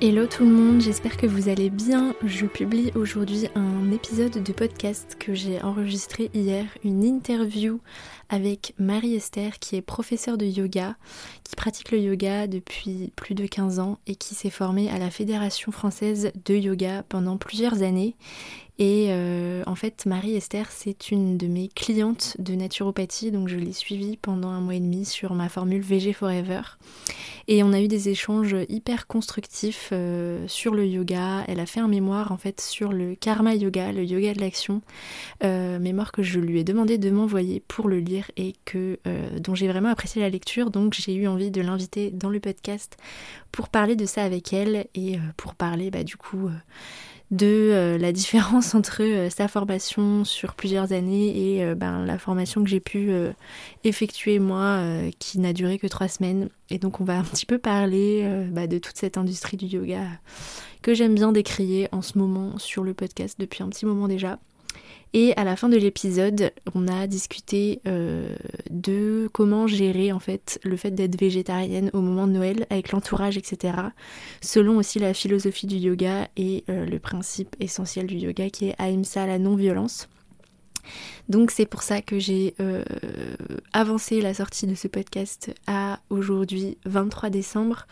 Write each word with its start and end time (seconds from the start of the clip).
Hello 0.00 0.26
tout 0.26 0.44
le 0.44 0.50
monde, 0.50 0.80
j'espère 0.80 1.16
que 1.16 1.26
vous 1.26 1.48
allez 1.48 1.70
bien. 1.70 2.14
Je 2.24 2.46
publie 2.46 2.90
aujourd'hui 2.96 3.46
un 3.54 3.92
épisode 3.92 4.42
de 4.42 4.52
podcast 4.52 5.16
que 5.18 5.34
j'ai 5.34 5.62
enregistré 5.62 6.30
hier, 6.34 6.66
une 6.82 7.04
interview 7.04 7.80
avec 8.28 8.74
Marie-Esther 8.78 9.60
qui 9.60 9.76
est 9.76 9.82
professeure 9.82 10.36
de 10.36 10.46
yoga, 10.46 10.96
qui 11.44 11.54
pratique 11.54 11.92
le 11.92 12.00
yoga 12.00 12.48
depuis 12.48 13.12
plus 13.14 13.36
de 13.36 13.46
15 13.46 13.78
ans 13.78 13.98
et 14.08 14.16
qui 14.16 14.34
s'est 14.34 14.50
formée 14.50 14.90
à 14.90 14.98
la 14.98 15.10
Fédération 15.10 15.70
française 15.70 16.32
de 16.44 16.54
yoga 16.54 17.04
pendant 17.08 17.38
plusieurs 17.38 17.82
années 17.82 18.16
et 18.76 19.06
euh, 19.10 19.62
en 19.66 19.76
fait, 19.76 20.04
Marie-Esther, 20.04 20.66
c'est 20.72 21.12
une 21.12 21.38
de 21.38 21.46
mes 21.46 21.68
clientes 21.68 22.34
de 22.40 22.54
naturopathie, 22.56 23.30
donc 23.30 23.46
je 23.46 23.56
l'ai 23.56 23.72
suivie 23.72 24.16
pendant 24.16 24.48
un 24.48 24.60
mois 24.60 24.74
et 24.74 24.80
demi 24.80 25.04
sur 25.04 25.34
ma 25.34 25.48
formule 25.48 25.80
VG 25.80 26.12
Forever. 26.12 26.62
Et 27.46 27.62
on 27.62 27.72
a 27.72 27.80
eu 27.80 27.86
des 27.86 28.08
échanges 28.08 28.56
hyper 28.68 29.06
constructifs 29.06 29.90
euh, 29.92 30.44
sur 30.48 30.74
le 30.74 30.86
yoga. 30.86 31.44
Elle 31.46 31.60
a 31.60 31.66
fait 31.66 31.78
un 31.78 31.86
mémoire 31.86 32.32
en 32.32 32.36
fait 32.36 32.60
sur 32.60 32.92
le 32.92 33.14
karma 33.14 33.54
yoga, 33.54 33.92
le 33.92 34.02
yoga 34.02 34.34
de 34.34 34.40
l'action, 34.40 34.82
euh, 35.44 35.78
mémoire 35.78 36.10
que 36.10 36.24
je 36.24 36.40
lui 36.40 36.58
ai 36.58 36.64
demandé 36.64 36.98
de 36.98 37.10
m'envoyer 37.10 37.60
pour 37.60 37.88
le 37.88 38.00
lire 38.00 38.28
et 38.36 38.54
que 38.64 38.98
dont 39.38 39.54
j'ai 39.54 39.68
vraiment 39.68 39.90
apprécié 39.90 40.20
la 40.20 40.30
lecture. 40.30 40.70
Donc 40.70 40.94
j'ai 40.94 41.14
eu 41.14 41.28
envie 41.28 41.52
de 41.52 41.60
l'inviter 41.60 42.10
dans 42.10 42.30
le 42.30 42.40
podcast 42.40 42.96
pour 43.52 43.68
parler 43.68 43.94
de 43.94 44.06
ça 44.06 44.24
avec 44.24 44.52
elle 44.52 44.86
et 44.96 45.18
pour 45.36 45.54
parler 45.54 45.92
bah, 45.92 46.02
du 46.02 46.16
coup 46.16 46.50
de 47.30 47.46
euh, 47.46 47.98
la 47.98 48.12
différence 48.12 48.74
entre 48.74 49.02
euh, 49.02 49.30
sa 49.30 49.48
formation 49.48 50.24
sur 50.24 50.54
plusieurs 50.54 50.92
années 50.92 51.56
et 51.56 51.64
euh, 51.64 51.74
ben, 51.74 52.04
la 52.04 52.18
formation 52.18 52.62
que 52.62 52.68
j'ai 52.68 52.80
pu 52.80 53.10
effectuer 53.84 54.38
moi 54.38 54.82
qui 55.18 55.38
n'a 55.38 55.52
duré 55.52 55.78
que 55.78 55.86
trois 55.86 56.08
semaines. 56.08 56.48
Et 56.70 56.78
donc 56.78 57.00
on 57.00 57.04
va 57.04 57.18
un 57.18 57.24
petit 57.24 57.46
peu 57.46 57.58
parler 57.58 58.28
bah, 58.50 58.66
de 58.66 58.78
toute 58.78 58.96
cette 58.96 59.18
industrie 59.18 59.56
du 59.56 59.66
yoga 59.66 60.02
que 60.82 60.94
j'aime 60.94 61.14
bien 61.14 61.32
décrier 61.32 61.88
en 61.92 62.02
ce 62.02 62.18
moment 62.18 62.58
sur 62.58 62.82
le 62.82 62.94
podcast 62.94 63.38
depuis 63.38 63.62
un 63.62 63.68
petit 63.68 63.86
moment 63.86 64.08
déjà. 64.08 64.38
Et 65.16 65.32
à 65.36 65.44
la 65.44 65.54
fin 65.54 65.68
de 65.68 65.76
l'épisode, 65.76 66.50
on 66.74 66.88
a 66.88 67.06
discuté 67.06 67.80
euh, 67.86 68.34
de 68.68 69.30
comment 69.32 69.68
gérer 69.68 70.10
en 70.10 70.18
fait 70.18 70.58
le 70.64 70.76
fait 70.76 70.90
d'être 70.90 71.18
végétarienne 71.18 71.88
au 71.92 72.00
moment 72.00 72.26
de 72.26 72.32
Noël 72.32 72.66
avec 72.68 72.90
l'entourage, 72.90 73.38
etc. 73.38 73.74
Selon 74.40 74.76
aussi 74.76 74.98
la 74.98 75.14
philosophie 75.14 75.68
du 75.68 75.76
yoga 75.76 76.28
et 76.36 76.64
euh, 76.68 76.84
le 76.84 76.98
principe 76.98 77.54
essentiel 77.60 78.08
du 78.08 78.16
yoga 78.16 78.50
qui 78.50 78.70
est 78.70 78.74
Ahimsa, 78.78 79.24
la 79.24 79.38
non-violence. 79.38 80.08
Donc 81.28 81.50
c'est 81.50 81.66
pour 81.66 81.82
ça 81.82 82.02
que 82.02 82.18
j'ai 82.18 82.54
euh, 82.60 82.84
avancé 83.72 84.20
la 84.20 84.34
sortie 84.34 84.66
de 84.66 84.74
ce 84.74 84.88
podcast 84.88 85.54
à 85.66 86.00
aujourd'hui 86.10 86.78
23 86.84 87.30
décembre, 87.30 87.86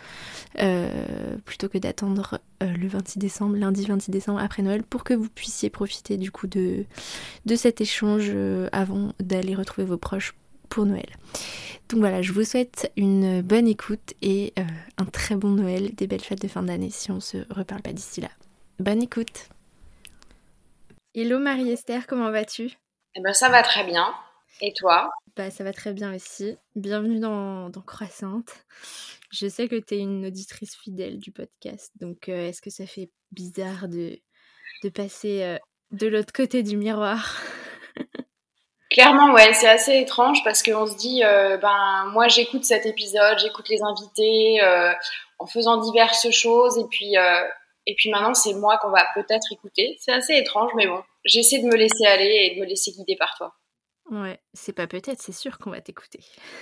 euh, 0.60 1.36
plutôt 1.44 1.68
que 1.68 1.78
d'attendre 1.78 2.40
euh, 2.62 2.72
le 2.72 2.88
26 2.88 3.18
décembre, 3.18 3.56
lundi 3.56 3.84
26 3.86 4.10
décembre 4.10 4.40
après 4.40 4.62
Noël, 4.62 4.82
pour 4.82 5.04
que 5.04 5.14
vous 5.14 5.28
puissiez 5.28 5.70
profiter 5.70 6.16
du 6.16 6.30
coup 6.30 6.46
de, 6.46 6.84
de 7.46 7.56
cet 7.56 7.80
échange 7.80 8.32
avant 8.72 9.12
d'aller 9.20 9.54
retrouver 9.54 9.86
vos 9.86 9.98
proches 9.98 10.34
pour 10.68 10.86
Noël. 10.86 11.08
Donc 11.88 12.00
voilà, 12.00 12.22
je 12.22 12.32
vous 12.32 12.44
souhaite 12.44 12.90
une 12.96 13.42
bonne 13.42 13.68
écoute 13.68 14.14
et 14.22 14.54
un 14.96 15.04
très 15.04 15.36
bon 15.36 15.50
Noël, 15.50 15.94
des 15.94 16.06
belles 16.06 16.20
fêtes 16.20 16.40
de 16.40 16.48
fin 16.48 16.62
d'année 16.62 16.90
si 16.90 17.10
on 17.10 17.20
se 17.20 17.38
reparle 17.50 17.82
pas 17.82 17.92
d'ici 17.92 18.20
là. 18.20 18.30
Bonne 18.78 19.02
écoute 19.02 19.48
Hello 21.14 21.38
Marie-Esther, 21.38 22.06
comment 22.06 22.30
vas-tu? 22.30 22.81
Eh 23.14 23.20
ben, 23.20 23.32
ça 23.32 23.48
va 23.48 23.62
très 23.62 23.84
bien. 23.84 24.14
Et 24.60 24.72
toi? 24.72 25.10
Bah, 25.36 25.50
Ça 25.50 25.64
va 25.64 25.72
très 25.72 25.92
bien 25.92 26.14
aussi. 26.14 26.56
Bienvenue 26.76 27.20
dans, 27.20 27.68
dans 27.68 27.80
Croissante. 27.80 28.50
Je 29.30 29.48
sais 29.48 29.68
que 29.68 29.76
tu 29.76 29.94
es 29.94 29.98
une 29.98 30.26
auditrice 30.26 30.76
fidèle 30.76 31.18
du 31.18 31.32
podcast, 31.32 31.90
donc 32.00 32.28
euh, 32.28 32.48
est-ce 32.48 32.60
que 32.60 32.70
ça 32.70 32.86
fait 32.86 33.10
bizarre 33.30 33.88
de, 33.88 34.18
de 34.82 34.88
passer 34.90 35.42
euh, 35.42 35.56
de 35.90 36.06
l'autre 36.06 36.32
côté 36.34 36.62
du 36.62 36.76
miroir? 36.76 37.40
Clairement, 38.90 39.32
ouais, 39.32 39.54
c'est 39.54 39.68
assez 39.68 39.98
étrange 39.98 40.44
parce 40.44 40.62
qu'on 40.62 40.86
se 40.86 40.96
dit, 40.96 41.24
euh, 41.24 41.56
ben 41.56 42.10
moi 42.12 42.28
j'écoute 42.28 42.64
cet 42.64 42.84
épisode, 42.84 43.38
j'écoute 43.38 43.70
les 43.70 43.80
invités 43.82 44.60
en 45.38 45.46
faisant 45.46 45.78
diverses 45.78 46.30
choses 46.30 46.76
et 46.76 46.84
puis 46.90 47.14
et 47.86 47.94
puis 47.94 48.10
maintenant 48.10 48.34
c'est 48.34 48.52
moi 48.52 48.76
qu'on 48.82 48.90
va 48.90 49.06
peut-être 49.14 49.50
écouter. 49.50 49.96
C'est 49.98 50.12
assez 50.12 50.34
étrange, 50.34 50.72
mais 50.76 50.86
bon, 50.86 51.02
j'essaie 51.24 51.60
de 51.60 51.66
me 51.66 51.76
laisser 51.76 52.06
aller 52.06 52.50
et 52.50 52.54
de 52.56 52.60
me 52.60 52.66
laisser 52.66 52.92
guider 52.92 53.16
par 53.16 53.34
toi. 53.36 53.54
Ouais, 54.10 54.40
c'est 54.52 54.72
pas 54.72 54.86
peut-être, 54.86 55.20
c'est 55.20 55.32
sûr 55.32 55.58
qu'on 55.58 55.70
va 55.70 55.80
t'écouter. 55.80 56.20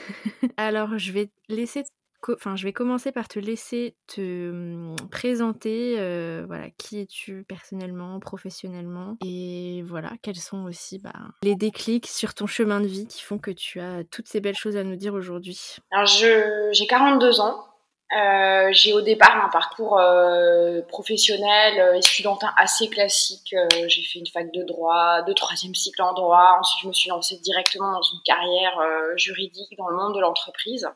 Alors, 0.56 0.98
je 0.98 1.12
vais 1.12 1.30
laisser 1.48 1.84
enfin, 2.28 2.56
je 2.56 2.64
vais 2.64 2.72
commencer 2.72 3.12
par 3.12 3.28
te 3.28 3.38
laisser 3.38 3.96
te 4.06 4.50
mmh, 4.50 4.96
présenter, 5.10 5.96
euh, 5.98 6.44
voilà, 6.46 6.68
qui 6.76 7.00
es-tu 7.00 7.44
personnellement, 7.48 8.20
professionnellement, 8.20 9.16
et 9.24 9.82
voilà, 9.86 10.12
quels 10.22 10.36
sont 10.36 10.64
aussi 10.64 10.98
bah, 10.98 11.12
les 11.42 11.54
déclics 11.54 12.06
sur 12.06 12.34
ton 12.34 12.46
chemin 12.46 12.80
de 12.80 12.86
vie 12.86 13.06
qui 13.06 13.22
font 13.22 13.38
que 13.38 13.50
tu 13.50 13.80
as 13.80 14.04
toutes 14.04 14.28
ces 14.28 14.40
belles 14.40 14.56
choses 14.56 14.76
à 14.76 14.84
nous 14.84 14.96
dire 14.96 15.14
aujourd'hui. 15.14 15.76
Alors, 15.90 16.06
j'ai 16.06 16.86
42 16.86 17.40
ans, 17.40 17.64
euh, 18.12 18.70
j'ai 18.72 18.92
au 18.92 19.02
départ 19.02 19.44
un 19.44 19.48
parcours 19.50 19.98
euh, 20.00 20.82
professionnel 20.88 21.74
et 21.76 21.80
euh, 21.80 22.00
studentin 22.00 22.52
assez 22.56 22.88
classique. 22.88 23.54
Euh, 23.54 23.68
j'ai 23.86 24.02
fait 24.02 24.18
une 24.18 24.26
fac 24.26 24.52
de 24.52 24.64
droit, 24.64 25.22
de 25.22 25.32
troisième 25.32 25.74
cycle 25.76 26.02
en 26.02 26.12
droit. 26.12 26.56
Ensuite, 26.58 26.82
je 26.82 26.88
me 26.88 26.92
suis 26.92 27.08
lancée 27.08 27.38
directement 27.38 27.92
dans 27.92 28.02
une 28.02 28.20
carrière 28.24 28.78
euh, 28.80 29.16
juridique 29.16 29.76
dans 29.78 29.88
le 29.88 29.96
monde 29.96 30.16
de 30.16 30.20
l'entreprise. 30.20 30.88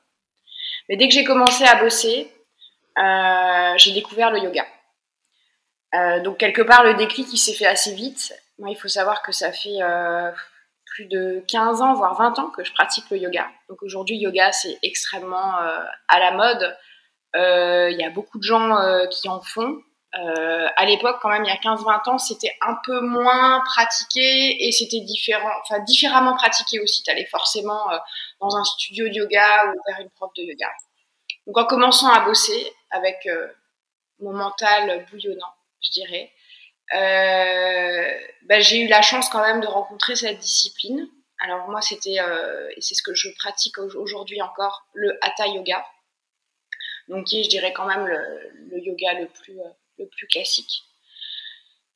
Mais 0.89 0.97
dès 0.97 1.07
que 1.07 1.15
j'ai 1.15 1.25
commencé 1.25 1.65
à 1.65 1.77
bosser, 1.77 2.33
j'ai 3.77 3.93
découvert 3.93 4.31
le 4.31 4.41
yoga. 4.41 4.67
donc 6.23 6.39
quelque 6.39 6.63
part, 6.63 6.85
le 6.85 6.95
déclic, 6.95 7.33
il 7.33 7.39
s'est 7.39 7.55
fait 7.55 7.67
assez 7.67 7.95
vite. 7.95 8.35
Moi, 8.59 8.71
il 8.71 8.77
faut 8.77 8.89
savoir 8.89 9.23
que 9.23 9.33
ça 9.33 9.51
fait 9.51 9.79
plus 10.85 11.07
de 11.07 11.43
15 11.49 11.81
ans, 11.81 11.95
voire 11.95 12.15
20 12.17 12.39
ans 12.39 12.51
que 12.51 12.65
je 12.65 12.73
pratique 12.73 13.09
le 13.11 13.17
yoga. 13.17 13.49
Donc 13.69 13.83
aujourd'hui, 13.83 14.17
yoga, 14.17 14.53
c'est 14.53 14.79
extrêmement 14.83 15.55
à 16.09 16.19
la 16.19 16.33
mode. 16.33 16.77
Euh, 17.35 17.91
il 17.91 17.99
y 17.99 18.05
a 18.05 18.11
beaucoup 18.11 18.39
de 18.39 18.45
gens 18.45 18.77
euh, 18.77 19.07
qui 19.07 19.29
en 19.29 19.41
font. 19.41 19.83
Euh, 20.17 20.69
à 20.77 20.85
l'époque, 20.85 21.19
quand 21.21 21.29
même, 21.29 21.45
il 21.45 21.49
y 21.49 21.51
a 21.51 21.57
15-20 21.57 22.11
ans, 22.11 22.19
c'était 22.19 22.57
un 22.61 22.77
peu 22.85 23.01
moins 23.01 23.63
pratiqué 23.65 24.67
et 24.67 24.71
c'était 24.71 25.01
différent, 25.01 25.51
enfin 25.63 25.81
différemment 25.81 26.37
pratiqué 26.37 26.79
aussi. 26.81 27.03
Tu 27.03 27.11
allais 27.11 27.27
forcément 27.27 27.87
dans 28.41 28.57
un 28.57 28.63
studio 28.63 29.09
de 29.09 29.15
yoga 29.15 29.73
ou 29.73 29.81
vers 29.89 30.01
une 30.01 30.11
prof 30.11 30.31
de 30.37 30.43
yoga. 30.43 30.71
Donc 31.49 31.59
en 31.59 31.65
commençant 31.65 32.09
à 32.09 32.21
bosser 32.21 32.73
avec 32.91 33.29
mon 34.21 34.33
mental 34.33 35.05
bouillonnant, 35.11 35.53
je 35.83 35.91
dirais, 35.91 36.31
euh, 36.93 38.19
bah, 38.43 38.61
j'ai 38.61 38.81
eu 38.81 38.89
la 38.89 39.03
chance 39.03 39.29
quand 39.31 39.41
même 39.41 39.61
de 39.61 39.67
rencontrer 39.67 40.17
cette 40.17 40.39
discipline. 40.39 41.09
Alors 41.41 41.69
moi, 41.69 41.81
c'était, 41.81 42.21
euh, 42.21 42.69
et 42.77 42.81
c'est 42.81 42.95
ce 42.95 43.03
que 43.03 43.15
je 43.15 43.29
pratique 43.39 43.79
aujourd'hui 43.79 44.41
encore, 44.43 44.87
le 44.93 45.19
Hatha 45.23 45.47
Yoga 45.49 45.85
donc 47.09 47.27
qui 47.27 47.41
est, 47.41 47.45
je 47.45 47.49
dirais, 47.49 47.73
quand 47.73 47.87
même 47.87 48.07
le, 48.07 48.79
yoga 48.79 49.15
le 49.21 49.29
plus, 49.29 49.59
euh, 49.59 49.71
le 49.99 50.07
plus 50.07 50.27
classique. 50.27 50.83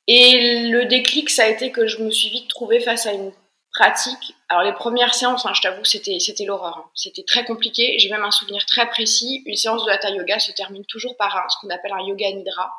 Et 0.07 0.69
le 0.69 0.85
déclic, 0.85 1.29
ça 1.29 1.43
a 1.43 1.47
été 1.47 1.71
que 1.71 1.87
je 1.87 2.01
me 2.01 2.09
suis 2.09 2.29
vite 2.29 2.49
trouvée 2.49 2.79
face 2.79 3.05
à 3.05 3.13
une 3.13 3.31
pratique. 3.71 4.33
Alors 4.47 4.63
les 4.63 4.73
premières 4.73 5.13
séances, 5.13 5.45
hein, 5.45 5.53
je 5.53 5.61
t'avoue, 5.61 5.85
c'était 5.85 6.19
c'était 6.19 6.45
l'horreur. 6.45 6.77
Hein. 6.77 6.89
C'était 6.95 7.23
très 7.23 7.45
compliqué. 7.45 7.97
J'ai 7.99 8.09
même 8.09 8.23
un 8.23 8.31
souvenir 8.31 8.65
très 8.65 8.89
précis. 8.89 9.43
Une 9.45 9.55
séance 9.55 9.85
de 9.85 9.91
hatha 9.91 10.09
yoga 10.09 10.39
se 10.39 10.51
termine 10.51 10.85
toujours 10.85 11.15
par 11.17 11.35
un, 11.37 11.47
ce 11.49 11.57
qu'on 11.61 11.69
appelle 11.69 11.93
un 11.93 12.05
yoga 12.05 12.31
nidra. 12.31 12.71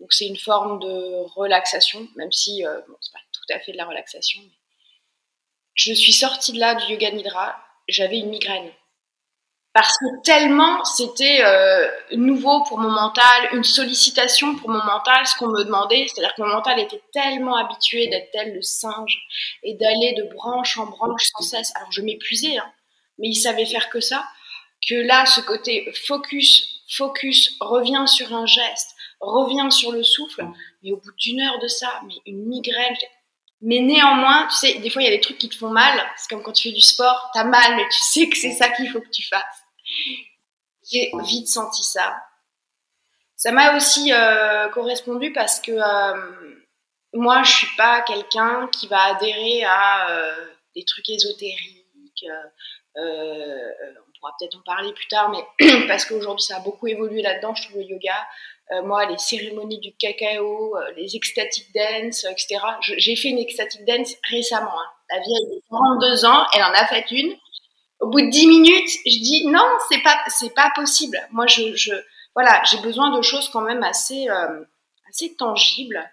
Donc 0.00 0.12
c'est 0.12 0.26
une 0.26 0.36
forme 0.36 0.80
de 0.80 1.24
relaxation, 1.34 2.08
même 2.16 2.32
si 2.32 2.64
euh, 2.66 2.80
bon, 2.88 2.96
c'est 3.00 3.12
pas 3.12 3.18
tout 3.32 3.54
à 3.54 3.60
fait 3.60 3.72
de 3.72 3.76
la 3.76 3.84
relaxation. 3.84 4.40
Je 5.74 5.92
suis 5.92 6.12
sortie 6.12 6.52
de 6.52 6.58
là 6.58 6.74
du 6.74 6.92
yoga 6.92 7.10
nidra. 7.12 7.56
J'avais 7.88 8.18
une 8.18 8.30
migraine 8.30 8.70
parce 9.78 9.96
que 9.98 10.22
tellement 10.24 10.84
c'était 10.84 11.38
euh, 11.44 11.86
nouveau 12.16 12.64
pour 12.64 12.78
mon 12.78 12.90
mental, 12.90 13.48
une 13.52 13.62
sollicitation 13.62 14.56
pour 14.56 14.70
mon 14.70 14.82
mental, 14.84 15.24
ce 15.24 15.36
qu'on 15.38 15.46
me 15.46 15.62
demandait, 15.62 16.04
c'est-à-dire 16.08 16.34
que 16.34 16.42
mon 16.42 16.48
mental 16.48 16.80
était 16.80 17.00
tellement 17.12 17.54
habitué 17.54 18.08
d'être 18.08 18.28
tel 18.32 18.54
le 18.54 18.60
singe 18.60 19.20
et 19.62 19.74
d'aller 19.74 20.14
de 20.18 20.34
branche 20.34 20.78
en 20.78 20.86
branche 20.86 21.30
sans 21.32 21.44
cesse. 21.44 21.70
Alors 21.76 21.92
je 21.92 22.02
m'épuisais, 22.02 22.58
hein, 22.58 22.68
mais 23.18 23.28
il 23.28 23.36
savait 23.36 23.66
faire 23.66 23.88
que 23.88 24.00
ça, 24.00 24.24
que 24.88 24.96
là, 24.96 25.26
ce 25.26 25.40
côté 25.42 25.88
focus, 26.08 26.82
focus, 26.90 27.56
revient 27.60 28.04
sur 28.08 28.34
un 28.34 28.46
geste, 28.46 28.96
revient 29.20 29.70
sur 29.70 29.92
le 29.92 30.02
souffle, 30.02 30.44
mais 30.82 30.90
au 30.90 30.96
bout 30.96 31.14
d'une 31.18 31.40
heure 31.40 31.60
de 31.60 31.68
ça, 31.68 32.00
mais 32.04 32.14
une 32.26 32.48
migraine, 32.48 32.96
mais 33.60 33.78
néanmoins, 33.78 34.48
tu 34.48 34.56
sais, 34.56 34.78
des 34.80 34.90
fois, 34.90 35.02
il 35.02 35.04
y 35.04 35.08
a 35.08 35.16
des 35.16 35.20
trucs 35.20 35.38
qui 35.38 35.48
te 35.48 35.56
font 35.56 35.70
mal. 35.70 36.00
C'est 36.16 36.28
comme 36.30 36.42
quand 36.42 36.52
tu 36.52 36.68
fais 36.68 36.74
du 36.74 36.80
sport, 36.80 37.30
t'as 37.32 37.44
mal, 37.44 37.76
mais 37.76 37.88
tu 37.88 38.00
sais 38.00 38.28
que 38.28 38.36
c'est 38.36 38.52
ça 38.52 38.70
qu'il 38.70 38.88
faut 38.90 39.00
que 39.00 39.10
tu 39.10 39.24
fasses. 39.24 39.67
J'ai 40.90 41.10
vite 41.24 41.48
senti 41.48 41.82
ça. 41.82 42.16
Ça 43.36 43.52
m'a 43.52 43.76
aussi 43.76 44.12
euh, 44.12 44.68
correspondu 44.70 45.32
parce 45.32 45.60
que 45.60 45.70
euh, 45.70 46.56
moi, 47.12 47.42
je 47.44 47.52
suis 47.52 47.76
pas 47.76 48.02
quelqu'un 48.02 48.68
qui 48.72 48.88
va 48.88 49.14
adhérer 49.14 49.62
à 49.64 50.10
euh, 50.10 50.34
des 50.74 50.84
trucs 50.84 51.08
ésotériques. 51.08 52.26
on 52.96 54.18
pourra 54.18 54.34
peut-être 54.40 54.56
en 54.58 54.62
parler 54.62 54.92
plus 54.92 55.06
tard, 55.06 55.30
mais 55.30 55.86
parce 55.86 56.04
qu'aujourd'hui, 56.04 56.44
ça 56.44 56.56
a 56.56 56.60
beaucoup 56.60 56.88
évolué 56.88 57.22
là-dedans. 57.22 57.54
Je 57.54 57.68
trouve 57.68 57.78
le 57.78 57.84
yoga 57.84 58.26
moi, 58.84 59.06
les 59.06 59.16
cérémonies 59.16 59.78
du 59.78 59.96
cacao, 59.96 60.76
les 60.94 61.16
ecstatic 61.16 61.72
dance, 61.74 62.24
etc. 62.24 62.58
J'ai 62.82 63.16
fait 63.16 63.28
une 63.28 63.38
ecstatic 63.38 63.82
dance 63.86 64.14
récemment. 64.30 64.78
Hein. 64.78 64.90
La 65.10 65.20
vieille 65.20 65.56
de 65.56 65.62
42 65.70 66.24
ans, 66.26 66.44
elle 66.52 66.64
en 66.64 66.74
a 66.74 66.86
fait 66.86 67.10
une. 67.10 67.34
Au 68.00 68.08
bout 68.08 68.20
de 68.20 68.30
10 68.30 68.46
minutes, 68.46 68.90
je 69.06 69.18
dis 69.18 69.46
non, 69.46 69.66
c'est 69.88 70.02
pas, 70.02 70.16
c'est 70.28 70.54
pas 70.54 70.70
possible. 70.74 71.18
Moi, 71.30 71.46
je, 71.46 71.92
voilà, 72.34 72.62
j'ai 72.64 72.78
besoin 72.78 73.16
de 73.16 73.22
choses 73.22 73.48
quand 73.50 73.60
même 73.60 73.82
assez, 73.82 74.28
assez 75.08 75.34
tangibles. 75.34 76.08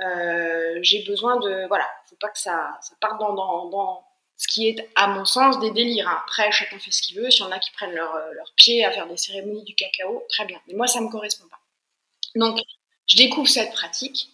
Euh, 0.00 0.78
j'ai 0.82 1.02
besoin 1.04 1.38
de 1.40 1.66
voilà, 1.68 1.88
faut 2.08 2.16
pas 2.16 2.28
que 2.28 2.38
ça, 2.38 2.78
ça 2.82 2.94
parte 3.00 3.18
dans, 3.18 3.32
dans, 3.32 3.68
dans, 3.70 4.04
ce 4.36 4.46
qui 4.48 4.68
est 4.68 4.86
à 4.94 5.06
mon 5.06 5.24
sens 5.24 5.58
des 5.60 5.70
délires. 5.70 6.08
Hein. 6.08 6.18
Après, 6.22 6.52
chacun 6.52 6.78
fait 6.78 6.90
ce 6.90 7.00
qu'il 7.00 7.18
veut. 7.18 7.30
S'il 7.30 7.44
y 7.44 7.48
en 7.48 7.52
a 7.52 7.58
qui 7.58 7.70
prennent 7.70 7.94
leur, 7.94 8.14
euh, 8.14 8.32
leur 8.34 8.52
pied 8.54 8.84
à 8.84 8.92
faire 8.92 9.06
des 9.06 9.16
cérémonies 9.16 9.64
du 9.64 9.74
cacao, 9.74 10.26
très 10.28 10.44
bien. 10.44 10.60
Mais 10.68 10.74
moi, 10.74 10.86
ça 10.86 11.00
me 11.00 11.08
correspond 11.08 11.48
pas. 11.48 11.60
Donc, 12.34 12.60
je 13.06 13.16
découvre 13.16 13.48
cette 13.48 13.72
pratique 13.72 14.28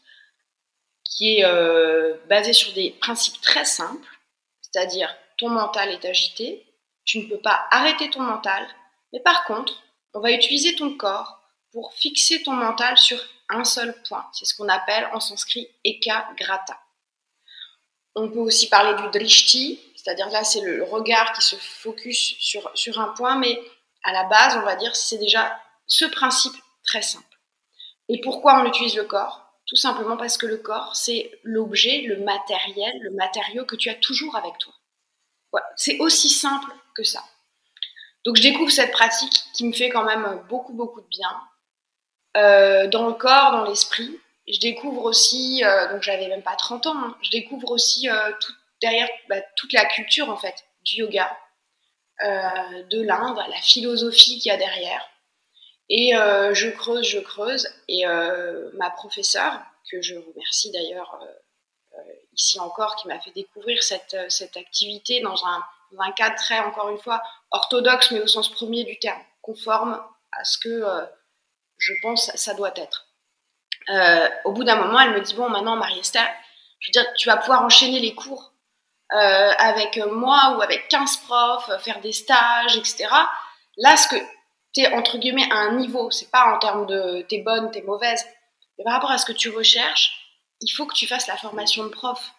qui 1.04 1.36
est 1.36 1.44
euh, 1.44 2.16
basée 2.28 2.52
sur 2.52 2.72
des 2.72 2.90
principes 2.90 3.40
très 3.40 3.64
simples, 3.64 4.08
c'est-à-dire 4.62 5.14
ton 5.38 5.50
mental 5.50 5.90
est 5.90 6.04
agité, 6.04 6.66
tu 7.04 7.18
ne 7.18 7.28
peux 7.28 7.40
pas 7.40 7.66
arrêter 7.70 8.10
ton 8.10 8.22
mental, 8.22 8.66
mais 9.12 9.20
par 9.20 9.44
contre, 9.44 9.82
on 10.14 10.20
va 10.20 10.32
utiliser 10.32 10.74
ton 10.74 10.96
corps 10.96 11.40
pour 11.72 11.92
fixer 11.94 12.42
ton 12.42 12.52
mental 12.52 12.96
sur 12.98 13.18
un 13.48 13.64
seul 13.64 13.94
point. 14.08 14.26
C'est 14.32 14.44
ce 14.44 14.54
qu'on 14.54 14.68
appelle 14.68 15.08
en 15.12 15.20
sanskrit 15.20 15.68
eka 15.84 16.28
grata. 16.36 16.78
On 18.14 18.28
peut 18.28 18.38
aussi 18.38 18.68
parler 18.68 19.00
du 19.02 19.10
drishti, 19.10 19.80
c'est-à-dire 19.96 20.28
là 20.28 20.44
c'est 20.44 20.60
le 20.60 20.84
regard 20.84 21.32
qui 21.32 21.42
se 21.42 21.56
focus 21.56 22.36
sur, 22.38 22.70
sur 22.74 23.00
un 23.00 23.08
point, 23.08 23.36
mais 23.36 23.58
à 24.04 24.12
la 24.12 24.24
base, 24.24 24.56
on 24.56 24.62
va 24.62 24.76
dire, 24.76 24.94
c'est 24.96 25.18
déjà 25.18 25.58
ce 25.86 26.04
principe 26.04 26.54
très 26.84 27.02
simple. 27.02 27.24
Et 28.08 28.20
pourquoi 28.20 28.60
on 28.60 28.66
utilise 28.66 28.96
le 28.96 29.04
corps? 29.04 29.46
Tout 29.66 29.76
simplement 29.76 30.16
parce 30.16 30.36
que 30.36 30.46
le 30.46 30.58
corps, 30.58 30.96
c'est 30.96 31.30
l'objet, 31.44 32.02
le 32.02 32.18
matériel, 32.18 32.92
le 33.00 33.12
matériau 33.12 33.64
que 33.64 33.76
tu 33.76 33.88
as 33.88 33.94
toujours 33.94 34.36
avec 34.36 34.58
toi. 34.58 34.74
C'est 35.76 35.98
aussi 35.98 36.28
simple 36.28 36.72
que 36.94 37.04
ça. 37.04 37.22
Donc 38.24 38.36
je 38.36 38.42
découvre 38.42 38.70
cette 38.70 38.92
pratique 38.92 39.44
qui 39.54 39.66
me 39.66 39.72
fait 39.72 39.88
quand 39.88 40.04
même 40.04 40.44
beaucoup, 40.48 40.72
beaucoup 40.72 41.00
de 41.00 41.08
bien. 41.08 41.40
Euh, 42.36 42.86
dans 42.86 43.06
le 43.08 43.12
corps, 43.12 43.52
dans 43.52 43.64
l'esprit. 43.64 44.18
Je 44.48 44.58
découvre 44.58 45.04
aussi, 45.04 45.62
euh, 45.64 45.92
donc 45.92 46.02
j'avais 46.02 46.28
même 46.28 46.42
pas 46.42 46.56
30 46.56 46.86
ans, 46.86 46.96
hein, 46.96 47.16
je 47.22 47.30
découvre 47.30 47.70
aussi 47.70 48.08
euh, 48.08 48.32
tout, 48.40 48.52
derrière 48.80 49.08
bah, 49.28 49.36
toute 49.56 49.72
la 49.72 49.84
culture 49.84 50.28
en 50.30 50.36
fait 50.36 50.54
du 50.82 50.96
yoga, 50.96 51.38
de 52.20 53.02
l'Inde, 53.02 53.38
la 53.48 53.60
philosophie 53.60 54.38
qu'il 54.38 54.50
y 54.50 54.54
a 54.54 54.56
derrière. 54.56 55.08
Et 55.88 56.12
je 56.12 56.68
creuse, 56.70 57.04
je 57.04 57.18
creuse. 57.18 57.68
Et 57.88 58.04
ma 58.74 58.90
professeure, 58.90 59.60
que 59.90 60.00
je 60.00 60.14
remercie 60.14 60.70
d'ailleurs 60.70 61.18
ici 62.32 62.60
encore, 62.60 62.94
qui 62.94 63.08
m'a 63.08 63.18
fait 63.18 63.32
découvrir 63.32 63.82
cette, 63.82 64.16
cette 64.28 64.56
activité 64.56 65.20
dans 65.20 65.44
un, 65.44 65.64
dans 65.92 66.02
un 66.02 66.12
cadre 66.12 66.36
très, 66.36 66.58
encore 66.60 66.88
une 66.90 66.98
fois, 66.98 67.22
orthodoxe, 67.50 68.10
mais 68.10 68.20
au 68.20 68.26
sens 68.26 68.50
premier 68.50 68.84
du 68.84 68.98
terme, 68.98 69.20
conforme 69.40 70.00
à 70.32 70.44
ce 70.44 70.58
que 70.58 70.84
je 71.82 71.92
pense, 72.02 72.30
ça 72.34 72.54
doit 72.54 72.72
être. 72.76 73.08
Euh, 73.90 74.28
au 74.44 74.52
bout 74.52 74.64
d'un 74.64 74.76
moment, 74.76 75.00
elle 75.00 75.12
me 75.12 75.20
dit 75.20 75.34
Bon, 75.34 75.48
maintenant, 75.48 75.76
Marie-Esther, 75.76 76.26
je 76.78 76.88
veux 76.88 76.92
dire, 76.92 77.12
tu 77.14 77.28
vas 77.28 77.36
pouvoir 77.36 77.62
enchaîner 77.62 78.00
les 78.00 78.14
cours 78.14 78.52
euh, 79.12 79.52
avec 79.58 79.98
moi 80.10 80.56
ou 80.56 80.62
avec 80.62 80.88
15 80.88 81.16
profs, 81.18 81.70
faire 81.82 82.00
des 82.00 82.12
stages, 82.12 82.76
etc. 82.76 83.08
Là, 83.76 83.96
ce 83.96 84.08
que 84.08 84.16
tu 84.72 84.82
es, 84.82 84.92
entre 84.94 85.18
guillemets, 85.18 85.50
à 85.50 85.56
un 85.56 85.72
niveau, 85.72 86.10
c'est 86.10 86.30
pas 86.30 86.54
en 86.54 86.58
termes 86.58 86.86
de 86.86 87.22
t'es 87.28 87.38
bonne, 87.38 87.70
t'es 87.70 87.82
mauvaise, 87.82 88.24
mais 88.78 88.84
par 88.84 88.94
rapport 88.94 89.10
à 89.10 89.18
ce 89.18 89.26
que 89.26 89.32
tu 89.32 89.50
recherches, 89.50 90.12
il 90.60 90.70
faut 90.70 90.86
que 90.86 90.94
tu 90.94 91.06
fasses 91.06 91.26
la 91.26 91.36
formation 91.36 91.84
de 91.84 91.88
prof. 91.88 92.32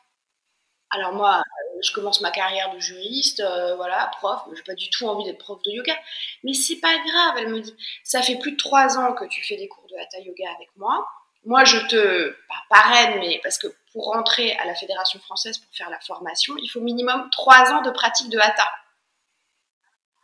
Alors, 0.96 1.14
moi, 1.14 1.42
je 1.82 1.92
commence 1.92 2.22
ma 2.22 2.30
carrière 2.30 2.72
de 2.74 2.80
juriste, 2.80 3.40
euh, 3.40 3.76
voilà, 3.76 4.12
prof, 4.20 4.42
j'ai 4.56 4.62
pas 4.62 4.76
du 4.76 4.90
tout 4.92 5.08
envie 5.08 5.26
d'être 5.26 5.40
prof 5.40 5.60
de 5.64 5.72
yoga, 5.72 5.96
mais 6.44 6.54
c'est 6.54 6.80
pas 6.80 6.96
grave, 6.96 7.36
elle 7.38 7.48
me 7.50 7.60
dit, 7.60 7.76
ça 8.04 8.22
fait 8.22 8.38
plus 8.38 8.52
de 8.52 8.58
trois 8.58 9.00
ans 9.00 9.14
que 9.14 9.26
tu 9.26 9.44
fais 9.44 9.58
des 9.58 9.68
cours 9.68 9.88
de 9.90 9.96
hatha 9.96 10.20
yoga 10.20 10.46
avec 10.56 10.70
moi, 10.78 11.04
moi 11.46 11.66
je 11.66 11.80
te, 11.88 12.30
pas 12.48 12.62
parraine, 12.70 13.20
mais 13.20 13.40
parce 13.42 13.58
que 13.58 13.68
pour 13.92 14.06
rentrer 14.06 14.54
à 14.58 14.66
la 14.66 14.76
Fédération 14.76 15.20
française 15.20 15.58
pour 15.58 15.76
faire 15.76 15.90
la 15.90 16.00
formation, 16.00 16.56
il 16.58 16.68
faut 16.68 16.80
minimum 16.80 17.28
trois 17.32 17.72
ans 17.72 17.82
de 17.82 17.90
pratique 17.90 18.30
de 18.30 18.40
hatha. 18.40 18.70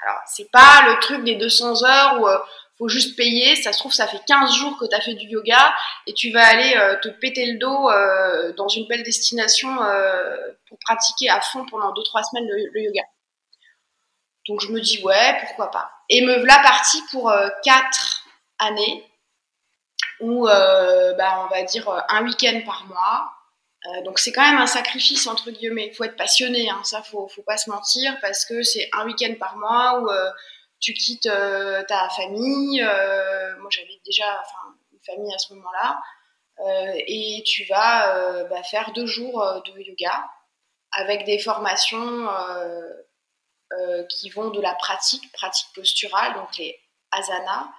Alors, 0.01 0.21
c'est 0.27 0.49
pas 0.49 0.87
le 0.87 0.99
truc 1.01 1.23
des 1.25 1.35
200 1.35 1.83
heures 1.83 2.21
où 2.21 2.27
euh, 2.27 2.37
faut 2.79 2.87
juste 2.87 3.15
payer. 3.15 3.55
Ça 3.55 3.73
se 3.73 3.79
trouve, 3.79 3.93
ça 3.93 4.07
fait 4.07 4.21
15 4.25 4.55
jours 4.55 4.77
que 4.79 4.85
tu 4.85 4.95
as 4.95 5.01
fait 5.01 5.13
du 5.13 5.27
yoga 5.27 5.75
et 6.07 6.13
tu 6.13 6.31
vas 6.31 6.43
aller 6.43 6.73
euh, 6.77 6.95
te 7.01 7.09
péter 7.09 7.45
le 7.45 7.59
dos 7.59 7.89
euh, 7.89 8.53
dans 8.53 8.69
une 8.69 8.87
belle 8.87 9.03
destination 9.03 9.83
euh, 9.83 10.35
pour 10.67 10.79
pratiquer 10.79 11.29
à 11.29 11.41
fond 11.41 11.65
pendant 11.69 11.91
2-3 11.91 12.29
semaines 12.29 12.49
le, 12.49 12.81
yoga. 12.81 13.03
Donc 14.47 14.61
je 14.61 14.69
me 14.69 14.79
dis, 14.79 15.03
ouais, 15.03 15.37
pourquoi 15.41 15.69
pas. 15.69 15.91
Et 16.09 16.25
me 16.25 16.37
voilà 16.37 16.59
partie 16.63 17.01
pour 17.11 17.31
4 17.63 18.23
années 18.57 19.05
où, 20.21 20.45
bah, 20.45 21.45
on 21.45 21.53
va 21.53 21.61
dire, 21.63 21.87
un 22.09 22.23
week-end 22.23 22.61
par 22.65 22.85
mois. 22.87 23.31
donc 24.05 24.17
c'est 24.17 24.31
quand 24.31 24.41
même 24.41 24.59
un 24.59 24.65
sacrifice 24.65 25.27
entre 25.27 25.51
guillemets. 25.51 25.89
Il 25.91 25.95
faut 25.95 26.03
être 26.03 26.17
passionné, 26.17 26.67
hein, 26.67 26.81
ça 26.83 27.03
faut, 27.03 27.27
faut 27.27 27.43
pas 27.43 27.57
se 27.57 27.69
mentir 27.69 28.17
parce 28.21 28.43
que 28.45 28.63
c'est 28.63 28.89
un 28.93 29.05
week-end 29.05 29.35
par 29.39 29.55
mois 29.57 29.99
où 30.01 30.09
tu 30.79 30.93
quittes 30.93 31.27
euh, 31.27 31.83
ta 31.83 32.09
famille. 32.09 32.81
Euh, 32.81 33.57
moi, 33.59 33.69
j'avais 33.69 33.99
déjà 34.05 34.25
enfin, 34.41 34.75
une 34.91 34.99
famille 35.01 35.33
à 35.33 35.37
ce 35.37 35.53
moment-là. 35.53 36.01
Euh, 36.59 36.93
et 37.07 37.43
tu 37.45 37.65
vas 37.65 38.43
bah, 38.49 38.63
faire 38.63 38.91
deux 38.93 39.05
jours 39.05 39.61
de 39.65 39.79
yoga 39.79 40.29
avec 40.91 41.23
des 41.25 41.39
formations 41.39 42.27
qui 44.09 44.29
vont 44.31 44.49
de 44.49 44.59
la 44.59 44.73
pratique, 44.73 45.31
pratique 45.31 45.69
posturale, 45.73 46.33
donc 46.33 46.57
les 46.57 46.77
asanas, 47.11 47.69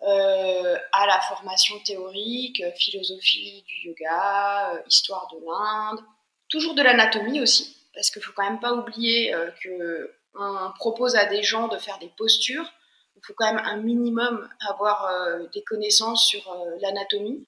à 0.00 1.06
la 1.06 1.20
formation 1.28 1.78
théorique, 1.80 2.62
philosophie 2.76 3.62
du 3.66 3.88
yoga, 3.88 4.82
histoire 4.86 5.28
de 5.32 5.44
l'Inde, 5.44 6.00
toujours 6.48 6.74
de 6.74 6.82
l'anatomie 6.82 7.42
aussi, 7.42 7.76
parce 7.92 8.10
qu'il 8.10 8.22
faut 8.22 8.32
quand 8.34 8.44
même 8.44 8.60
pas 8.60 8.72
oublier 8.72 9.34
que 9.62 10.14
on 10.36 10.72
propose 10.72 11.16
à 11.16 11.26
des 11.26 11.42
gens 11.42 11.68
de 11.68 11.78
faire 11.78 11.98
des 11.98 12.08
postures. 12.16 12.70
Il 13.16 13.24
faut 13.24 13.34
quand 13.36 13.52
même 13.52 13.64
un 13.64 13.76
minimum 13.76 14.48
avoir 14.68 15.06
euh, 15.06 15.46
des 15.52 15.62
connaissances 15.62 16.26
sur 16.26 16.50
euh, 16.52 16.76
l'anatomie, 16.80 17.46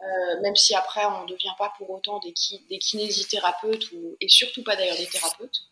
euh, 0.00 0.40
même 0.40 0.56
si 0.56 0.74
après 0.74 1.04
on 1.04 1.22
ne 1.22 1.28
devient 1.28 1.54
pas 1.58 1.72
pour 1.76 1.90
autant 1.90 2.20
des, 2.20 2.32
kinésithérapeutes 2.32 3.90
et 4.20 4.28
surtout 4.28 4.62
pas 4.62 4.76
d'ailleurs 4.76 4.96
des 4.96 5.06
thérapeutes. 5.06 5.62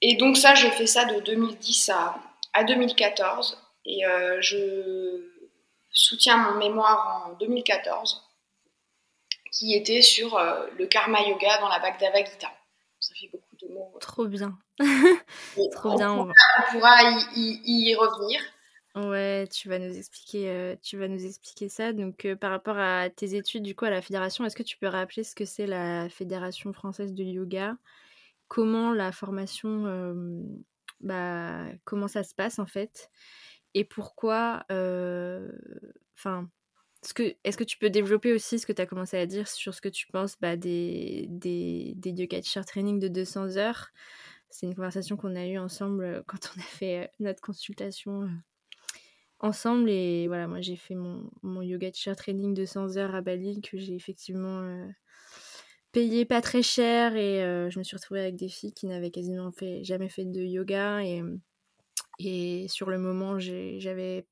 et 0.00 0.16
donc 0.16 0.36
ça, 0.36 0.54
je 0.54 0.68
fais 0.68 0.86
ça 0.86 1.04
de 1.04 1.20
2010 1.20 1.90
à, 1.90 2.16
à 2.52 2.64
2014 2.64 3.58
et 3.86 4.02
je 4.40 5.30
soutiens 5.92 6.36
mon 6.36 6.58
mémoire 6.58 7.28
en 7.28 7.32
2014 7.34 8.22
qui 9.52 9.74
était 9.74 10.02
sur 10.02 10.38
le 10.76 10.86
karma 10.86 11.20
yoga 11.22 11.58
dans 11.58 11.68
la 11.68 11.78
Bhagavad 11.78 12.26
Gita. 12.26 12.50
Ça 12.98 13.14
fait 13.14 13.28
Trop 14.00 14.26
bien. 14.26 14.58
Trop 15.72 15.96
bien. 15.96 16.12
On 16.12 16.32
pourra, 16.72 17.02
y, 17.34 17.94
revenir. 17.94 18.40
Ouais, 18.94 19.48
tu 19.48 19.68
vas 19.68 19.80
nous 19.80 19.96
expliquer, 19.96 20.48
euh, 20.50 20.76
tu 20.80 20.96
vas 20.96 21.08
nous 21.08 21.24
expliquer 21.24 21.68
ça. 21.68 21.92
Donc, 21.92 22.24
euh, 22.24 22.36
par 22.36 22.50
rapport 22.50 22.78
à 22.78 23.10
tes 23.10 23.34
études, 23.34 23.64
du 23.64 23.74
coup, 23.74 23.84
à 23.84 23.90
la 23.90 24.02
fédération, 24.02 24.44
est-ce 24.44 24.54
que 24.54 24.62
tu 24.62 24.78
peux 24.78 24.86
rappeler 24.86 25.24
ce 25.24 25.34
que 25.34 25.44
c'est 25.44 25.66
la 25.66 26.08
Fédération 26.08 26.72
française 26.72 27.12
de 27.12 27.24
yoga? 27.24 27.76
Comment 28.48 28.92
la 28.92 29.10
formation, 29.10 29.86
euh, 29.86 30.42
bah, 31.00 31.64
comment 31.84 32.08
ça 32.08 32.22
se 32.22 32.34
passe 32.34 32.58
en 32.60 32.66
fait? 32.66 33.10
Et 33.74 33.84
pourquoi, 33.84 34.64
enfin, 36.16 36.48
est-ce 37.44 37.56
que 37.56 37.64
tu 37.64 37.78
peux 37.78 37.90
développer 37.90 38.32
aussi 38.32 38.58
ce 38.58 38.66
que 38.66 38.72
tu 38.72 38.80
as 38.82 38.86
commencé 38.86 39.16
à 39.16 39.26
dire 39.26 39.48
sur 39.48 39.74
ce 39.74 39.80
que 39.80 39.88
tu 39.88 40.06
penses 40.06 40.36
bah, 40.40 40.56
des, 40.56 41.26
des, 41.28 41.92
des 41.96 42.10
yoga 42.10 42.40
teacher 42.40 42.64
training 42.64 42.98
de 42.98 43.08
200 43.08 43.56
heures? 43.56 43.88
C'est 44.54 44.66
une 44.66 44.74
conversation 44.76 45.16
qu'on 45.16 45.34
a 45.34 45.46
eue 45.46 45.58
ensemble 45.58 46.04
euh, 46.04 46.22
quand 46.26 46.52
on 46.56 46.60
a 46.60 46.62
fait 46.62 47.04
euh, 47.04 47.06
notre 47.18 47.40
consultation 47.40 48.22
euh, 48.22 48.28
ensemble. 49.40 49.90
Et 49.90 50.28
voilà, 50.28 50.46
moi 50.46 50.60
j'ai 50.60 50.76
fait 50.76 50.94
mon, 50.94 51.28
mon 51.42 51.60
yoga 51.60 51.90
teacher 51.90 52.14
training 52.14 52.54
de 52.54 52.62
200 52.62 52.96
heures 52.96 53.16
à 53.16 53.20
Bali 53.20 53.60
que 53.60 53.78
j'ai 53.78 53.96
effectivement 53.96 54.88
payé 55.90 56.24
pas 56.24 56.40
très 56.40 56.62
cher. 56.62 57.16
Et 57.16 57.40
je 57.70 57.78
me 57.78 57.82
suis 57.82 57.96
retrouvée 57.96 58.20
avec 58.20 58.36
des 58.36 58.48
filles 58.48 58.72
qui 58.72 58.86
n'avaient 58.86 59.10
quasiment 59.10 59.50
fait, 59.50 59.82
jamais 59.82 60.08
fait 60.08 60.24
de 60.24 60.40
yoga. 60.40 61.02
Et, 61.04 61.22
et 62.20 62.66
sur 62.68 62.90
le 62.90 62.98
moment, 62.98 63.38
j'avais 63.38 64.24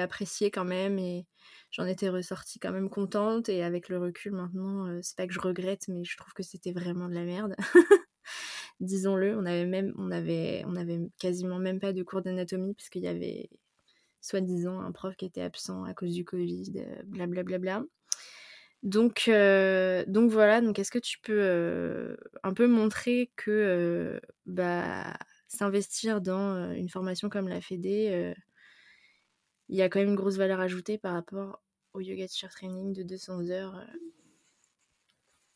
apprécié 0.00 0.50
quand 0.50 0.64
même. 0.64 0.98
Et 0.98 1.26
j'en 1.70 1.86
étais 1.86 2.08
ressortie 2.08 2.58
quand 2.58 2.72
même 2.72 2.90
contente 2.90 3.48
et 3.48 3.62
avec 3.62 3.88
le 3.88 3.98
recul 3.98 4.32
maintenant, 4.32 4.86
euh, 4.86 5.00
c'est 5.02 5.16
pas 5.16 5.26
que 5.26 5.32
je 5.32 5.40
regrette, 5.40 5.88
mais 5.88 6.04
je 6.04 6.16
trouve 6.16 6.32
que 6.32 6.42
c'était 6.42 6.72
vraiment 6.72 7.08
de 7.08 7.14
la 7.14 7.24
merde. 7.24 7.54
Disons-le, 8.80 9.36
on 9.36 9.44
avait 9.46 9.66
même, 9.66 9.94
on 9.98 10.10
avait, 10.10 10.64
on 10.66 10.76
avait 10.76 11.00
quasiment 11.18 11.58
même 11.58 11.80
pas 11.80 11.92
de 11.92 12.02
cours 12.02 12.22
d'anatomie 12.22 12.74
puisqu'il 12.74 13.02
y 13.02 13.08
avait, 13.08 13.50
soi-disant 14.20 14.80
un 14.80 14.92
prof 14.92 15.16
qui 15.16 15.24
était 15.24 15.42
absent 15.42 15.84
à 15.84 15.94
cause 15.94 16.12
du 16.14 16.24
Covid, 16.24 16.72
blablabla. 17.06 17.42
Bla, 17.42 17.58
bla, 17.58 17.80
bla. 17.80 17.86
Donc, 18.82 19.24
euh, 19.28 20.04
donc 20.06 20.30
voilà, 20.30 20.60
donc 20.60 20.78
est-ce 20.78 20.92
que 20.92 21.00
tu 21.00 21.18
peux 21.18 21.40
euh, 21.40 22.16
un 22.44 22.54
peu 22.54 22.68
montrer 22.68 23.32
que 23.36 23.50
euh, 23.50 24.20
bah, 24.46 25.16
s'investir 25.48 26.20
dans 26.20 26.72
une 26.74 26.88
formation 26.88 27.28
comme 27.28 27.48
la 27.48 27.60
FED, 27.60 28.36
il 29.68 29.76
y 29.76 29.82
a 29.82 29.88
quand 29.88 29.98
même 29.98 30.08
une 30.08 30.14
grosse 30.14 30.36
valeur 30.36 30.60
ajoutée 30.60 30.98
par 30.98 31.14
rapport 31.14 31.60
au 31.92 32.00
yoga 32.00 32.26
teacher 32.26 32.48
training 32.48 32.92
de 32.92 33.02
200 33.02 33.50
heures 33.50 33.84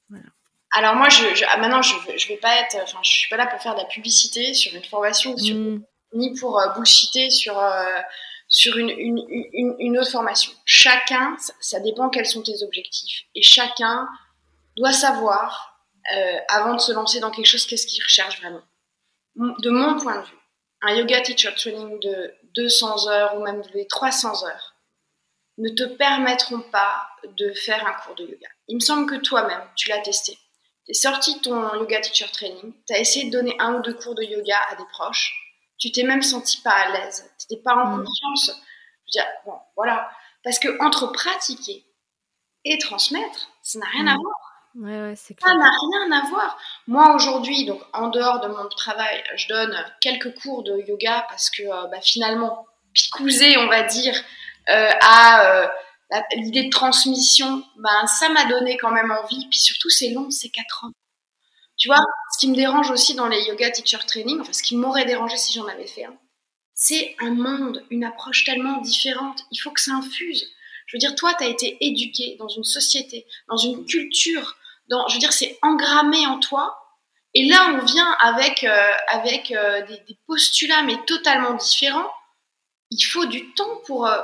voilà. 0.09 0.26
Alors 0.75 0.95
moi, 0.95 1.09
je, 1.09 1.45
ah, 1.49 1.59
maintenant, 1.59 1.83
je, 1.83 1.95
je 2.16 2.28
vais 2.28 2.37
pas 2.37 2.54
être, 2.61 2.76
enfin, 2.83 2.99
je 3.02 3.11
suis 3.11 3.28
pas 3.28 3.37
là 3.37 3.47
pour 3.47 3.61
faire 3.61 3.75
de 3.75 3.81
la 3.81 3.87
publicité 3.87 4.54
sur 4.54 4.75
une 4.75 4.85
formation, 4.85 5.35
mmh. 5.35 5.83
ni 6.14 6.35
pour 6.38 6.61
bullshiter 6.76 7.31
sur 7.31 7.59
sur 8.52 8.76
une, 8.76 8.90
une, 8.90 9.25
une, 9.54 9.75
une, 9.78 9.99
autre 9.99 10.11
formation. 10.11 10.52
Chacun, 10.66 11.37
ça, 11.59 11.81
dépend 11.81 12.11
quels 12.11 12.26
sont 12.26 12.42
tes 12.42 12.62
objectifs. 12.62 13.23
Et 13.35 13.40
chacun 13.40 14.07
doit 14.76 14.92
savoir, 14.92 15.81
euh, 16.14 16.37
avant 16.49 16.75
de 16.75 16.81
se 16.81 16.92
lancer 16.92 17.19
dans 17.19 17.31
quelque 17.31 17.47
chose, 17.47 17.64
qu'est-ce 17.64 17.87
qu'il 17.87 18.02
recherche 18.04 18.38
vraiment. 18.40 18.61
De 19.37 19.71
mon 19.71 19.99
point 19.99 20.21
de 20.21 20.26
vue, 20.26 20.38
un 20.83 20.95
yoga 20.95 21.23
teacher 21.23 21.54
training 21.57 21.99
de 22.00 22.35
200 22.54 23.09
heures 23.09 23.37
ou 23.37 23.42
même 23.42 23.62
de 23.62 23.87
300 23.88 24.44
heures 24.47 24.75
ne 25.59 25.68
te 25.68 25.85
permettront 25.85 26.61
pas 26.61 27.09
de 27.37 27.52
faire 27.52 27.87
un 27.87 27.92
cours 27.92 28.14
de 28.14 28.25
yoga. 28.25 28.49
Il 28.68 28.76
me 28.76 28.80
semble 28.80 29.06
que 29.06 29.16
toi-même, 29.16 29.62
tu 29.76 29.88
l'as 29.88 30.00
testé. 30.00 30.38
Tu 30.87 30.92
es 30.92 30.94
sorti 30.94 31.37
de 31.37 31.40
ton 31.40 31.75
yoga 31.75 32.00
teacher 32.00 32.30
training, 32.32 32.73
tu 32.87 32.94
as 32.94 32.99
essayé 32.99 33.26
de 33.26 33.30
donner 33.30 33.54
un 33.61 33.75
ou 33.75 33.82
deux 33.82 33.94
cours 33.94 34.14
de 34.14 34.23
yoga 34.23 34.59
à 34.71 34.76
des 34.76 34.87
proches, 34.92 35.35
tu 35.78 35.92
t'es 35.92 36.02
même 36.04 36.23
senti 36.23 36.61
pas 36.62 36.71
à 36.71 36.90
l'aise, 36.90 37.30
tu 37.38 37.47
n'étais 37.50 37.62
pas 37.62 37.75
en 37.75 37.97
mm. 37.97 38.04
confiance. 38.04 38.47
Je 38.47 39.18
veux 39.18 39.25
dire, 39.25 39.26
bon, 39.44 39.59
voilà. 39.76 40.11
Parce 40.42 40.59
que 40.59 40.82
entre 40.82 41.12
pratiquer 41.12 41.85
et 42.64 42.78
transmettre, 42.78 43.49
ça 43.62 43.78
n'a 43.78 43.87
rien 43.87 44.06
à 44.06 44.14
mm. 44.14 44.23
voir. 44.23 44.51
Ouais, 44.74 45.02
ouais, 45.02 45.14
c'est 45.16 45.38
Ça 45.38 45.54
n'a 45.54 45.70
rien 45.70 46.12
à 46.12 46.28
voir. 46.28 46.58
Moi, 46.86 47.14
aujourd'hui, 47.14 47.66
donc 47.66 47.82
en 47.92 48.08
dehors 48.08 48.40
de 48.40 48.48
mon 48.48 48.68
travail, 48.68 49.22
je 49.36 49.48
donne 49.48 49.76
quelques 50.00 50.34
cours 50.40 50.62
de 50.62 50.78
yoga 50.88 51.26
parce 51.28 51.50
que 51.50 51.62
euh, 51.62 51.86
bah, 51.88 52.00
finalement, 52.00 52.66
picousé, 52.94 53.56
on 53.58 53.68
va 53.68 53.82
dire, 53.82 54.14
euh, 54.70 54.90
à 55.02 55.62
euh, 55.62 55.68
l'idée 56.36 56.64
de 56.64 56.70
transmission, 56.70 57.62
ben, 57.76 58.06
ça 58.06 58.30
m'a 58.30 58.46
donné 58.46 58.78
quand 58.78 58.90
même 58.90 59.10
envie. 59.10 59.46
Puis 59.50 59.58
surtout, 59.58 59.90
c'est 59.90 60.10
long, 60.10 60.30
c'est 60.30 60.50
4 60.50 60.84
ans. 60.84 60.92
Tu 61.76 61.88
vois, 61.88 62.00
ce 62.32 62.38
qui 62.38 62.50
me 62.50 62.56
dérange 62.56 62.90
aussi 62.90 63.14
dans 63.14 63.28
les 63.28 63.42
yoga 63.42 63.70
teacher 63.70 63.98
training, 64.06 64.40
enfin 64.40 64.52
ce 64.52 64.62
qui 64.62 64.76
m'aurait 64.76 65.04
dérangé 65.04 65.36
si 65.36 65.52
j'en 65.52 65.66
avais 65.66 65.86
fait 65.86 66.04
un, 66.04 66.16
c'est 66.74 67.16
un 67.20 67.30
monde, 67.30 67.84
une 67.90 68.04
approche 68.04 68.44
tellement 68.44 68.80
différente. 68.80 69.44
Il 69.50 69.58
faut 69.58 69.70
que 69.70 69.80
ça 69.80 69.92
infuse. 69.92 70.46
Je 70.86 70.96
veux 70.96 70.98
dire, 70.98 71.14
toi, 71.14 71.34
tu 71.34 71.44
as 71.44 71.48
été 71.48 71.76
éduqué 71.80 72.36
dans 72.38 72.48
une 72.48 72.64
société, 72.64 73.26
dans 73.48 73.56
une 73.56 73.84
culture, 73.86 74.56
je 74.88 75.12
veux 75.12 75.18
dire, 75.18 75.32
c'est 75.32 75.58
engrammé 75.62 76.26
en 76.26 76.38
toi. 76.38 76.78
Et 77.34 77.46
là, 77.46 77.74
on 77.74 77.84
vient 77.84 78.12
avec, 78.20 78.64
euh, 78.64 78.92
avec 79.08 79.52
euh, 79.52 79.86
des, 79.86 80.18
postulats, 80.26 80.82
mais 80.82 80.96
totalement 81.06 81.54
différents. 81.54 82.10
Il 82.90 83.02
faut 83.02 83.24
du 83.24 83.54
temps 83.54 83.76
pour 83.86 84.06
euh, 84.06 84.20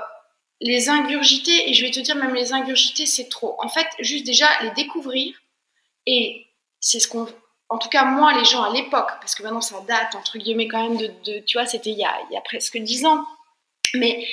les 0.61 0.91
ingurgiter. 0.91 1.71
Et 1.71 1.75
je 1.75 1.85
vais 1.85 1.91
te 1.91 2.01
dire, 2.01 2.17
même 2.17 2.35
les 2.35 2.53
ingurgiter, 2.53 3.07
c'est 3.07 3.29
trop. 3.29 3.57
En 3.63 3.69
fait, 3.69 3.87
juste 4.01 4.27
déjà 4.27 4.47
les 4.63 4.71
découvrir. 4.73 5.35
Et 6.07 6.47
c'est 6.81 7.01
ce 7.01 7.09
qu'on 7.09 7.27
en 7.71 7.79
tout 7.79 7.89
cas 7.89 8.05
moi, 8.05 8.33
les 8.33 8.45
gens 8.45 8.63
à 8.63 8.73
l'époque, 8.73 9.11
parce 9.21 9.35
que 9.35 9.43
maintenant 9.43 9.61
ça 9.61 9.81
date, 9.87 10.15
entre 10.15 10.39
guillemets 10.39 10.69
quand 10.69 10.83
même, 10.83 10.97
de, 10.97 11.41
tu 11.41 11.59
vois, 11.59 11.67
c'était 11.67 11.91
il, 11.91 11.99
y 11.99 12.05
a 12.05 12.41
presque 12.41 12.79
dix 12.79 13.05
ans, 13.05 13.27
mais 13.95 14.27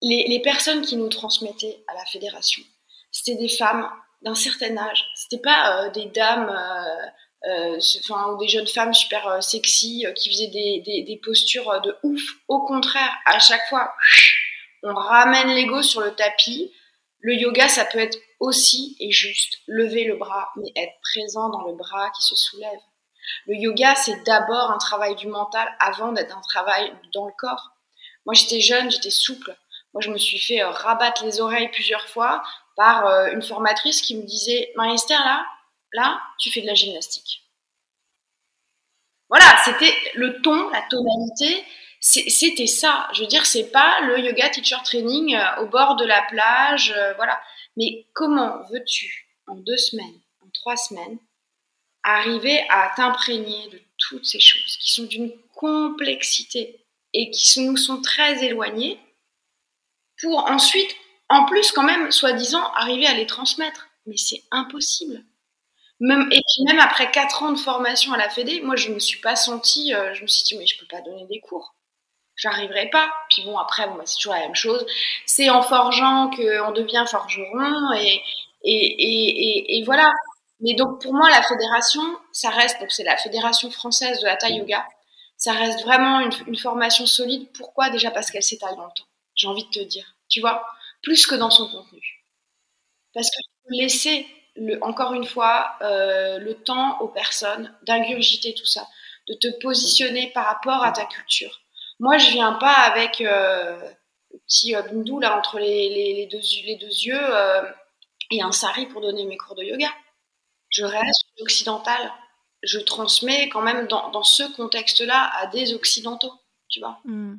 les, 0.00 0.40
personnes 0.40 0.82
qui 0.82 0.96
nous 0.96 1.08
transmettaient 1.08 1.84
à 1.88 1.94
la 1.94 2.04
fédération, 2.06 2.62
c'était 3.10 3.36
des 3.36 3.48
femmes 3.48 3.88
d'un 4.22 4.34
certain 4.34 4.76
âge, 4.76 5.04
c'était 5.14 5.42
pas 5.42 5.84
euh, 5.84 5.90
des 5.90 6.06
dames, 6.06 6.48
euh, 6.48 7.78
euh, 7.78 8.32
ou 8.32 8.38
des 8.38 8.48
jeunes 8.48 8.68
femmes 8.68 8.94
super 8.94 9.42
sexy 9.42 10.06
qui 10.16 10.30
faisaient 10.30 10.48
des, 10.48 10.80
des, 10.80 11.20
postures 11.24 11.80
de 11.80 11.96
ouf, 12.04 12.22
au 12.46 12.64
contraire, 12.64 13.12
à 13.26 13.40
chaque 13.40 13.68
fois, 13.68 13.92
on 14.84 14.94
ramène 14.94 15.48
l'ego 15.48 15.82
sur 15.82 16.00
le 16.00 16.14
tapis, 16.14 16.72
le 17.18 17.34
yoga, 17.34 17.68
ça 17.68 17.84
peut 17.84 17.98
être 17.98 18.18
aussi 18.38 18.96
et 19.00 19.10
juste 19.10 19.58
lever 19.66 20.04
le 20.04 20.16
bras, 20.16 20.50
mais 20.56 20.70
être 20.76 20.94
présent 21.02 21.48
dans 21.50 21.62
le 21.62 21.74
bras 21.74 22.10
qui 22.10 22.22
se 22.22 22.36
soulève. 22.36 22.80
Le 23.46 23.54
yoga, 23.54 23.94
c'est 23.94 24.22
d'abord 24.24 24.70
un 24.70 24.78
travail 24.78 25.14
du 25.16 25.28
mental 25.28 25.68
avant 25.80 26.12
d'être 26.12 26.36
un 26.36 26.40
travail 26.40 26.92
dans 27.12 27.26
le 27.26 27.32
corps. 27.38 27.70
Moi, 28.24 28.34
j'étais 28.34 28.60
jeune, 28.60 28.90
j'étais 28.90 29.10
souple. 29.10 29.56
Moi, 29.94 30.00
je 30.00 30.10
me 30.10 30.18
suis 30.18 30.38
fait 30.38 30.62
rabattre 30.62 31.24
les 31.24 31.40
oreilles 31.40 31.70
plusieurs 31.70 32.08
fois 32.08 32.42
par 32.76 33.06
euh, 33.06 33.32
une 33.32 33.42
formatrice 33.42 34.00
qui 34.02 34.16
me 34.16 34.22
disait 34.22 34.72
Marie-Esther, 34.76 35.18
là, 35.18 35.46
là, 35.92 36.20
tu 36.38 36.50
fais 36.50 36.62
de 36.62 36.66
la 36.66 36.74
gymnastique. 36.74 37.42
Voilà, 39.28 39.46
c'était 39.64 39.94
le 40.14 40.42
ton, 40.42 40.68
la 40.70 40.82
tonalité, 40.82 41.64
c'était 42.00 42.66
ça. 42.66 43.08
Je 43.14 43.22
veux 43.22 43.28
dire, 43.28 43.46
c'est 43.46 43.70
pas 43.70 44.00
le 44.02 44.18
yoga 44.18 44.50
teacher 44.50 44.76
training 44.84 45.36
euh, 45.36 45.62
au 45.62 45.66
bord 45.66 45.96
de 45.96 46.04
la 46.04 46.22
plage, 46.22 46.94
voilà. 47.16 47.40
Mais 47.76 48.06
comment 48.12 48.58
veux-tu, 48.70 49.28
en 49.46 49.54
deux 49.54 49.78
semaines, 49.78 50.20
en 50.44 50.50
trois 50.52 50.76
semaines, 50.76 51.18
arriver 52.02 52.64
à 52.68 52.92
t'imprégner 52.96 53.68
de 53.68 53.80
toutes 53.96 54.26
ces 54.26 54.40
choses 54.40 54.76
qui 54.78 54.92
sont 54.92 55.04
d'une 55.04 55.32
complexité 55.54 56.84
et 57.14 57.30
qui 57.30 57.60
nous 57.60 57.76
sont 57.76 58.02
très 58.02 58.44
éloignées 58.44 58.98
pour 60.20 60.50
ensuite, 60.50 60.94
en 61.32 61.44
plus 61.44 61.72
quand 61.72 61.82
même, 61.82 62.10
soi-disant, 62.10 62.64
arriver 62.74 63.06
à 63.06 63.14
les 63.14 63.26
transmettre. 63.26 63.88
Mais 64.06 64.16
c'est 64.16 64.42
impossible. 64.50 65.24
Et 66.00 66.40
puis 66.40 66.64
même 66.66 66.80
après 66.80 67.12
quatre 67.12 67.44
ans 67.44 67.52
de 67.52 67.58
formation 67.58 68.12
à 68.12 68.16
la 68.16 68.28
Fédé, 68.28 68.60
moi 68.62 68.74
je 68.74 68.90
me 68.90 68.98
suis 68.98 69.20
pas 69.20 69.36
sentie, 69.36 69.94
euh, 69.94 70.12
je 70.14 70.22
me 70.22 70.26
suis 70.26 70.42
dit 70.42 70.58
mais 70.58 70.66
je 70.66 70.76
peux 70.76 70.86
pas 70.86 71.00
donner 71.00 71.26
des 71.26 71.38
cours 71.40 71.76
j'arriverai 72.36 72.88
pas. 72.90 73.10
Puis 73.30 73.42
bon, 73.44 73.56
après, 73.58 73.86
bah, 73.86 74.02
c'est 74.04 74.16
toujours 74.16 74.34
la 74.34 74.40
même 74.40 74.54
chose. 74.54 74.84
C'est 75.26 75.50
en 75.50 75.62
forgeant 75.62 76.30
qu'on 76.30 76.72
devient 76.72 77.04
forgeron 77.08 77.92
et, 78.64 79.82
voilà. 79.84 80.12
Mais 80.60 80.74
donc, 80.74 81.00
pour 81.02 81.12
moi, 81.12 81.28
la 81.30 81.42
fédération, 81.42 82.02
ça 82.32 82.50
reste, 82.50 82.80
donc 82.80 82.92
c'est 82.92 83.02
la 83.02 83.16
Fédération 83.16 83.70
française 83.70 84.20
de 84.20 84.26
Hatha 84.28 84.48
Yoga. 84.48 84.86
Ça 85.36 85.52
reste 85.52 85.82
vraiment 85.82 86.20
une, 86.20 86.56
formation 86.56 87.04
solide. 87.04 87.48
Pourquoi? 87.52 87.90
Déjà 87.90 88.12
parce 88.12 88.30
qu'elle 88.30 88.44
s'étale 88.44 88.76
dans 88.76 88.84
le. 88.84 88.90
J'ai 89.34 89.48
envie 89.48 89.64
de 89.64 89.70
te 89.70 89.80
dire. 89.80 90.06
Tu 90.28 90.40
vois? 90.40 90.64
Plus 91.02 91.26
que 91.26 91.34
dans 91.34 91.50
son 91.50 91.68
contenu. 91.68 92.24
Parce 93.14 93.28
que 93.28 93.74
laisser, 93.74 94.26
le, 94.56 94.78
encore 94.82 95.14
une 95.14 95.26
fois, 95.26 95.76
euh, 95.82 96.38
le 96.38 96.54
temps 96.54 97.00
aux 97.00 97.08
personnes 97.08 97.76
d'ingurgiter 97.82 98.54
tout 98.54 98.66
ça, 98.66 98.86
de 99.28 99.34
te 99.34 99.60
positionner 99.60 100.30
par 100.32 100.46
rapport 100.46 100.82
à 100.82 100.92
ta 100.92 101.04
culture 101.04 101.62
moi, 102.02 102.18
je 102.18 102.32
viens 102.32 102.54
pas 102.54 102.72
avec 102.72 103.20
euh, 103.20 103.78
le 104.32 104.38
petit 104.40 104.74
euh, 104.74 104.82
bindou 104.82 105.20
là 105.20 105.38
entre 105.38 105.60
les, 105.60 106.26
deux, 106.26 106.40
les 106.64 106.74
deux 106.74 106.88
yeux 106.88 107.16
euh, 107.16 107.62
et 108.32 108.42
un 108.42 108.50
sari 108.50 108.86
pour 108.86 109.00
donner 109.00 109.24
mes 109.24 109.36
cours 109.36 109.54
de 109.54 109.62
yoga. 109.62 109.88
Je 110.68 110.84
reste 110.84 111.26
occidental. 111.40 112.12
Je 112.64 112.80
transmets 112.80 113.48
quand 113.48 113.62
même 113.62 113.86
dans, 113.86 114.22
ce 114.24 114.42
contexte-là 114.56 115.30
à 115.36 115.46
des 115.46 115.74
occidentaux, 115.74 116.32
tu 116.68 116.80
vois. 116.80 116.98
Mmh. 117.04 117.36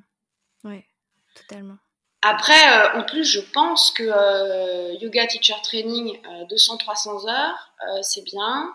Oui, 0.63 0.83
totalement. 1.35 1.77
Après, 2.23 2.97
en 2.97 3.03
plus, 3.03 3.25
je 3.25 3.41
pense 3.41 3.91
que 3.91 4.97
yoga 5.01 5.27
teacher 5.27 5.55
training 5.61 6.19
200-300 6.49 7.29
heures, 7.29 7.73
c'est 8.01 8.23
bien. 8.23 8.73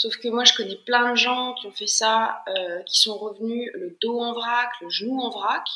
Sauf 0.00 0.16
que 0.16 0.28
moi, 0.28 0.44
je 0.44 0.54
connais 0.54 0.78
plein 0.86 1.10
de 1.10 1.14
gens 1.14 1.52
qui 1.52 1.66
ont 1.66 1.72
fait 1.72 1.86
ça, 1.86 2.42
euh, 2.48 2.82
qui 2.84 3.00
sont 3.00 3.18
revenus 3.18 3.70
le 3.74 3.98
dos 4.00 4.18
en 4.18 4.32
vrac, 4.32 4.70
le 4.80 4.88
genou 4.88 5.20
en 5.20 5.28
vrac. 5.28 5.66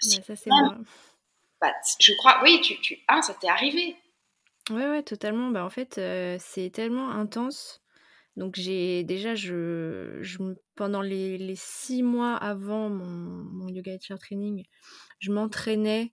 ça, 0.00 0.36
c'est 0.36 0.50
bah, 1.60 1.72
je 1.98 2.12
crois, 2.12 2.40
oui, 2.44 2.60
tu, 2.62 2.80
tu... 2.80 2.98
Ah, 3.08 3.20
ça 3.20 3.34
t'est 3.34 3.48
arrivé. 3.48 3.96
Ouais, 4.70 4.88
ouais, 4.88 5.02
totalement. 5.02 5.50
Bah, 5.50 5.64
en 5.64 5.70
fait, 5.70 5.98
euh, 5.98 6.36
c'est 6.38 6.70
tellement 6.70 7.10
intense. 7.10 7.80
Donc, 8.36 8.54
j'ai 8.54 9.02
déjà, 9.02 9.34
je, 9.34 10.18
je 10.20 10.38
pendant 10.76 11.02
les, 11.02 11.36
les, 11.36 11.56
six 11.56 12.04
mois 12.04 12.36
avant 12.36 12.88
mon, 12.88 13.06
mon 13.06 13.66
yoga 13.66 13.98
teacher 13.98 14.20
training, 14.20 14.66
je 15.18 15.32
m'entraînais. 15.32 16.12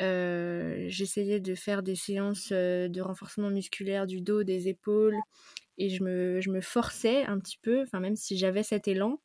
Euh, 0.00 0.86
j'essayais 0.88 1.40
de 1.40 1.54
faire 1.54 1.82
des 1.82 1.94
séances 1.94 2.50
de 2.50 3.00
renforcement 3.00 3.50
musculaire 3.50 4.06
du 4.06 4.20
dos, 4.20 4.42
des 4.42 4.68
épaules 4.68 5.16
et 5.78 5.88
je 5.88 6.02
me, 6.04 6.40
je 6.40 6.50
me, 6.50 6.60
forçais 6.60 7.24
un 7.24 7.38
petit 7.38 7.58
peu, 7.60 7.84
même 7.94 8.16
si 8.16 8.36
j'avais 8.36 8.62
cet 8.62 8.86
élan, 8.88 9.20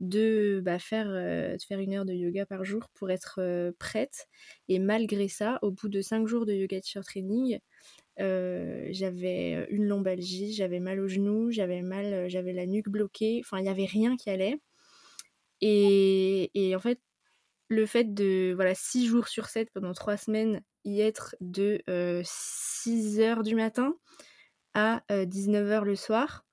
de 0.00 0.60
bah, 0.62 0.78
faire, 0.78 1.06
euh, 1.08 1.56
faire 1.66 1.80
une 1.80 1.94
heure 1.94 2.04
de 2.04 2.12
yoga 2.12 2.44
par 2.44 2.64
jour 2.64 2.88
pour 2.94 3.10
être 3.10 3.36
euh, 3.38 3.72
prête. 3.78 4.26
Et 4.68 4.78
malgré 4.78 5.28
ça, 5.28 5.58
au 5.62 5.70
bout 5.70 5.88
de 5.88 6.02
cinq 6.02 6.26
jours 6.26 6.44
de 6.46 6.52
yoga 6.52 6.80
teacher 6.80 7.00
training, 7.00 7.58
euh, 8.20 8.88
j'avais 8.90 9.66
une 9.70 9.86
lombalgie, 9.86 10.52
j'avais 10.52 10.80
mal 10.80 11.00
au 11.00 11.08
genou, 11.08 11.50
j'avais 11.50 11.82
mal, 11.82 12.28
j'avais 12.28 12.52
la 12.52 12.66
nuque 12.66 12.88
bloquée, 12.88 13.40
enfin 13.44 13.58
il 13.58 13.62
n'y 13.62 13.68
avait 13.68 13.86
rien 13.86 14.16
qui 14.16 14.30
allait. 14.30 14.58
Et, 15.62 16.50
et, 16.54 16.76
en 16.76 16.80
fait, 16.80 17.00
le 17.68 17.86
fait 17.86 18.14
de, 18.14 18.52
voilà, 18.54 18.74
6 18.74 19.06
jours 19.06 19.28
sur 19.28 19.46
7 19.46 19.70
pendant 19.72 19.92
3 19.92 20.16
semaines, 20.16 20.62
y 20.84 21.00
être 21.00 21.36
de 21.40 21.82
6 22.24 23.20
heures 23.20 23.42
du 23.42 23.54
matin 23.54 23.94
à 24.74 25.02
19 25.10 25.70
heures 25.70 25.84
le 25.84 25.96
soir, 25.96 26.44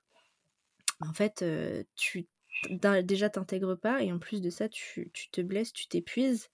en 1.00 1.12
fait, 1.12 1.44
tu 1.94 2.26
déjà 3.02 3.30
t'intègres 3.30 3.76
pas 3.76 4.02
et 4.02 4.12
en 4.12 4.18
plus 4.18 4.40
de 4.40 4.50
ça, 4.50 4.68
tu, 4.68 5.10
te 5.32 5.40
blesses, 5.40 5.72
tu 5.72 5.86
t'épuises. 5.86 6.50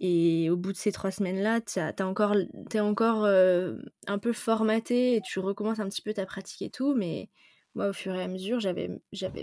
Et 0.00 0.50
au 0.50 0.56
bout 0.56 0.72
de 0.72 0.76
ces 0.76 0.92
trois 0.92 1.12
semaines-là, 1.12 1.60
tu 1.60 1.78
es 1.78 2.02
encore, 2.02 2.34
es 2.72 2.80
encore 2.80 3.26
un 3.26 4.18
peu 4.18 4.32
formaté 4.32 5.16
et 5.16 5.20
tu 5.20 5.38
recommences 5.38 5.80
un 5.80 5.88
petit 5.88 6.02
peu 6.02 6.12
ta 6.12 6.26
pratique 6.26 6.62
et 6.62 6.70
tout. 6.70 6.94
Mais 6.94 7.30
moi, 7.74 7.88
au 7.88 7.92
fur 7.92 8.14
et 8.14 8.22
à 8.22 8.28
mesure, 8.28 8.60
j'avais 8.60 8.90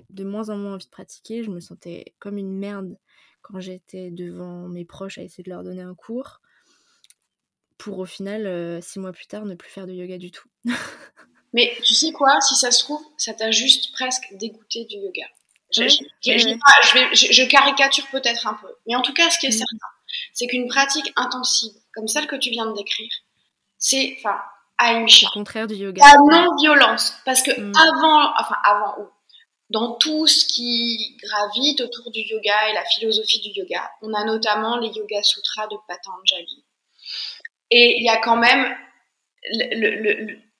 de 0.09 0.23
moins 0.23 0.49
en 0.49 0.57
moins 0.57 0.73
envie 0.75 0.85
de 0.85 0.91
pratiquer. 0.91 1.43
Je 1.43 1.51
me 1.51 1.59
sentais 1.59 2.15
comme 2.19 2.37
une 2.37 2.57
merde 2.57 2.97
quand 3.41 3.59
j'étais 3.59 4.11
devant 4.11 4.67
mes 4.67 4.85
proches 4.85 5.17
à 5.17 5.23
essayer 5.23 5.43
de 5.43 5.49
leur 5.49 5.63
donner 5.63 5.81
un 5.81 5.95
cours. 5.95 6.41
Pour 7.77 7.99
au 7.99 8.05
final, 8.05 8.81
six 8.81 8.99
mois 8.99 9.11
plus 9.11 9.27
tard, 9.27 9.45
ne 9.45 9.55
plus 9.55 9.69
faire 9.69 9.87
de 9.87 9.93
yoga 9.93 10.17
du 10.17 10.31
tout. 10.31 10.47
Mais 11.53 11.75
tu 11.83 11.93
sais 11.93 12.11
quoi, 12.11 12.39
si 12.41 12.55
ça 12.55 12.71
se 12.71 12.83
trouve, 12.83 13.01
ça 13.17 13.33
t'a 13.33 13.51
juste 13.51 13.91
presque 13.93 14.25
dégoûté 14.33 14.85
du 14.85 14.97
yoga. 14.97 15.25
Je, 15.71 15.83
je, 15.83 17.47
caricature 17.47 18.05
peut-être 18.11 18.45
un 18.45 18.53
peu. 18.55 18.67
Mais 18.87 18.95
en 18.95 19.01
tout 19.01 19.13
cas, 19.13 19.29
ce 19.29 19.39
qui 19.39 19.45
est 19.47 19.49
mm. 19.49 19.53
certain, 19.53 19.87
c'est 20.33 20.47
qu'une 20.47 20.67
pratique 20.67 21.11
intensive, 21.15 21.73
comme 21.93 22.07
celle 22.07 22.27
que 22.27 22.35
tu 22.35 22.49
viens 22.49 22.65
de 22.65 22.75
décrire, 22.75 23.11
c'est, 23.77 24.15
enfin, 24.19 24.37
Aïmcha. 24.77 25.27
Le 25.29 25.33
contraire 25.33 25.67
du 25.67 25.75
yoga. 25.75 26.03
La 26.03 26.15
non-violence. 26.37 27.15
Parce 27.23 27.41
que 27.41 27.51
mm. 27.51 27.71
avant, 27.75 28.33
enfin, 28.37 28.55
avant, 28.63 28.95
dans 29.71 29.95
tout 29.95 30.27
ce 30.27 30.45
qui 30.45 31.17
gravite 31.23 31.81
autour 31.81 32.11
du 32.11 32.21
yoga 32.21 32.69
et 32.69 32.73
la 32.73 32.85
philosophie 32.85 33.39
du 33.39 33.49
yoga, 33.59 33.89
on 34.01 34.13
a 34.13 34.23
notamment 34.23 34.77
les 34.77 34.89
Yoga 34.89 35.23
Sutras 35.23 35.67
de 35.67 35.77
Patanjali. 35.87 36.65
Et 37.69 37.97
il 37.97 38.03
y 38.03 38.09
a 38.09 38.17
quand 38.17 38.37
même 38.37 38.75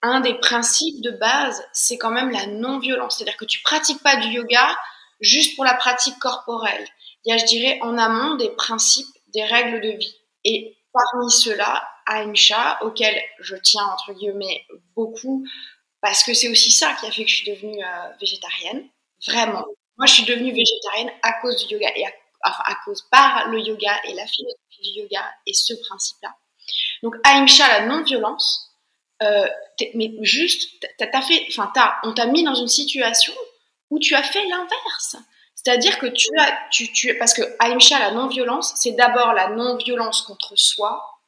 un 0.02 0.22
des 0.22 0.34
principes 0.36 1.02
de 1.02 1.12
base, 1.12 1.64
c'est 1.74 1.98
quand 1.98 2.12
même 2.12 2.32
la 2.32 2.48
non-violence. 2.48 3.18
C'est-à-dire 3.18 3.38
que 3.38 3.46
tu 3.46 3.62
pratiques 3.62 4.02
pas 4.02 4.16
du 4.16 4.30
yoga 4.30 4.76
juste 5.20 5.56
pour 5.56 5.66
la 5.66 5.74
pratique 5.74 6.18
corporelle. 6.20 6.88
Il 7.26 7.32
y 7.32 7.34
a, 7.34 7.38
je 7.38 7.46
dirais, 7.46 7.80
en 7.82 7.98
amont 7.98 8.36
des 8.36 8.50
principes, 8.50 9.14
des 9.28 9.44
règles 9.44 9.82
de 9.82 9.90
vie. 9.90 10.16
Et 10.44 10.78
parmi 10.94 11.30
ceux-là, 11.30 11.88
auquel 12.82 13.22
je 13.40 13.56
tiens, 13.56 13.86
entre 13.86 14.14
guillemets, 14.14 14.66
beaucoup, 14.96 15.46
parce 16.02 16.24
que 16.24 16.34
c'est 16.34 16.50
aussi 16.50 16.72
ça 16.72 16.96
qui 17.00 17.06
a 17.06 17.12
fait 17.12 17.24
que 17.24 17.30
je 17.30 17.36
suis 17.36 17.52
devenue 17.52 17.84
euh, 17.84 18.10
végétarienne. 18.20 18.88
Vraiment. 19.28 19.66
Moi, 19.98 20.08
je 20.08 20.14
suis 20.14 20.26
devenue 20.26 20.52
végétarienne 20.52 21.12
à 21.22 21.34
cause 21.42 21.68
du 21.68 21.74
yoga 21.76 21.90
et 21.96 22.06
enfin, 22.44 22.64
à 22.66 22.76
cause 22.86 23.02
par 23.12 23.50
le 23.50 23.60
yoga 23.60 24.00
et 24.06 24.14
la 24.14 24.26
philosophie 24.26 24.82
du 24.82 25.02
yoga 25.02 25.24
et 25.46 25.54
ce 25.54 25.74
principe-là. 25.74 26.36
Donc, 27.04 27.16
Aïmcha, 27.24 27.68
la 27.68 27.86
non-violence, 27.86 28.72
euh, 29.22 29.48
mais 29.94 30.12
juste, 30.22 30.86
t'as 30.98 31.22
fait, 31.22 31.46
enfin, 31.50 31.72
on 32.04 32.14
t'a 32.14 32.26
mis 32.28 32.44
dans 32.44 32.56
une 32.56 32.68
situation 32.68 33.34
où 33.90 34.00
tu 34.00 34.16
as 34.16 34.24
fait 34.24 34.44
l'inverse. 34.46 35.18
C'est-à-dire 35.54 36.00
que 36.00 36.08
tu 36.08 36.30
as, 36.40 36.60
tu, 36.72 37.18
parce 37.20 37.34
que 37.34 37.44
Aïmcha, 37.60 38.00
la 38.00 38.12
non-violence, 38.12 38.74
c'est 38.78 38.94
d'abord 38.94 39.34
la 39.34 39.50
non-violence 39.50 40.24
contre 40.24 40.56
soi 40.56 41.22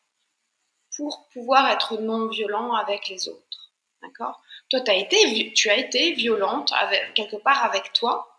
pour 0.95 1.27
pouvoir 1.33 1.69
être 1.69 1.97
non-violent 2.00 2.73
avec 2.73 3.09
les 3.09 3.27
autres. 3.29 3.71
D'accord? 4.01 4.41
Toi, 4.70 4.79
as 4.88 4.96
été, 4.96 5.53
tu 5.53 5.70
as 5.70 5.77
été 5.77 6.13
violente 6.13 6.72
avec, 6.79 7.13
quelque 7.13 7.36
part 7.38 7.63
avec 7.63 7.93
toi. 7.93 8.29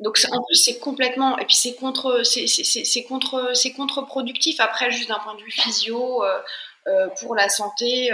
Donc 0.00 0.18
en 0.32 0.42
plus 0.42 0.56
c'est 0.56 0.80
complètement 0.80 1.38
et 1.38 1.44
puis 1.44 1.54
c'est 1.54 1.76
contre 1.76 2.22
c'est 2.24 3.04
contre 3.04 3.52
c'est 3.54 3.72
contre-productif 3.72 4.58
après 4.58 4.90
juste 4.90 5.08
d'un 5.08 5.20
point 5.20 5.36
de 5.36 5.40
vue 5.40 5.52
physio 5.52 6.24
euh, 6.24 6.40
euh, 6.88 7.06
pour 7.20 7.36
la 7.36 7.48
santé 7.48 8.10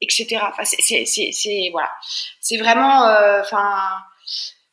etc. 0.00 0.38
Enfin, 0.42 0.64
c'est 0.64 1.68
voilà, 1.72 1.90
c'est 2.40 2.56
vraiment, 2.56 3.06
euh, 3.06 3.40
enfin, 3.40 3.78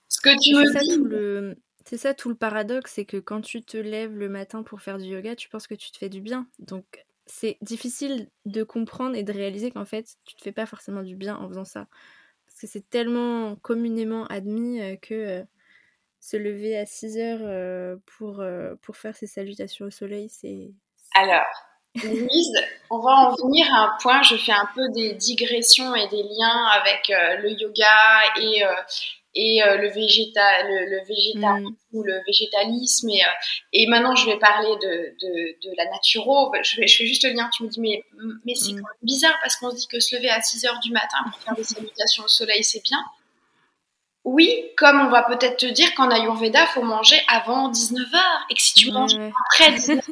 ce 0.09 0.21
que 0.21 0.29
tu 0.41 0.55
me 0.55 1.53
dis. 1.53 1.61
C'est 1.85 1.97
ça 1.97 2.13
tout 2.13 2.27
le 2.27 2.35
paradoxe, 2.35 2.91
c'est 2.95 3.05
que 3.05 3.15
quand 3.15 3.39
tu 3.39 3.63
te 3.63 3.77
lèves 3.77 4.13
le 4.13 4.27
matin 4.27 4.61
pour 4.61 4.81
faire 4.81 4.97
du 4.97 5.05
yoga, 5.05 5.37
tu 5.37 5.47
penses 5.47 5.67
que 5.67 5.73
tu 5.73 5.89
te 5.89 5.97
fais 5.97 6.09
du 6.09 6.19
bien. 6.19 6.45
Donc 6.59 6.83
c'est 7.27 7.57
difficile 7.61 8.29
de 8.45 8.63
comprendre 8.63 9.15
et 9.15 9.23
de 9.23 9.33
réaliser 9.33 9.71
qu'en 9.71 9.85
fait, 9.85 10.15
tu 10.25 10.35
te 10.35 10.41
fais 10.41 10.51
pas 10.51 10.65
forcément 10.65 11.03
du 11.03 11.15
bien 11.15 11.35
en 11.35 11.47
faisant 11.47 11.65
ça. 11.65 11.87
Parce 12.45 12.61
que 12.61 12.67
c'est 12.67 12.89
tellement 12.89 13.55
communément 13.57 14.25
admis 14.27 14.81
euh, 14.81 14.95
que 14.95 15.13
euh, 15.13 15.43
se 16.19 16.37
lever 16.37 16.77
à 16.77 16.85
6 16.85 17.17
heures 17.17 17.99
pour, 18.05 18.43
pour 18.81 18.97
faire 18.97 19.15
ses 19.15 19.27
salutations 19.27 19.85
au 19.85 19.91
soleil, 19.91 20.29
c'est... 20.29 20.73
Alors, 21.13 21.45
Louise, 22.03 22.53
on 22.89 22.99
va 22.99 23.11
en 23.11 23.35
venir 23.35 23.65
à 23.73 23.85
un 23.85 23.97
point. 24.01 24.21
Je 24.21 24.35
fais 24.35 24.51
un 24.51 24.69
peu 24.75 24.89
des 24.89 25.13
digressions 25.13 25.95
et 25.95 26.07
des 26.09 26.23
liens 26.23 26.65
avec 26.67 27.09
euh, 27.09 27.37
le 27.37 27.51
yoga 27.51 28.21
et, 28.39 28.63
euh, 28.63 28.73
et 29.37 29.63
euh, 29.63 29.77
le, 29.77 29.89
végéta, 29.89 30.63
le, 30.63 31.05
végétarisme 31.05 31.69
mm. 31.69 31.75
ou 31.93 32.03
le 32.03 32.19
végétalisme. 32.25 33.09
Et, 33.09 33.21
et, 33.71 33.87
maintenant, 33.87 34.15
je 34.15 34.25
vais 34.25 34.39
parler 34.39 34.69
de, 34.81 35.15
de, 35.21 35.69
de 35.69 35.75
la 35.77 35.85
naturo. 35.91 36.51
Je, 36.63 36.81
je, 36.85 36.97
fais 36.97 37.05
juste 37.05 37.23
le 37.23 37.33
lien. 37.33 37.47
Tu 37.55 37.63
me 37.63 37.69
dis, 37.69 37.79
mais, 37.79 38.03
mais 38.45 38.55
c'est 38.55 38.73
mm. 38.73 38.81
bizarre 39.03 39.37
parce 39.41 39.55
qu'on 39.55 39.69
se 39.69 39.75
dit 39.75 39.87
que 39.87 39.99
se 39.99 40.15
lever 40.15 40.29
à 40.29 40.41
6 40.41 40.65
heures 40.65 40.79
du 40.79 40.91
matin 40.91 41.19
pour 41.31 41.39
faire 41.39 41.55
des 41.55 41.63
salutations 41.63 42.23
au 42.23 42.27
soleil, 42.27 42.63
c'est 42.63 42.83
bien. 42.83 42.99
Oui, 44.29 44.51
comme 44.75 44.99
on 44.99 45.09
va 45.09 45.23
peut-être 45.23 45.55
te 45.55 45.65
dire 45.67 45.95
qu'en 45.95 46.11
Ayurveda, 46.11 46.59
il 46.61 46.67
faut 46.73 46.81
manger 46.81 47.15
avant 47.29 47.71
19h 47.71 48.19
et 48.49 48.55
que 48.55 48.61
si 48.61 48.73
tu 48.73 48.91
manges 48.91 49.15
après 49.45 49.71
19h, 49.71 50.03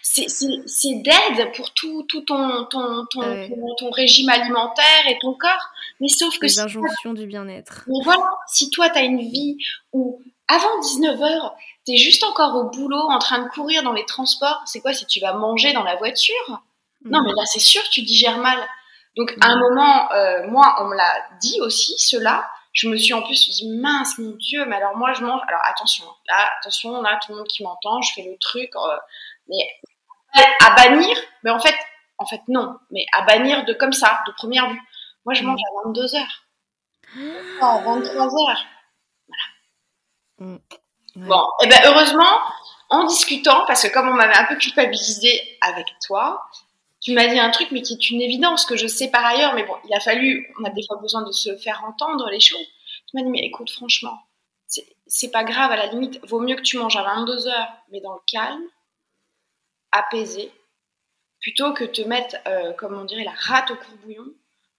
c'est 0.00 0.94
d'aide 1.02 1.52
pour 1.54 1.74
tout, 1.74 2.04
tout 2.08 2.22
ton, 2.22 2.64
ton, 2.64 3.04
ton, 3.04 3.90
régime 3.90 4.30
alimentaire 4.30 5.06
et 5.10 5.18
ton 5.20 5.34
corps. 5.34 5.68
Mais 6.00 6.08
sauf 6.08 6.38
que... 6.38 6.46
Les 6.46 6.58
injonctions 6.58 7.12
du 7.12 7.26
bien-être. 7.26 7.84
Mais 7.86 8.02
voilà, 8.02 8.30
si 8.48 8.70
toi, 8.70 8.88
tu 8.88 8.98
as 8.98 9.02
une 9.02 9.20
vie 9.20 9.58
où 9.92 10.22
avant 10.48 10.80
19h, 10.80 11.52
tu 11.84 11.92
es 11.92 11.96
juste 11.98 12.24
encore 12.24 12.56
au 12.56 12.70
boulot 12.70 13.10
en 13.10 13.18
train 13.18 13.42
de 13.42 13.48
courir 13.50 13.82
dans 13.82 13.92
les 13.92 14.06
transports, 14.06 14.62
c'est 14.64 14.80
quoi 14.80 14.94
si 14.94 15.04
tu 15.04 15.20
vas 15.20 15.34
manger 15.34 15.74
dans 15.74 15.84
la 15.84 15.96
voiture? 15.96 16.62
Non, 17.04 17.20
mais 17.22 17.32
là, 17.36 17.42
c'est 17.44 17.60
sûr, 17.60 17.82
tu 17.90 18.00
digères 18.00 18.38
mal. 18.38 18.58
Donc, 19.18 19.36
à 19.42 19.48
un 19.48 19.58
moment, 19.58 20.10
euh, 20.12 20.48
moi, 20.48 20.76
on 20.80 20.86
me 20.86 20.96
l'a 20.96 21.26
dit 21.42 21.60
aussi, 21.60 21.94
cela 21.98 22.46
je 22.74 22.88
me 22.88 22.96
suis 22.96 23.14
en 23.14 23.22
plus 23.22 23.48
dit 23.48 23.70
mince 23.78 24.18
mon 24.18 24.32
dieu 24.32 24.66
mais 24.66 24.76
alors 24.76 24.96
moi 24.96 25.12
je 25.14 25.22
mange 25.22 25.40
alors 25.48 25.62
attention 25.64 26.04
là 26.28 26.50
attention 26.58 27.00
là 27.00 27.18
tout 27.24 27.32
le 27.32 27.38
monde 27.38 27.46
qui 27.46 27.62
m'entend 27.62 28.02
je 28.02 28.12
fais 28.14 28.22
le 28.22 28.36
truc 28.38 28.70
euh, 28.74 28.96
mais 29.48 29.70
à 30.60 30.74
bannir 30.74 31.16
mais 31.44 31.50
en 31.50 31.60
fait 31.60 31.74
en 32.18 32.26
fait 32.26 32.40
non 32.48 32.76
mais 32.90 33.06
à 33.12 33.22
bannir 33.22 33.64
de 33.64 33.72
comme 33.72 33.92
ça 33.92 34.20
de 34.26 34.32
première 34.32 34.68
vue. 34.68 34.80
Moi 35.24 35.34
je 35.34 35.44
mange 35.44 35.60
à 35.60 35.86
22 35.88 36.14
heures. 36.16 36.44
À 37.62 37.78
23 37.78 38.24
heures. 38.24 38.64
Voilà 39.28 39.44
mm. 40.38 40.58
bon 41.16 41.42
et 41.62 41.64
eh 41.64 41.66
ben 41.68 41.80
heureusement 41.86 42.40
en 42.90 43.04
discutant 43.04 43.64
parce 43.66 43.82
que 43.82 43.92
comme 43.92 44.08
on 44.08 44.14
m'avait 44.14 44.36
un 44.36 44.44
peu 44.46 44.56
culpabilisé 44.56 45.58
avec 45.60 45.86
toi 46.04 46.44
tu 47.04 47.12
m'as 47.12 47.26
dit 47.26 47.38
un 47.38 47.50
truc, 47.50 47.68
mais 47.70 47.82
qui 47.82 47.92
est 47.92 48.10
une 48.10 48.22
évidence 48.22 48.64
que 48.64 48.76
je 48.76 48.86
sais 48.86 49.10
par 49.10 49.24
ailleurs, 49.24 49.54
mais 49.54 49.64
bon, 49.64 49.74
il 49.84 49.94
a 49.94 50.00
fallu, 50.00 50.50
on 50.58 50.64
a 50.64 50.70
des 50.70 50.82
fois 50.86 50.96
besoin 50.96 51.22
de 51.22 51.32
se 51.32 51.54
faire 51.58 51.84
entendre 51.86 52.30
les 52.30 52.40
choses. 52.40 52.66
Tu 53.06 53.16
m'as 53.16 53.22
dit, 53.22 53.28
mais 53.28 53.40
écoute, 53.40 53.70
franchement, 53.70 54.18
c'est 55.06 55.30
pas 55.30 55.44
grave, 55.44 55.70
à 55.70 55.76
la 55.76 55.86
limite, 55.86 56.18
vaut 56.26 56.40
mieux 56.40 56.56
que 56.56 56.62
tu 56.62 56.78
manges 56.78 56.96
à 56.96 57.02
22 57.02 57.46
heures, 57.46 57.72
mais 57.92 58.00
dans 58.00 58.14
le 58.14 58.20
calme, 58.26 58.64
apaisé, 59.92 60.50
plutôt 61.40 61.74
que 61.74 61.84
te 61.84 62.00
mettre, 62.00 62.36
euh, 62.48 62.72
comme 62.72 62.98
on 62.98 63.04
dirait, 63.04 63.24
la 63.24 63.34
rate 63.36 63.70
au 63.70 63.76
courbouillon 63.76 64.24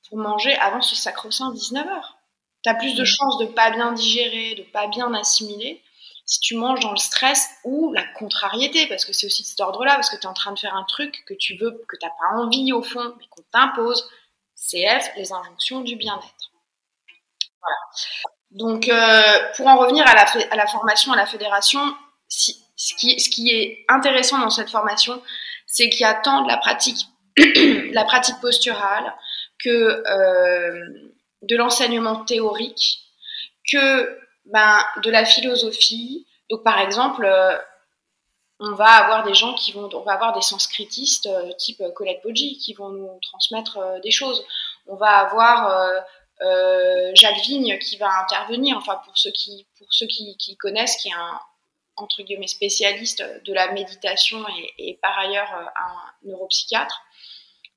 pour 0.09 0.17
manger 0.17 0.55
avant 0.55 0.81
ce 0.81 0.95
sacro-saint 0.95 1.51
19 1.51 1.87
heures. 1.87 2.17
Tu 2.63 2.69
as 2.71 2.75
plus 2.75 2.95
de 2.95 3.03
mmh. 3.03 3.05
chances 3.05 3.37
de 3.37 3.45
pas 3.45 3.69
bien 3.69 3.91
digérer, 3.91 4.55
de 4.55 4.63
pas 4.63 4.87
bien 4.87 5.13
assimiler, 5.13 5.83
si 6.25 6.39
tu 6.39 6.55
manges 6.55 6.79
dans 6.79 6.91
le 6.91 6.97
stress 6.97 7.49
ou 7.63 7.93
la 7.93 8.03
contrariété, 8.03 8.87
parce 8.87 9.05
que 9.05 9.13
c'est 9.13 9.27
aussi 9.27 9.43
de 9.43 9.47
cet 9.47 9.59
ordre-là, 9.59 9.95
parce 9.95 10.09
que 10.09 10.15
tu 10.15 10.23
es 10.23 10.27
en 10.27 10.33
train 10.33 10.51
de 10.51 10.59
faire 10.59 10.75
un 10.75 10.83
truc 10.83 11.23
que 11.27 11.35
tu 11.35 11.55
veux, 11.57 11.71
que 11.87 11.97
tu 11.97 12.05
n'as 12.05 12.11
pas 12.11 12.37
envie 12.37 12.73
au 12.73 12.81
fond, 12.81 13.13
mais 13.19 13.25
qu'on 13.29 13.43
t'impose, 13.51 14.09
CF, 14.55 15.11
les 15.17 15.31
injonctions 15.31 15.81
du 15.81 15.95
bien-être. 15.95 16.51
Voilà. 17.61 17.77
Donc, 18.51 18.89
euh, 18.89 19.51
pour 19.55 19.67
en 19.67 19.77
revenir 19.77 20.07
à 20.07 20.15
la, 20.15 20.67
formation, 20.67 21.13
à 21.13 21.15
la 21.15 21.25
fédération, 21.25 21.81
ce, 22.27 22.51
qui, 22.95 23.49
est 23.49 23.85
intéressant 23.87 24.39
dans 24.39 24.49
cette 24.49 24.69
formation, 24.69 25.21
c'est 25.67 25.89
qu'il 25.89 26.01
y 26.01 26.05
a 26.05 26.15
tant 26.15 26.41
de 26.41 26.47
la 26.47 26.57
pratique, 26.57 27.05
la 27.91 28.05
pratique 28.05 28.39
posturale, 28.41 29.13
que 29.63 29.69
euh, 29.69 31.11
de 31.43 31.55
l'enseignement 31.55 32.23
théorique, 32.23 33.01
que 33.71 34.24
ben, 34.45 34.79
de 35.03 35.09
la 35.09 35.25
philosophie. 35.25 36.27
Donc, 36.49 36.63
par 36.63 36.79
exemple, 36.79 37.25
euh, 37.25 37.57
on 38.59 38.73
va 38.73 38.85
avoir 38.85 39.23
des 39.23 39.33
gens 39.33 39.53
qui 39.53 39.71
vont, 39.71 39.89
on 39.93 40.01
va 40.01 40.13
avoir 40.13 40.33
des 40.33 40.41
sanskritistes 40.41 41.25
euh, 41.25 41.51
type 41.57 41.81
Colette 41.95 42.21
Poggi 42.21 42.57
qui 42.57 42.73
vont 42.73 42.89
nous 42.89 43.19
transmettre 43.21 43.77
euh, 43.77 43.99
des 43.99 44.11
choses. 44.11 44.45
On 44.87 44.95
va 44.95 45.17
avoir 45.17 46.03
Jacques 47.13 47.41
Vigne 47.41 47.79
qui 47.79 47.97
va 47.97 48.09
intervenir. 48.21 48.77
Enfin, 48.77 49.01
pour 49.03 49.17
ceux 49.17 49.31
qui, 49.31 49.65
pour 49.79 49.87
ceux 49.89 50.05
qui, 50.05 50.37
qui 50.37 50.55
connaissent, 50.57 50.97
qui 50.97 51.09
est 51.09 51.13
un, 51.13 51.39
entre 51.95 52.21
guillemets 52.21 52.47
spécialiste 52.47 53.23
de 53.45 53.53
la 53.53 53.71
méditation 53.71 54.45
et, 54.77 54.99
par 55.01 55.17
ailleurs 55.17 55.49
un 55.51 56.27
neuropsychiatre. 56.29 57.01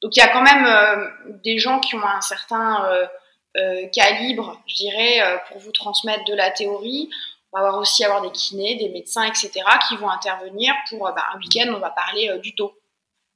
Donc 0.02 0.16
il 0.16 0.18
y 0.18 0.22
a 0.22 0.28
quand 0.28 0.42
même 0.42 1.40
des 1.42 1.58
gens 1.58 1.80
qui 1.80 1.94
ont 1.94 2.04
un 2.04 2.20
certain 2.20 3.08
calibre, 3.92 4.60
je 4.66 4.74
dirais, 4.74 5.40
pour 5.48 5.58
vous 5.58 5.72
transmettre 5.72 6.24
de 6.24 6.34
la 6.34 6.50
théorie. 6.50 7.10
On 7.52 7.60
va 7.60 7.74
aussi 7.78 8.04
avoir 8.04 8.22
des 8.22 8.30
kinés, 8.30 8.76
des 8.76 8.88
médecins, 8.90 9.24
etc., 9.24 9.50
qui 9.88 9.96
vont 9.96 10.10
intervenir 10.10 10.74
pour 10.88 11.00
bah, 11.00 11.24
un 11.34 11.38
week-end, 11.38 11.72
on 11.74 11.80
va 11.80 11.90
parler 11.90 12.38
du 12.42 12.52
dos 12.52 12.74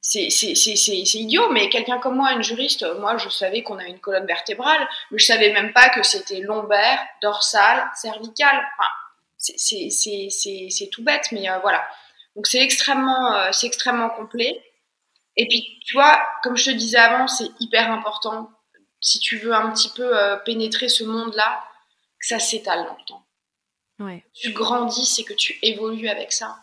c'est 0.03 1.15
idiot, 1.15 1.49
mais 1.51 1.69
quelqu'un 1.69 1.99
comme 1.99 2.17
moi, 2.17 2.33
une 2.33 2.43
juriste, 2.43 2.85
moi 2.99 3.17
je 3.19 3.29
savais 3.29 3.63
qu'on 3.63 3.79
a 3.79 3.85
une 3.85 4.01
colonne 4.01 4.27
vertébrale, 4.27 4.89
mais 5.11 5.19
je 5.19 5.25
savais 5.25 5.53
même 5.53 5.73
pas 5.73 5.91
que 5.91 6.03
c'était 6.03 6.41
lombaire, 6.41 6.99
dorsale, 7.23 7.89
cervicale. 7.95 8.67
Enfin, 8.77 8.91
c'est 9.39 10.89
tout 10.91 11.05
bête, 11.05 11.29
mais 11.31 11.49
euh, 11.49 11.59
voilà. 11.61 11.87
Donc 12.35 12.47
c'est 12.47 12.61
extrêmement, 12.61 13.35
euh, 13.35 13.51
extrêmement 13.63 14.11
complet. 14.11 14.61
Et 15.37 15.47
puis, 15.47 15.79
tu 15.87 15.95
vois, 15.95 16.21
comme 16.43 16.57
je 16.57 16.67
te 16.67 16.77
disais 16.77 16.99
avant, 16.99 17.29
c'est 17.29 17.49
hyper 17.61 17.91
important, 17.91 18.51
si 19.03 19.19
tu 19.19 19.37
veux 19.37 19.53
un 19.53 19.71
petit 19.73 19.91
peu 19.91 20.17
euh, 20.17 20.37
pénétrer 20.37 20.89
ce 20.89 21.05
monde-là, 21.05 21.63
que 22.19 22.27
ça 22.27 22.39
s'étale 22.39 22.87
dans 22.87 22.97
le 22.97 23.05
temps. 23.07 23.27
Ouais. 23.99 24.25
Tu 24.33 24.53
grandis, 24.53 25.05
c'est 25.05 25.25
que 25.25 25.35
tu 25.35 25.59
évolues 25.63 26.09
avec 26.09 26.33
ça. 26.33 26.57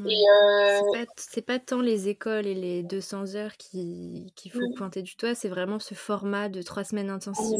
Euh, 0.00 1.04
c'est 1.16 1.42
pas, 1.42 1.58
tant 1.58 1.80
les 1.80 2.08
écoles 2.08 2.46
et 2.46 2.54
les 2.54 2.82
200 2.82 3.34
heures 3.34 3.56
qu'il 3.56 4.30
faut 4.52 4.72
pointer 4.76 5.02
du 5.02 5.16
doigt, 5.16 5.34
c'est 5.34 5.48
vraiment 5.48 5.78
ce 5.78 5.94
format 5.94 6.48
de 6.48 6.62
trois 6.62 6.84
semaines 6.84 7.10
intensives. 7.10 7.58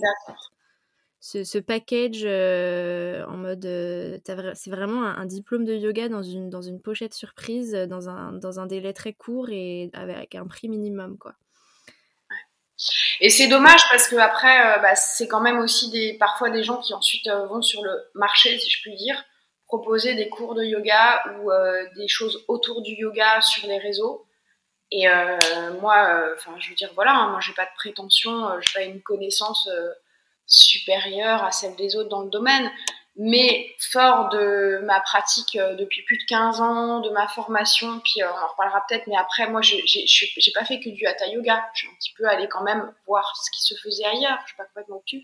Ce, 1.20 1.42
ce, 1.42 1.58
package 1.58 2.22
euh, 2.24 3.24
en 3.26 3.36
mode. 3.38 3.64
Euh, 3.64 4.18
c'est 4.54 4.70
vraiment 4.70 5.02
un, 5.02 5.26
diplôme 5.26 5.64
de 5.64 5.74
yoga 5.74 6.08
dans 6.08 6.22
une, 6.22 6.48
dans 6.48 6.62
une 6.62 6.80
pochette 6.80 7.12
surprise, 7.12 7.72
dans 7.72 8.08
un, 8.08 8.34
dans 8.34 8.60
un 8.60 8.66
délai 8.66 8.92
très 8.92 9.14
court 9.14 9.48
et 9.50 9.90
avec 9.94 10.36
un 10.36 10.46
prix 10.46 10.68
minimum. 10.68 11.18
quoi. 11.18 11.34
Et 13.20 13.30
c'est 13.30 13.48
dommage 13.48 13.80
parce 13.90 14.08
que 14.08 14.16
après, 14.16 14.78
bah, 14.80 14.94
c'est 14.94 15.26
quand 15.26 15.40
même 15.40 15.58
aussi 15.58 15.90
des, 15.90 16.14
parfois 16.14 16.50
des 16.50 16.62
gens 16.62 16.80
qui 16.80 16.94
ensuite 16.94 17.28
vont 17.28 17.60
sur 17.62 17.82
le 17.82 17.90
marché, 18.14 18.58
si 18.58 18.70
je 18.70 18.80
puis 18.82 18.94
dire, 18.96 19.24
proposer 19.68 20.14
des 20.14 20.28
cours 20.30 20.54
de 20.54 20.64
yoga 20.64 21.22
ou 21.36 21.52
euh, 21.52 21.84
des 21.94 22.08
choses 22.08 22.44
autour 22.48 22.82
du 22.82 22.94
yoga 22.94 23.40
sur 23.42 23.68
les 23.68 23.78
réseaux. 23.78 24.26
Et 24.90 25.06
euh, 25.06 25.38
moi, 25.80 26.08
euh, 26.08 26.34
enfin, 26.34 26.54
je 26.58 26.70
veux 26.70 26.74
dire, 26.74 26.90
voilà, 26.94 27.12
hein, 27.12 27.30
moi, 27.30 27.40
j'ai 27.40 27.52
pas 27.52 27.66
de 27.66 27.74
prétention, 27.76 28.58
je 28.60 28.72
pas 28.72 28.82
une 28.82 29.02
connaissance 29.02 29.68
supérieure 30.46 31.44
à 31.44 31.50
celle 31.52 31.76
des 31.76 31.94
autres 31.94 32.08
dans 32.08 32.22
le 32.22 32.30
domaine, 32.30 32.72
mais 33.18 33.74
fort 33.78 34.28
de 34.28 34.80
ma 34.84 35.00
pratique 35.00 35.56
depuis 35.56 36.02
plus 36.04 36.18
de 36.18 36.24
15 36.28 36.60
ans, 36.60 37.00
de 37.00 37.10
ma 37.10 37.26
formation, 37.28 38.00
puis 38.00 38.22
on 38.22 38.28
en 38.28 38.46
reparlera 38.46 38.84
peut-être, 38.88 39.06
mais 39.08 39.16
après, 39.16 39.48
moi, 39.50 39.60
j'ai 39.60 40.52
pas 40.54 40.64
fait 40.64 40.80
que 40.80 40.88
du 40.88 41.04
hatha 41.04 41.26
yoga. 41.26 41.68
Je 41.74 41.80
suis 41.80 41.88
un 41.88 41.94
petit 41.96 42.14
peu 42.16 42.26
allée 42.26 42.48
quand 42.48 42.62
même 42.62 42.92
voir 43.06 43.34
ce 43.36 43.50
qui 43.50 43.62
se 43.62 43.74
faisait 43.82 44.04
ailleurs. 44.04 44.38
Je 44.42 44.48
suis 44.48 44.56
pas 44.56 44.64
complètement 44.64 45.02
dessus. 45.04 45.22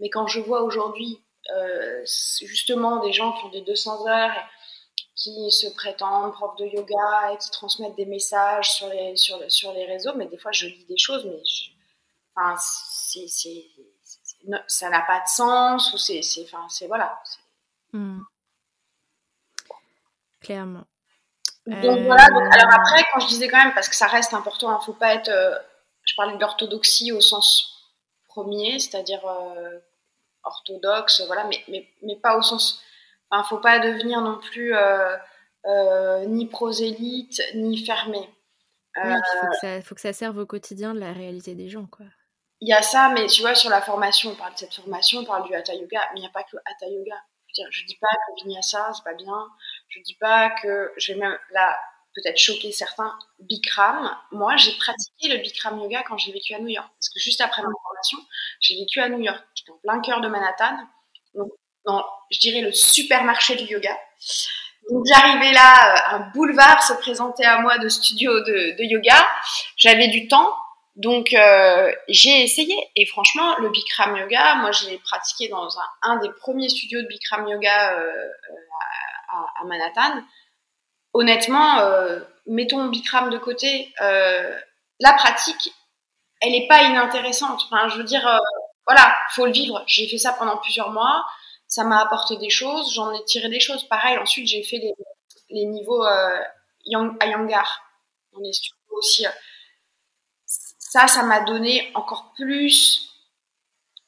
Mais 0.00 0.08
quand 0.08 0.26
je 0.26 0.40
vois 0.40 0.62
aujourd'hui 0.62 1.20
euh, 1.52 2.02
justement 2.40 3.04
des 3.04 3.12
gens 3.12 3.32
qui 3.32 3.44
ont 3.44 3.50
des 3.50 3.60
200 3.60 4.08
heures 4.08 4.34
qui 5.14 5.50
se 5.50 5.66
prétendent 5.74 6.32
profs 6.32 6.56
de 6.56 6.64
yoga 6.64 7.32
et 7.32 7.38
qui 7.38 7.50
transmettent 7.50 7.96
des 7.96 8.06
messages 8.06 8.72
sur 8.72 8.88
les, 8.88 9.14
sur 9.16 9.72
les 9.72 9.84
réseaux, 9.84 10.14
mais 10.16 10.26
des 10.26 10.38
fois 10.38 10.52
je 10.52 10.66
lis 10.66 10.86
des 10.86 10.96
choses, 10.96 11.24
mais 11.26 11.40
enfin, 12.34 12.56
c'est, 12.58 13.66
ça 14.66 14.90
n'a 14.90 15.02
pas 15.02 15.20
de 15.20 15.28
sens, 15.28 15.92
ou 15.92 15.98
c'est, 15.98 16.20
enfin, 16.42 16.66
c'est 16.68 16.86
voilà. 16.86 17.20
Hmm. 17.92 18.20
Clairement. 20.40 20.84
Donc 21.66 22.00
voilà, 22.00 22.26
donc, 22.28 22.54
alors 22.54 22.72
euh, 22.72 22.76
après, 22.76 23.04
quand 23.12 23.20
je 23.20 23.28
disais 23.28 23.48
quand 23.48 23.62
même, 23.62 23.72
parce 23.72 23.88
que 23.88 23.96
ça 23.96 24.06
reste 24.06 24.34
important, 24.34 24.70
il 24.70 24.74
hein, 24.74 24.78
ne 24.80 24.84
faut 24.84 24.92
pas 24.92 25.14
être. 25.14 25.28
Euh, 25.28 25.56
je 26.04 26.14
parlais 26.16 26.36
d'orthodoxie 26.36 27.12
au 27.12 27.22
sens 27.22 27.90
premier, 28.28 28.78
c'est-à-dire 28.78 29.22
orthodoxe, 30.44 31.22
voilà, 31.26 31.44
mais, 31.44 31.62
mais, 31.68 31.88
mais 32.02 32.16
pas 32.16 32.36
au 32.36 32.42
sens. 32.42 32.82
Enfin, 33.30 33.44
faut 33.48 33.58
pas 33.58 33.78
devenir 33.78 34.20
non 34.20 34.38
plus 34.38 34.74
euh, 34.74 35.16
euh, 35.66 36.24
ni 36.26 36.46
prosélyte 36.46 37.42
ni 37.54 37.84
fermé. 37.84 38.28
Oui, 39.02 39.14
il 39.64 39.82
faut 39.82 39.94
que 39.94 40.00
ça 40.00 40.12
serve 40.12 40.38
au 40.38 40.46
quotidien 40.46 40.94
de 40.94 41.00
la 41.00 41.12
réalité 41.12 41.54
des 41.54 41.68
gens, 41.68 41.86
quoi. 41.86 42.06
Il 42.64 42.68
y 42.68 42.72
a 42.72 42.80
ça, 42.80 43.10
mais 43.10 43.26
tu 43.26 43.42
vois, 43.42 43.54
sur 43.54 43.68
la 43.68 43.82
formation, 43.82 44.30
on 44.30 44.34
parle 44.36 44.54
de 44.54 44.58
cette 44.58 44.72
formation, 44.72 45.20
on 45.20 45.24
parle 45.26 45.46
du 45.46 45.54
Hatha 45.54 45.74
Yoga, 45.74 46.00
mais 46.12 46.20
il 46.20 46.22
n'y 46.22 46.26
a 46.26 46.30
pas 46.30 46.44
que 46.44 46.56
Hatha 46.64 46.86
Yoga. 46.86 47.16
Je 47.48 47.52
dire, 47.52 47.68
je 47.70 47.84
dis 47.84 47.98
pas 48.00 48.08
que 48.08 48.42
Vinyasa, 48.42 48.90
c'est 48.94 49.04
pas 49.04 49.12
bien. 49.12 49.48
Je 49.88 50.00
dis 50.00 50.14
pas 50.14 50.48
que 50.62 50.90
je 50.96 51.12
vais 51.12 51.18
même 51.18 51.38
là 51.50 51.78
peut-être 52.14 52.38
choquer 52.38 52.72
certains. 52.72 53.18
Bikram, 53.38 54.16
moi, 54.32 54.56
j'ai 54.56 54.72
pratiqué 54.78 55.28
le 55.28 55.42
Bikram 55.42 55.78
Yoga 55.78 56.04
quand 56.04 56.16
j'ai 56.16 56.32
vécu 56.32 56.54
à 56.54 56.58
New 56.58 56.68
York, 56.68 56.88
parce 56.88 57.10
que 57.10 57.20
juste 57.20 57.42
après 57.42 57.60
ma 57.60 57.68
formation, 57.68 58.18
j'ai 58.60 58.76
vécu 58.76 58.98
à 58.98 59.10
New 59.10 59.20
York 59.20 59.44
en 59.68 59.76
plein 59.82 60.00
cœur 60.00 60.22
de 60.22 60.28
Manhattan, 60.28 60.78
donc 61.34 61.52
dans, 61.84 62.02
je 62.30 62.38
dirais, 62.38 62.62
le 62.62 62.72
supermarché 62.72 63.56
du 63.56 63.64
yoga. 63.64 63.94
Donc 64.90 65.04
j'arrivais 65.06 65.52
là, 65.52 65.94
euh, 65.94 66.16
un 66.16 66.18
boulevard 66.34 66.82
se 66.82 66.92
présentait 66.94 67.44
à 67.44 67.60
moi 67.60 67.78
de 67.78 67.88
studio 67.88 68.40
de, 68.40 68.82
yoga. 68.84 69.16
J'avais 69.76 70.08
du 70.08 70.28
temps, 70.28 70.50
donc 70.96 71.32
euh, 71.32 71.92
j'ai 72.08 72.42
essayé. 72.42 72.76
Et 72.96 73.06
franchement, 73.06 73.56
le 73.58 73.70
Bikram 73.70 74.16
Yoga, 74.16 74.56
moi 74.56 74.72
je 74.72 74.88
l'ai 74.88 74.98
pratiqué 74.98 75.48
dans 75.48 75.68
un, 76.02 76.16
des 76.18 76.30
premiers 76.40 76.68
studios 76.68 77.02
de 77.02 77.06
Bikram 77.06 77.48
Yoga 77.48 77.98
euh, 77.98 78.28
à, 79.60 79.64
Manhattan. 79.64 80.22
Honnêtement, 81.12 81.78
mettons 82.46 82.86
Bikram 82.86 83.30
de 83.30 83.38
côté, 83.38 83.92
la 84.00 85.12
pratique, 85.16 85.72
elle 86.40 86.50
n'est 86.50 86.66
pas 86.66 86.82
inintéressante. 86.82 87.62
Enfin, 87.66 87.88
je 87.88 87.96
veux 87.98 88.04
dire, 88.04 88.40
voilà, 88.86 89.14
faut 89.30 89.46
le 89.46 89.52
vivre. 89.52 89.82
J'ai 89.86 90.08
fait 90.08 90.18
ça 90.18 90.32
pendant 90.32 90.58
plusieurs 90.58 90.90
mois. 90.90 91.24
Ça 91.68 91.84
m'a 91.84 92.00
apporté 92.00 92.36
des 92.36 92.50
choses. 92.50 92.92
J'en 92.94 93.12
ai 93.12 93.24
tiré 93.24 93.48
des 93.48 93.60
choses. 93.60 93.84
Pareil, 93.88 94.18
ensuite, 94.18 94.46
j'ai 94.46 94.62
fait 94.62 94.78
les, 94.78 94.94
les 95.50 95.66
niveaux 95.66 96.04
euh, 96.04 96.40
à 97.20 97.26
Yangar. 97.26 97.82
On 98.32 98.42
est 98.42 98.52
aussi. 98.90 99.26
Euh, 100.94 101.00
ça, 101.00 101.08
ça 101.08 101.22
m'a 101.22 101.40
donné 101.40 101.90
encore 101.94 102.32
plus 102.34 103.10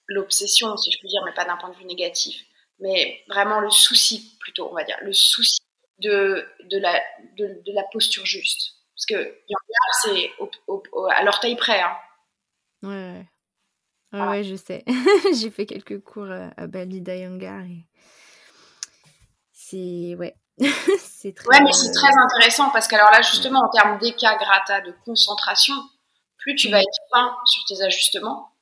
l'obsession, 0.09 0.77
si 0.77 0.91
je 0.93 0.99
puis 0.99 1.09
dire, 1.09 1.23
mais 1.25 1.35
pas 1.35 1.45
d'un 1.45 1.57
point 1.57 1.71
de 1.71 1.77
vue 1.77 1.85
négatif. 1.85 2.43
Mais 2.79 3.25
vraiment 3.29 3.61
le 3.61 3.71
souci, 3.71 4.37
plutôt, 4.41 4.69
on 4.71 4.75
va 4.75 4.85
dire. 4.85 4.99
Le 5.03 5.13
souci 5.13 5.59
de, 5.99 6.47
de, 6.65 6.79
la, 6.79 7.01
de, 7.37 7.73
la 7.73 7.83
posture 7.93 8.25
juste. 8.27 8.75
Parce 8.95 9.07
que 9.07 9.15
Yangar, 9.49 9.95
c'est 10.03 10.31
à 11.15 11.23
l'orteil 11.25 11.57
près. 11.57 11.81
Hein. 11.81 11.97
Ouais. 12.83 13.27
Ah 14.13 14.31
ouais, 14.31 14.45
je 14.45 14.55
sais. 14.55 14.85
J'ai 15.35 15.51
fait 15.51 15.67
quelques 15.67 16.03
cours 16.03 16.31
euh, 16.31 16.49
à 16.57 16.67
Bali 16.67 17.01
Dayangar 17.01 17.63
et 17.65 17.87
c'est 19.53 20.15
ouais, 20.17 20.37
c'est 21.01 21.35
très. 21.35 21.49
Ouais, 21.49 21.65
mais 21.65 21.73
c'est 21.73 21.93
très 21.93 22.13
intéressant 22.17 22.71
parce 22.71 22.87
qu'alors 22.87 23.11
là 23.11 23.21
justement 23.21 23.61
en 23.61 23.69
termes 23.69 23.99
d'éca 23.99 24.37
grata 24.37 24.81
de 24.81 24.95
concentration, 25.05 25.75
plus 26.47 26.55
tu 26.55 26.69
vas 26.69 26.81
être 26.81 26.99
fin 27.11 27.37
sur 27.45 27.65
tes 27.65 27.83
ajustements 27.83 28.53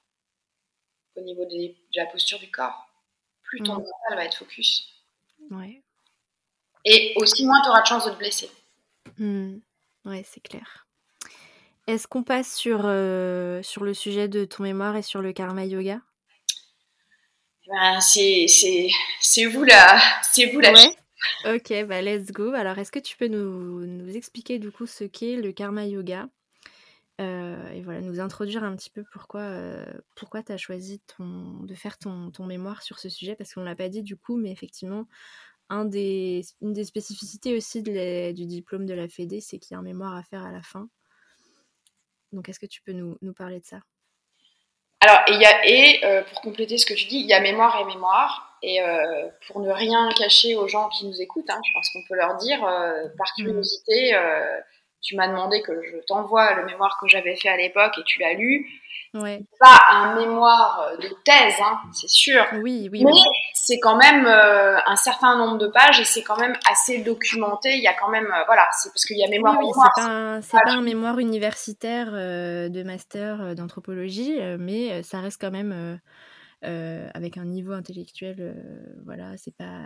au 1.17 1.21
niveau 1.21 1.45
de 1.45 1.75
la 1.95 2.07
posture 2.07 2.39
du 2.39 2.51
corps, 2.51 2.89
plus 3.43 3.63
ton 3.63 3.75
mental 3.75 4.17
va 4.17 4.25
être 4.25 4.39
focus. 4.39 4.89
Ouais. 5.51 5.83
Et 6.87 7.13
aussi 7.17 7.45
moins 7.45 7.61
tu 7.63 7.69
auras 7.69 7.83
de 7.83 7.87
chance 7.87 8.07
de 8.07 8.13
te 8.13 8.17
blesser. 8.17 8.51
Mmh. 9.19 9.59
Ouais, 10.07 10.25
c'est 10.27 10.41
clair. 10.41 10.87
Est-ce 11.87 12.09
qu'on 12.09 12.23
passe 12.23 12.55
sur, 12.55 12.81
euh, 12.85 13.63
sur 13.63 13.85
le 13.85 13.93
sujet 13.93 14.29
de 14.29 14.47
ton 14.47 14.63
mémoire 14.63 14.97
et 14.97 15.03
sur 15.03 15.21
le 15.21 15.35
karma 15.35 15.67
yoga? 15.67 16.01
Ben, 17.67 18.01
c'est, 18.01 18.47
vous 19.47 19.65
la, 19.65 20.01
c'est 20.23 20.47
vous 20.47 20.61
la 20.61 20.73
Ok, 21.45 21.71
bah 21.87 22.01
let's 22.01 22.33
go. 22.33 22.53
Alors, 22.55 22.79
est-ce 22.79 22.91
que 22.91 22.99
tu 22.99 23.15
peux 23.19 23.29
nous, 23.29 23.85
nous 23.85 24.17
expliquer 24.17 24.59
du 24.59 24.71
coup 24.71 24.87
ce 24.87 25.05
qu'est 25.05 25.37
le 25.37 25.53
karma 25.53 25.85
yoga? 25.85 26.29
Euh, 27.21 27.69
et 27.71 27.81
voilà, 27.83 28.01
nous 28.01 28.19
introduire 28.19 28.65
un 28.65 28.75
petit 28.75 28.91
peu 28.91 29.05
pourquoi, 29.13 29.43
euh, 29.43 29.85
pourquoi 30.17 30.43
tu 30.43 30.51
as 30.51 30.57
choisi 30.57 31.01
ton, 31.17 31.61
de 31.63 31.75
faire 31.75 31.97
ton, 31.97 32.33
ton, 32.33 32.45
mémoire 32.45 32.83
sur 32.83 32.99
ce 32.99 33.09
sujet, 33.09 33.37
parce 33.37 33.55
qu'on 33.55 33.61
ne 33.61 33.67
l'a 33.67 33.77
pas 33.77 33.89
dit 33.89 34.03
du 34.03 34.17
coup, 34.17 34.37
mais 34.37 34.51
effectivement, 34.51 35.07
un 35.69 35.85
des, 35.85 36.43
une 36.61 36.73
des 36.73 36.85
spécificités 36.85 37.57
aussi 37.57 37.83
de 37.83 38.33
du 38.33 38.47
diplôme 38.47 38.85
de 38.85 38.95
la 38.95 39.09
FEDE, 39.09 39.41
c'est 39.41 39.59
qu'il 39.59 39.75
y 39.75 39.77
a 39.77 39.79
un 39.79 39.83
mémoire 39.83 40.15
à 40.17 40.25
faire 40.25 40.45
à 40.45 40.51
la 40.51 40.63
fin. 40.63 40.89
Donc, 42.33 42.49
est-ce 42.49 42.59
que 42.59 42.67
tu 42.67 42.83
peux 42.83 42.93
nous, 42.93 43.17
parler 43.33 43.61
de 43.61 43.65
ça? 43.65 43.79
Alors, 45.01 45.21
il 45.29 45.41
y 45.41 45.45
a, 45.45 45.67
et 45.67 46.05
euh, 46.05 46.23
pour 46.25 46.41
compléter 46.41 46.79
ce 46.79 46.87
que 46.87 46.95
tu 46.95 47.07
dis, 47.07 47.19
il 47.19 47.27
y 47.27 47.33
a 47.33 47.41
mémoire 47.41 47.81
et 47.81 47.85
mémoire. 47.85 48.59
Et 48.67 48.81
pour 49.47 49.61
ne 49.61 49.71
rien 49.71 50.09
cacher 50.17 50.57
aux 50.57 50.67
gens 50.69 50.89
qui 50.89 51.07
nous 51.07 51.21
écoutent, 51.21 51.51
hein, 51.51 51.61
je 51.63 51.73
pense 51.75 51.91
qu'on 51.91 52.03
peut 52.09 52.17
leur 52.17 52.39
dire, 52.39 52.61
par 52.61 53.27
mmh. 53.37 53.61
Tu 55.05 55.17
m'as 55.17 55.29
demandé 55.29 55.63
que 55.63 55.73
je 55.83 55.99
t'envoie 56.07 56.55
le 56.55 56.65
mémoire 56.65 56.99
que 57.01 57.07
j'avais 57.07 57.37
fait 57.37 57.51
à 57.51 57.57
l'époque 57.57 57.93
et 57.99 58.03
tu 58.05 58.21
l'as 58.21 58.33
lu. 58.35 58.67
Pas 59.13 59.79
un 59.93 60.17
mémoire 60.17 60.91
de 61.01 61.09
thèse, 61.25 61.55
hein, 61.63 61.79
c'est 61.93 62.09
sûr. 62.09 62.45
Oui, 62.63 62.89
oui. 62.91 63.05
Mais 63.05 63.13
c'est 63.55 63.79
quand 63.79 63.97
même 63.97 64.27
euh, 64.27 64.77
un 64.87 64.97
certain 64.97 65.39
nombre 65.39 65.57
de 65.59 65.69
pages 65.69 66.01
et 66.01 66.05
c'est 66.05 66.23
quand 66.23 66.39
même 66.39 66.55
assez 66.71 66.99
documenté. 66.99 67.77
Il 67.77 67.83
y 67.83 67.87
a 67.87 67.95
quand 67.95 68.09
même, 68.09 68.27
euh, 68.27 68.45
voilà, 68.47 68.69
c'est 68.73 68.91
parce 68.91 69.05
qu'il 69.05 69.17
y 69.17 69.25
a 69.25 69.29
mémoire. 69.29 69.57
Oui, 69.59 69.67
oui 69.67 69.73
c'est 69.73 70.03
pas, 70.03 70.41
pas, 70.65 70.73
un 70.73 70.83
mémoire 70.83 71.19
universitaire 71.21 72.11
euh, 72.13 72.69
de 72.69 72.83
master 72.83 73.55
d'anthropologie, 73.55 74.39
mais 74.59 75.03
ça 75.03 75.21
reste 75.21 75.41
quand 75.41 75.53
même 75.53 76.01
avec 76.63 77.39
un 77.39 77.45
niveau 77.45 77.73
intellectuel. 77.73 78.55
voilà, 79.05 79.37
c'est 79.37 79.57
pas, 79.57 79.81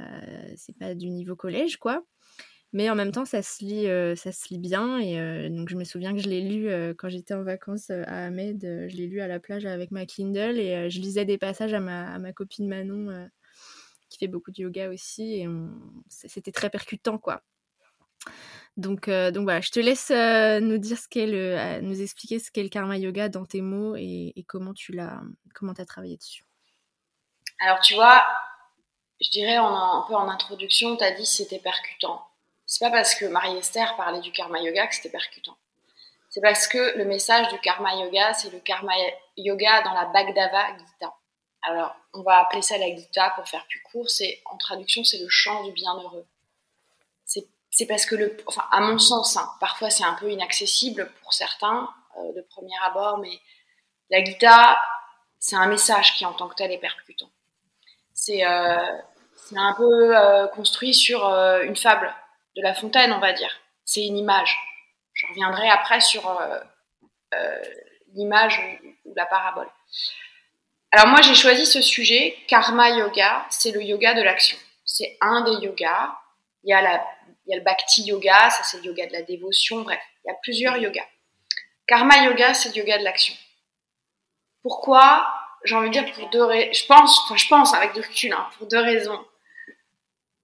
c'est 0.57 0.77
pas 0.79 0.95
du 0.95 1.11
niveau 1.11 1.37
collège, 1.37 1.77
quoi. 1.77 2.03
Mais 2.75 2.91
en 2.91 2.95
même 2.95 3.13
temps, 3.13 3.25
ça 3.25 3.43
se 3.43 3.65
lit, 3.65 3.87
euh, 3.87 4.15
ça 4.15 4.31
se 4.31 4.49
lit 4.51 4.59
bien. 4.59 4.99
Et 4.99 5.19
euh, 5.19 5.49
donc, 5.49 5.71
je 5.71 5.77
me 5.77 5.85
souviens 5.85 6.13
que 6.13 6.21
je 6.21 6.29
l'ai 6.29 6.43
lu 6.43 6.69
euh, 6.69 6.93
quand 6.97 7.09
j'étais 7.09 7.33
en 7.33 7.43
vacances 7.43 7.89
à 7.91 8.27
Ahmed. 8.27 8.61
je 8.63 8.95
l'ai 8.95 9.07
lu 9.07 9.21
à 9.21 9.27
la 9.27 9.41
plage 9.41 9.65
avec 9.65 9.91
ma 9.91 10.05
Kindle 10.05 10.59
et 10.59 10.91
je 10.91 11.01
lisais 11.01 11.25
des 11.25 11.39
passages 11.39 11.73
à 11.73 11.81
ma, 11.81 12.19
ma 12.19 12.33
copine 12.33 12.69
Manon, 12.69 13.29
qui 14.11 14.19
fait 14.19 14.29
beaucoup 14.29 14.51
de 14.51 14.61
yoga 14.61 14.91
aussi. 14.91 15.41
Et 15.41 15.49
c'était 16.09 16.53
très 16.53 16.69
percutant, 16.69 17.17
quoi. 17.17 17.43
Donc, 18.77 19.09
donc 19.09 19.45
voilà, 19.45 19.61
je 19.61 19.71
te 19.71 19.81
laisse 19.81 20.11
nous 20.11 20.79
dire 20.79 20.99
ce 20.99 21.09
qu'est 21.09 21.81
nous 21.81 22.03
expliquer 22.03 22.39
ce 22.39 22.51
qu'est 22.51 22.63
le 22.63 22.69
karma 22.69 22.99
yoga 22.99 23.31
dans 23.31 23.47
tes 23.47 23.63
mots 23.63 23.97
et, 23.97 24.45
comment 24.47 24.75
tu 24.75 24.93
l'as, 24.93 25.23
comment 25.55 25.73
as 25.73 25.87
travaillé 25.87 26.19
dessus. 26.19 26.45
Alors, 27.61 27.81
tu 27.81 27.95
vois, 27.95 28.23
je 29.23 29.31
dirais 29.31 29.57
un 29.57 30.05
peu 30.07 30.15
en 30.15 30.29
introduction, 30.29 30.97
tu 30.99 31.03
as 31.03 31.13
dit 31.13 31.27
c'était 31.27 31.59
percutant 31.59 32.29
c'est 32.69 32.85
pas 32.85 32.91
parce 32.91 33.15
que 33.15 33.25
Marie-Esther 33.25 33.97
parlait 33.97 34.21
du 34.21 34.31
karma 34.31 34.61
yoga 34.61 34.87
que 34.87 34.95
c'était 34.95 35.09
percutant. 35.09 35.57
C'est 36.29 36.43
parce 36.43 36.69
que 36.69 36.99
le 36.99 37.07
message 37.07 37.49
du 37.49 37.59
karma 37.61 37.95
yoga, 37.95 38.35
c'est 38.35 38.53
le 38.53 38.61
karma 38.61 38.93
yoga 39.39 39.81
dans 39.83 39.95
la 39.95 40.05
Bhagavad 40.05 40.79
Gita. 40.79 41.15
Alors, 41.63 41.97
on 42.13 42.21
va 42.21 42.41
appeler 42.41 42.61
ça 42.61 42.77
la 42.77 42.95
Gita 42.95 43.31
pour 43.31 43.49
faire 43.49 43.67
plus 43.69 43.81
court. 43.81 44.11
C'est 44.11 44.43
en 44.45 44.59
traduction, 44.59 45.03
c'est 45.03 45.17
le 45.17 45.31
chant 45.31 45.65
du 45.65 45.73
bienheureux. 45.73 46.27
C'est 47.71 47.87
parce 47.87 48.05
que 48.07 48.17
le, 48.17 48.37
enfin, 48.47 48.65
à 48.71 48.81
mon 48.81 48.99
sens, 48.99 49.37
hein, 49.37 49.49
parfois 49.61 49.89
c'est 49.89 50.05
un 50.05 50.15
peu 50.15 50.31
inaccessible 50.31 51.11
pour 51.23 51.33
certains 51.33 51.89
euh, 52.19 52.33
de 52.35 52.41
premier 52.43 52.75
abord, 52.85 53.19
mais 53.19 53.41
la 54.11 54.25
Gita, 54.25 54.79
c'est 55.39 55.57
un 55.57 55.67
message 55.67 56.17
qui 56.17 56.27
en 56.27 56.33
tant 56.33 56.49
que 56.49 56.55
tel 56.55 56.73
est 56.73 56.79
percutant. 56.79 57.31
C'est 58.13 58.45
euh, 58.45 58.99
un 59.55 59.75
peu 59.75 60.17
euh, 60.17 60.49
construit 60.49 60.93
sur 60.93 61.25
une 61.25 61.77
fable 61.77 62.13
de 62.59 62.63
La 62.63 62.75
Fontaine, 62.75 63.13
on 63.13 63.21
va 63.21 63.33
dire. 63.33 63.61
C'est 63.85 64.05
une 64.05 64.19
image. 64.19 64.59
Je 65.15 65.27
reviendrai 65.29 65.69
après 65.71 66.01
sur 66.01 66.29
euh, 66.29 66.59
euh, 67.35 67.63
l'image 68.15 68.61
ou, 69.05 69.15
la 69.15 69.27
parabole. 69.27 69.69
Alors 70.91 71.07
moi, 71.07 71.21
j'ai 71.23 71.35
choisi 71.35 71.67
ce 71.67 71.81
sujet, 71.81 72.37
Karma 72.49 72.91
Yoga, 72.91 73.47
c'est 73.51 73.71
le 73.71 73.83
yoga 73.83 74.15
de 74.15 74.23
l'action. 74.23 74.59
C'est 74.85 75.17
un 75.21 75.43
des 75.43 75.65
yogas. 75.65 76.15
Il 76.65 76.71
y, 76.71 76.73
a 76.73 76.83
la, 76.83 77.07
il 77.47 77.57
le 77.57 77.63
Bhakti 77.63 78.03
Yoga, 78.05 78.51
ça 78.51 78.63
c'est 78.65 78.79
le 78.79 78.85
yoga 78.85 79.07
de 79.07 79.13
la 79.13 79.23
dévotion, 79.23 79.83
bref, 79.83 80.01
il 80.25 80.29
y 80.29 80.31
a 80.31 80.35
plusieurs 80.43 80.77
yogas. 80.77 81.07
Karma 81.87 82.25
Yoga, 82.25 82.53
c'est 82.53 82.71
le 82.71 82.77
yoga 82.77 82.99
de 82.99 83.05
l'action. 83.05 83.35
Pourquoi? 84.63 85.27
J'ai 85.65 85.75
envie 85.75 85.89
de 85.89 85.93
dire 85.93 86.13
pour 86.13 86.29
deux 86.31 86.45
raisons. 86.45 86.73
Je 86.73 86.87
pense, 86.87 87.21
enfin, 87.25 87.37
je 87.37 87.49
pense 87.49 87.75
avec 87.75 87.95
du 87.95 88.01
recul, 88.01 88.33
hein, 88.33 88.47
pour 88.57 88.67
deux 88.67 88.81
raisons. 88.81 89.25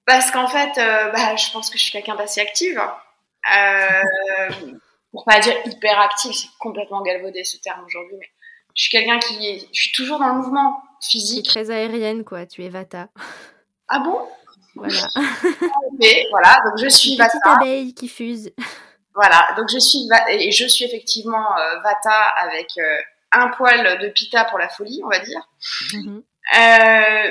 Parce 0.07 0.31
qu'en 0.31 0.47
fait, 0.47 0.79
euh, 0.79 1.11
bah, 1.11 1.37
je 1.37 1.51
pense 1.53 1.71
que 1.71 1.79
je 1.79 1.83
suis 1.83 1.93
quelqu'un 1.93 2.15
d'assez 2.15 2.41
active. 2.41 2.81
Euh, 3.57 4.03
pour 5.11 5.25
pas 5.25 5.39
dire 5.41 5.55
hyper 5.67 5.99
active, 6.01 6.33
c'est 6.33 6.49
complètement 6.59 7.03
galvaudé 7.03 7.45
ce 7.45 7.57
terme 7.59 7.85
aujourd'hui, 7.85 8.17
mais 8.19 8.29
je 8.75 8.83
suis 8.83 8.91
quelqu'un 8.91 9.19
qui 9.19 9.47
est, 9.47 9.69
je 9.73 9.83
suis 9.83 9.93
toujours 9.93 10.19
dans 10.19 10.29
le 10.29 10.35
mouvement 10.35 10.83
physique. 11.01 11.47
Très 11.47 11.71
aérienne, 11.71 12.25
quoi. 12.25 12.47
Tu 12.47 12.65
es 12.65 12.69
Vata. 12.69 13.09
Ah 13.89 14.01
bon? 14.01 14.29
Voilà. 14.75 15.09
Mais 16.01 16.27
voilà, 16.31 16.57
donc 16.65 16.79
je 16.79 16.89
suis 16.89 17.13
Une 17.13 17.19
Petite 17.19 17.41
abeille 17.45 17.95
qui 17.95 18.09
fuse. 18.09 18.51
Voilà, 19.15 19.55
donc 19.57 19.69
je 19.73 19.79
suis 19.79 20.09
et 20.29 20.51
je 20.51 20.67
suis 20.67 20.85
effectivement 20.85 21.57
euh, 21.57 21.79
Vata 21.85 22.27
avec 22.39 22.67
euh, 22.79 22.99
un 23.31 23.49
poil 23.49 23.99
de 24.01 24.09
Pita 24.09 24.45
pour 24.47 24.59
la 24.59 24.69
folie, 24.69 25.01
on 25.05 25.09
va 25.09 25.21
dire. 25.21 25.49
Mhm. 25.93 26.23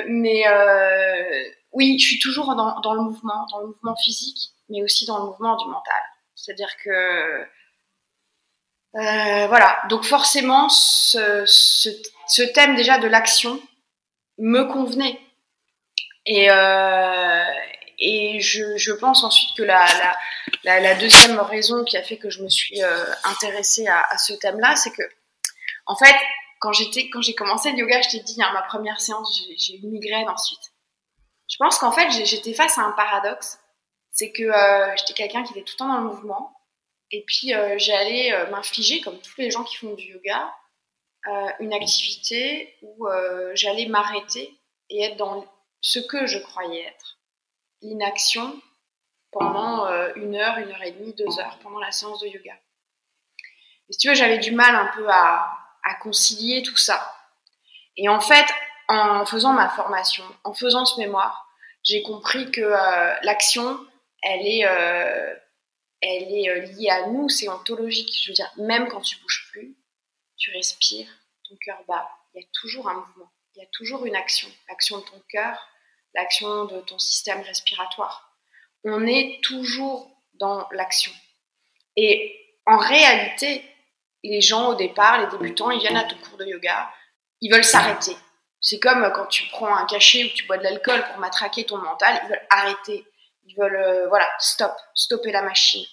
mais 0.08 0.44
oui, 1.74 1.98
je 1.98 2.06
suis 2.06 2.18
toujours 2.20 2.54
dans, 2.54 2.94
le 2.94 3.02
mouvement, 3.02 3.46
dans 3.50 3.58
le 3.60 3.66
mouvement 3.66 3.96
physique, 3.96 4.52
mais 4.68 4.82
aussi 4.82 5.06
dans 5.06 5.18
le 5.18 5.24
mouvement 5.30 5.56
du 5.56 5.66
mental. 5.66 6.02
C'est-à-dire 6.34 6.70
que 6.82 7.46
euh, 8.96 9.46
voilà, 9.48 9.82
donc 9.88 10.04
forcément, 10.04 10.68
ce, 10.68 12.44
thème 12.52 12.76
déjà 12.76 12.98
de 12.98 13.08
l'action 13.08 13.60
me 14.38 14.62
convenait. 14.64 15.20
Et, 16.26 16.48
euh, 16.50 17.44
je, 17.98 18.92
pense 18.92 19.24
ensuite 19.24 19.56
que 19.56 19.64
la, 19.64 20.94
deuxième 20.94 21.40
raison 21.40 21.82
qui 21.82 21.96
a 21.96 22.02
fait 22.04 22.18
que 22.18 22.30
je 22.30 22.42
me 22.42 22.48
suis 22.48 22.82
euh, 22.84 23.04
intéressée 23.24 23.88
à, 23.88 24.16
ce 24.16 24.32
thème-là, 24.34 24.76
c'est 24.76 24.92
que, 24.92 25.02
en 25.86 25.96
fait, 25.96 26.14
quand 26.60 26.72
j'ai 26.72 27.34
commencé 27.34 27.72
le 27.72 27.78
yoga, 27.78 28.00
je 28.00 28.10
t'ai 28.10 28.20
dit, 28.20 28.40
hein, 28.40 28.50
ma 28.54 28.62
première 28.62 29.00
séance, 29.00 29.42
j'ai 29.58 29.74
eu 29.74 29.80
une 29.82 29.90
migraine 29.90 30.28
ensuite. 30.28 30.73
Je 31.54 31.58
pense 31.60 31.78
qu'en 31.78 31.92
fait, 31.92 32.10
j'étais 32.10 32.52
face 32.52 32.78
à 32.78 32.82
un 32.82 32.90
paradoxe. 32.90 33.60
C'est 34.10 34.32
que 34.32 34.42
euh, 34.42 34.96
j'étais 34.96 35.12
quelqu'un 35.12 35.44
qui 35.44 35.52
était 35.52 35.62
tout 35.62 35.74
le 35.74 35.78
temps 35.78 35.86
dans 35.86 36.00
le 36.00 36.08
mouvement. 36.08 36.52
Et 37.12 37.22
puis, 37.24 37.54
euh, 37.54 37.76
j'allais 37.78 38.32
euh, 38.32 38.50
m'infliger, 38.50 39.00
comme 39.00 39.20
tous 39.20 39.34
les 39.38 39.52
gens 39.52 39.62
qui 39.62 39.76
font 39.76 39.94
du 39.94 40.04
yoga, 40.04 40.52
une 41.60 41.72
activité 41.72 42.76
où 42.82 43.06
j'allais 43.54 43.86
m'arrêter 43.86 44.60
et 44.90 45.04
être 45.04 45.16
dans 45.16 45.46
ce 45.80 45.98
que 45.98 46.26
je 46.26 46.38
croyais 46.38 46.82
être. 46.82 47.18
L'inaction 47.80 48.60
pendant 49.32 49.86
une 50.16 50.36
heure, 50.36 50.58
une 50.58 50.70
heure 50.70 50.82
et 50.82 50.90
demie, 50.90 51.14
deux 51.14 51.38
heures, 51.40 51.58
pendant 51.62 51.78
la 51.78 51.92
séance 51.92 52.20
de 52.20 52.26
yoga. 52.26 52.52
Et 53.88 53.94
si 53.94 53.98
tu 54.00 54.08
veux, 54.08 54.14
j'avais 54.14 54.36
du 54.36 54.52
mal 54.52 54.74
un 54.74 54.90
peu 54.94 55.08
à, 55.08 55.48
à 55.82 55.94
concilier 55.94 56.62
tout 56.62 56.76
ça. 56.76 57.10
Et 57.96 58.06
en 58.10 58.20
fait, 58.20 58.44
en 58.88 59.24
faisant 59.24 59.54
ma 59.54 59.70
formation, 59.70 60.24
en 60.44 60.52
faisant 60.52 60.84
ce 60.84 61.00
mémoire, 61.00 61.43
j'ai 61.84 62.02
compris 62.02 62.50
que 62.50 62.62
euh, 62.62 63.14
l'action, 63.22 63.78
elle 64.22 64.46
est, 64.46 64.66
euh, 64.66 65.34
elle 66.00 66.34
est 66.34 66.48
euh, 66.48 66.60
liée 66.60 66.90
à 66.90 67.06
nous, 67.08 67.28
c'est 67.28 67.48
ontologique. 67.48 68.12
Je 68.22 68.30
veux 68.30 68.34
dire, 68.34 68.50
même 68.56 68.88
quand 68.88 69.02
tu 69.02 69.16
bouges 69.20 69.48
plus, 69.52 69.76
tu 70.36 70.50
respires, 70.52 71.08
ton 71.48 71.56
cœur 71.64 71.78
bat. 71.86 72.08
Il 72.34 72.40
y 72.40 72.44
a 72.44 72.48
toujours 72.52 72.88
un 72.88 72.94
mouvement, 72.94 73.30
il 73.54 73.60
y 73.60 73.64
a 73.64 73.68
toujours 73.72 74.04
une 74.06 74.16
action. 74.16 74.48
L'action 74.68 74.98
de 74.98 75.04
ton 75.04 75.22
cœur, 75.28 75.58
l'action 76.14 76.64
de 76.64 76.80
ton 76.80 76.98
système 76.98 77.42
respiratoire. 77.42 78.34
On 78.84 79.06
est 79.06 79.40
toujours 79.42 80.10
dans 80.34 80.66
l'action. 80.72 81.12
Et 81.96 82.40
en 82.66 82.78
réalité, 82.78 83.62
les 84.22 84.40
gens 84.40 84.70
au 84.70 84.74
départ, 84.74 85.20
les 85.20 85.36
débutants, 85.36 85.70
ils 85.70 85.80
viennent 85.80 85.96
à 85.96 86.04
ton 86.04 86.16
cours 86.16 86.38
de 86.38 86.46
yoga, 86.46 86.90
ils 87.40 87.52
veulent 87.52 87.64
s'arrêter. 87.64 88.16
C'est 88.64 88.80
comme 88.80 89.12
quand 89.12 89.26
tu 89.26 89.46
prends 89.48 89.76
un 89.76 89.84
cachet 89.84 90.24
ou 90.24 90.28
tu 90.28 90.46
bois 90.46 90.56
de 90.56 90.62
l'alcool 90.62 91.04
pour 91.08 91.18
matraquer 91.18 91.66
ton 91.66 91.76
mental, 91.76 92.18
ils 92.24 92.28
veulent 92.30 92.46
arrêter. 92.48 93.06
Ils 93.44 93.54
veulent, 93.56 93.76
euh, 93.76 94.08
voilà, 94.08 94.26
stop, 94.38 94.72
stopper 94.94 95.30
la 95.32 95.42
machine. 95.42 95.84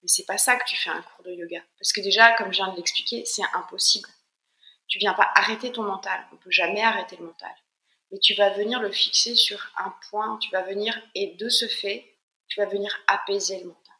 Mais 0.00 0.08
c'est 0.08 0.24
pas 0.24 0.38
ça 0.38 0.54
que 0.54 0.64
tu 0.64 0.76
fais 0.76 0.90
un 0.90 1.02
cours 1.02 1.24
de 1.24 1.32
yoga. 1.32 1.60
Parce 1.80 1.92
que 1.92 2.00
déjà, 2.00 2.32
comme 2.34 2.52
je 2.52 2.58
viens 2.58 2.68
de 2.68 2.76
l'expliquer, 2.76 3.24
c'est 3.24 3.42
impossible. 3.54 4.08
Tu 4.86 4.98
viens 4.98 5.14
pas 5.14 5.32
arrêter 5.34 5.72
ton 5.72 5.82
mental. 5.82 6.24
On 6.32 6.36
peut 6.36 6.52
jamais 6.52 6.82
arrêter 6.82 7.16
le 7.16 7.26
mental. 7.26 7.50
Mais 8.12 8.18
tu 8.20 8.34
vas 8.34 8.50
venir 8.50 8.80
le 8.80 8.92
fixer 8.92 9.34
sur 9.34 9.72
un 9.76 9.92
point. 10.08 10.38
Tu 10.40 10.48
vas 10.50 10.62
venir, 10.62 10.96
et 11.16 11.34
de 11.34 11.48
ce 11.48 11.66
fait, 11.66 12.06
tu 12.46 12.60
vas 12.60 12.66
venir 12.66 12.96
apaiser 13.08 13.58
le 13.58 13.66
mental. 13.66 13.96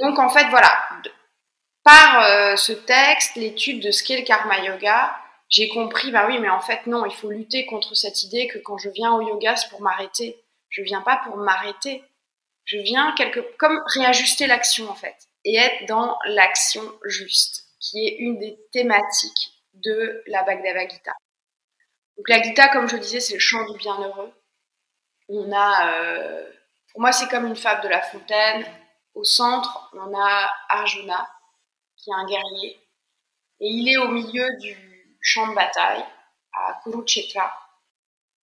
donc, 0.00 0.18
en 0.18 0.30
fait, 0.30 0.48
voilà. 0.48 0.88
Par 1.84 2.22
euh, 2.22 2.56
ce 2.56 2.72
texte, 2.72 3.36
l'étude 3.36 3.82
de 3.82 3.90
ce 3.90 4.02
qu'est 4.02 4.18
le 4.18 4.24
karma 4.24 4.60
yoga, 4.60 5.14
j'ai 5.50 5.68
compris, 5.68 6.12
bah 6.12 6.26
oui, 6.28 6.38
mais 6.38 6.48
en 6.48 6.60
fait, 6.60 6.86
non, 6.86 7.04
il 7.04 7.14
faut 7.14 7.28
lutter 7.28 7.66
contre 7.66 7.94
cette 7.96 8.22
idée 8.22 8.46
que 8.46 8.58
quand 8.58 8.78
je 8.78 8.88
viens 8.88 9.12
au 9.12 9.20
yoga, 9.20 9.56
c'est 9.56 9.68
pour 9.68 9.82
m'arrêter. 9.82 10.40
Je 10.68 10.82
viens 10.82 11.02
pas 11.02 11.20
pour 11.24 11.36
m'arrêter. 11.36 12.04
Je 12.64 12.78
viens 12.78 13.12
quelque, 13.16 13.40
comme 13.58 13.82
réajuster 13.86 14.46
l'action, 14.46 14.88
en 14.88 14.94
fait, 14.94 15.16
et 15.44 15.56
être 15.56 15.86
dans 15.88 16.16
l'action 16.26 16.82
juste, 17.04 17.64
qui 17.80 18.06
est 18.06 18.16
une 18.18 18.38
des 18.38 18.56
thématiques 18.70 19.52
de 19.74 20.22
la 20.28 20.44
Bhagavad 20.44 20.88
Gita. 20.88 21.12
Donc 22.16 22.28
la 22.28 22.40
Gita, 22.40 22.68
comme 22.68 22.88
je 22.88 22.96
disais, 22.96 23.18
c'est 23.18 23.34
le 23.34 23.40
chant 23.40 23.68
du 23.68 23.76
bienheureux. 23.76 24.32
On 25.28 25.50
a, 25.52 25.94
euh, 25.94 26.48
pour 26.92 27.00
moi, 27.00 27.10
c'est 27.10 27.28
comme 27.28 27.46
une 27.46 27.56
fable 27.56 27.82
de 27.82 27.88
La 27.88 28.02
Fontaine. 28.02 28.64
Au 29.14 29.24
centre, 29.24 29.90
on 29.94 30.16
a 30.16 30.52
Arjuna, 30.68 31.28
qui 31.96 32.10
est 32.10 32.14
un 32.14 32.26
guerrier, 32.26 32.80
et 33.58 33.68
il 33.68 33.88
est 33.88 33.98
au 33.98 34.08
milieu 34.08 34.46
du 34.60 34.89
champ 35.20 35.48
de 35.48 35.54
bataille 35.54 36.04
à 36.52 36.80
Kurukshetra. 36.82 37.52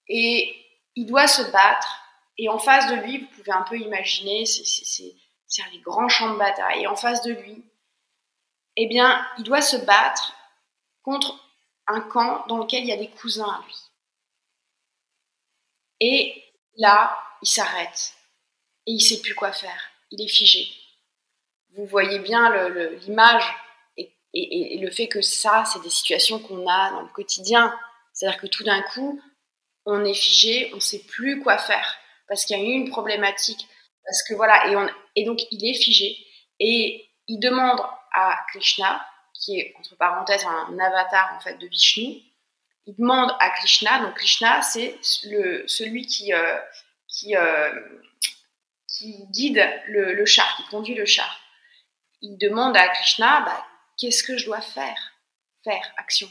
Et 0.08 0.56
il 0.96 1.06
doit 1.06 1.28
se 1.28 1.44
battre. 1.52 2.04
Et 2.38 2.50
en 2.50 2.60
face 2.60 2.88
de 2.90 2.96
lui, 2.96 3.20
vous 3.20 3.28
pouvez 3.36 3.52
un 3.52 3.64
peu 3.64 3.78
imaginer, 3.78 4.46
c'est 4.46 5.14
des 5.72 5.80
grands 5.80 6.10
champs 6.10 6.34
de 6.34 6.38
bataille. 6.38 6.88
En 6.88 6.96
face 6.96 7.22
de 7.24 7.34
lui, 7.34 7.64
eh 8.76 8.88
bien, 8.88 9.28
il 9.38 9.44
doit 9.44 9.62
se 9.62 9.78
battre 9.78 10.34
contre 11.04 11.40
un 11.88 12.02
camp 12.02 12.46
dans 12.48 12.60
lequel 12.60 12.84
il 12.84 12.90
y 12.90 12.94
a 12.94 12.98
des 12.98 13.10
cousins 13.10 13.50
à 13.50 13.64
lui. 13.66 13.76
Et 16.00 16.44
là, 16.76 17.18
il 17.42 17.48
s'arrête 17.48 18.14
et 18.86 18.92
il 18.92 19.02
sait 19.02 19.22
plus 19.22 19.34
quoi 19.34 19.52
faire. 19.52 19.82
Il 20.12 20.22
est 20.22 20.28
figé. 20.28 20.68
Vous 21.76 21.86
voyez 21.86 22.20
bien 22.20 22.50
l'image 23.02 23.56
et, 24.38 24.78
le 24.78 24.90
fait 24.92 25.08
que 25.08 25.22
ça, 25.22 25.64
c'est 25.72 25.82
des 25.82 25.90
situations 25.90 26.40
qu'on 26.40 26.68
a 26.68 26.92
dans 26.92 27.02
le 27.02 27.10
quotidien. 27.10 27.74
C'est-à-dire 28.14 28.40
que 28.40 28.48
tout 28.48 28.64
d'un 28.64 28.82
coup, 28.94 29.22
on 29.86 30.04
est 30.04 30.14
figé, 30.14 30.70
on 30.74 30.76
ne 30.76 30.82
sait 30.82 31.04
plus 31.08 31.42
quoi 31.42 31.58
faire 31.58 31.98
parce 32.28 32.46
qu'il 32.46 32.58
y 32.58 32.62
a 32.62 32.64
eu 32.64 32.72
une 32.72 32.90
problématique. 32.90 33.68
Parce 34.06 34.24
que 34.24 34.34
voilà, 34.36 34.68
et, 34.68 34.76
on, 34.76 34.88
et 35.16 35.26
donc 35.26 35.40
il 35.52 35.66
est 35.66 35.74
figé 35.74 36.18
et 36.60 37.10
il 37.28 37.40
demande 37.40 37.80
à 38.14 38.38
Krishna, 38.50 39.06
qui 39.34 39.60
est 39.60 39.74
entre 39.78 39.96
parenthèses 39.98 40.46
un 40.46 40.80
avatar 40.80 41.36
en 41.36 41.40
fait 41.40 41.58
de 41.58 41.68
Vishnu, 41.68 42.22
il 42.86 42.96
demande 42.98 43.32
à 43.40 43.50
Krishna, 43.50 44.00
donc 44.00 44.16
Krishna 44.16 44.62
c'est 44.62 44.98
celui 45.02 46.06
qui, 46.06 46.34
euh, 46.34 46.58
euh, 47.36 48.00
qui 48.88 49.26
guide 49.32 49.62
le, 49.88 50.14
le, 50.14 50.26
char, 50.26 50.56
qui 50.56 50.64
conduit 50.70 50.96
le 50.96 51.06
char. 51.06 51.38
Il 52.22 52.38
demande 52.38 52.78
à 52.78 52.88
Krishna, 52.88 53.42
bah, 53.42 53.66
qu'est-ce 53.98 54.24
que 54.24 54.38
je 54.38 54.46
dois 54.46 54.62
faire? 54.62 55.14
Faire, 55.64 55.94
action. 55.98 56.30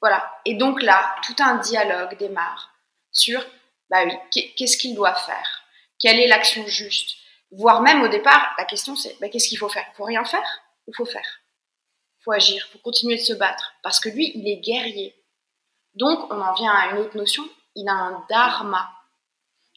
Voilà. 0.00 0.30
Et 0.44 0.54
donc 0.54 0.82
là, 0.82 1.16
tout 1.24 1.36
un 1.38 1.56
dialogue 1.56 2.16
démarre 2.18 2.74
sur, 3.10 3.44
bah 3.90 4.04
oui, 4.04 4.14
qu'est-ce 4.56 4.76
qu'il 4.76 4.94
doit 4.94 5.14
faire? 5.14 5.62
Quelle 5.98 6.18
est 6.20 6.28
l'action 6.28 6.66
juste? 6.66 7.16
Voire 7.52 7.82
même 7.82 8.02
au 8.02 8.08
départ, 8.08 8.54
la 8.58 8.64
question 8.64 8.96
c'est, 8.96 9.18
bah, 9.20 9.28
qu'est-ce 9.28 9.48
qu'il 9.48 9.58
faut 9.58 9.68
faire? 9.68 9.86
Faut 9.94 10.04
rien 10.04 10.24
faire 10.24 10.62
ou 10.86 10.92
faut 10.94 11.06
faire? 11.06 11.40
Il 12.20 12.24
faut 12.24 12.32
agir, 12.32 12.68
faut 12.72 12.78
continuer 12.78 13.16
de 13.16 13.22
se 13.22 13.32
battre. 13.32 13.74
Parce 13.82 14.00
que 14.00 14.08
lui, 14.08 14.32
il 14.34 14.48
est 14.48 14.60
guerrier. 14.60 15.14
Donc, 15.94 16.32
on 16.32 16.40
en 16.40 16.54
vient 16.54 16.72
à 16.72 16.90
une 16.90 16.98
autre 16.98 17.16
notion, 17.16 17.44
il 17.74 17.88
a 17.88 17.92
un 17.92 18.24
dharma. 18.28 18.90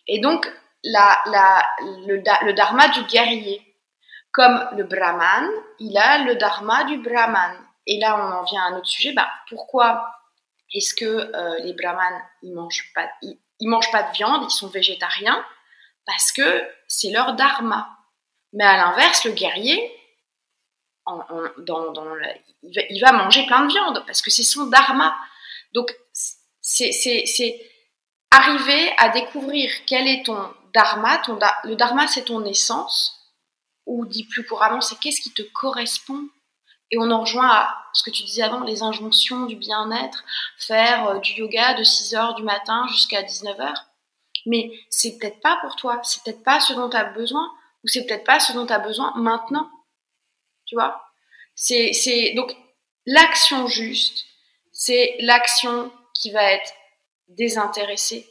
Et 0.08 0.20
donc, 0.20 0.50
la, 0.84 1.22
la, 1.26 1.66
le 1.82 2.54
dharma 2.54 2.88
du 2.90 3.04
guerrier, 3.06 3.75
comme 4.36 4.68
le 4.76 4.84
brahman, 4.84 5.50
il 5.80 5.98
a 5.98 6.26
le 6.26 6.36
dharma 6.36 6.84
du 6.84 6.98
brahman. 6.98 7.58
Et 7.88 7.98
là, 8.00 8.18
on 8.20 8.34
en 8.34 8.44
vient 8.44 8.64
à 8.64 8.66
un 8.66 8.78
autre 8.78 8.86
sujet. 8.86 9.14
Bah, 9.14 9.30
pourquoi 9.48 10.12
est-ce 10.74 10.94
que 10.94 11.06
euh, 11.06 11.60
les 11.60 11.72
brahmanes 11.72 12.22
ils 12.42 12.54
mangent 12.54 12.92
pas, 12.94 13.10
ils, 13.22 13.40
mangent 13.62 13.92
pas 13.94 14.04
de 14.04 14.12
viande, 14.12 14.44
ils 14.44 14.54
sont 14.54 14.68
végétariens? 14.68 15.42
Parce 16.06 16.34
que 16.34 16.68
c'est 16.86 17.12
leur 17.12 17.36
dharma. 17.36 17.88
Mais 18.52 18.66
à 18.66 18.76
l'inverse, 18.76 19.24
le 19.24 19.32
guerrier, 19.32 19.90
dans 21.06 21.86
il, 22.62 23.02
va, 23.02 23.14
manger 23.14 23.46
plein 23.46 23.62
de 23.62 23.72
viande 23.72 24.04
parce 24.06 24.22
que 24.22 24.32
c'est 24.32 24.44
son 24.44 24.66
dharma. 24.66 25.16
Donc, 25.74 25.96
c'est 26.60 27.62
arriver 28.32 28.92
à 28.98 29.08
découvrir 29.10 29.72
quel 29.88 30.10
est 30.10 30.26
ton 30.26 30.54
dharma. 30.74 31.20
Ton, 31.20 31.40
le 31.64 31.76
dharma, 31.76 32.08
c'est 32.08 32.26
ton 32.26 32.44
essence 32.44 33.16
ou 33.86 34.06
dit 34.06 34.26
plus 34.26 34.46
couramment, 34.46 34.82
c'est 34.82 35.00
qu'est-ce 35.00 35.22
qui 35.22 35.34
te 35.34 35.44
correspond 35.54 36.28
et 36.92 36.98
on 36.98 37.10
en 37.12 37.22
rejoint 37.22 37.50
à 37.50 37.76
ce 37.94 38.04
que 38.04 38.12
tu 38.12 38.24
disais 38.24 38.44
avant, 38.44 38.62
les 38.62 38.84
injonctions 38.84 39.46
du 39.46 39.56
bien-être, 39.56 40.24
faire 40.58 41.08
euh, 41.10 41.20
du 41.20 41.34
yoga 41.34 41.74
de 41.74 41.84
6h 41.84 42.36
du 42.36 42.44
matin 42.44 42.86
jusqu'à 42.90 43.24
19h. 43.24 43.74
Mais 44.46 44.72
c'est 44.90 45.18
peut-être 45.18 45.42
pas 45.42 45.58
pour 45.62 45.76
toi, 45.76 46.00
c'est 46.04 46.24
peut-être 46.24 46.44
pas 46.44 46.60
ce 46.60 46.74
dont 46.74 46.90
tu 46.90 46.98
as 46.98 47.06
besoin, 47.06 47.52
ou 47.84 47.88
c'est 47.88 48.06
peut-être 48.06 48.24
pas 48.24 48.40
ce 48.40 48.54
dont 48.54 48.68
tu 48.68 48.74
as 48.74 48.80
besoin 48.80 49.14
maintenant. 49.16 49.70
Tu 50.68 50.76
vois? 50.76 51.02
C'est, 51.56 51.94
c'est 51.94 52.34
Donc, 52.36 52.56
l'action 53.08 53.68
juste, 53.68 54.26
c'est 54.72 55.16
l'action 55.20 55.92
qui 56.14 56.32
va 56.32 56.44
être 56.44 56.72
désintéressée, 57.30 58.30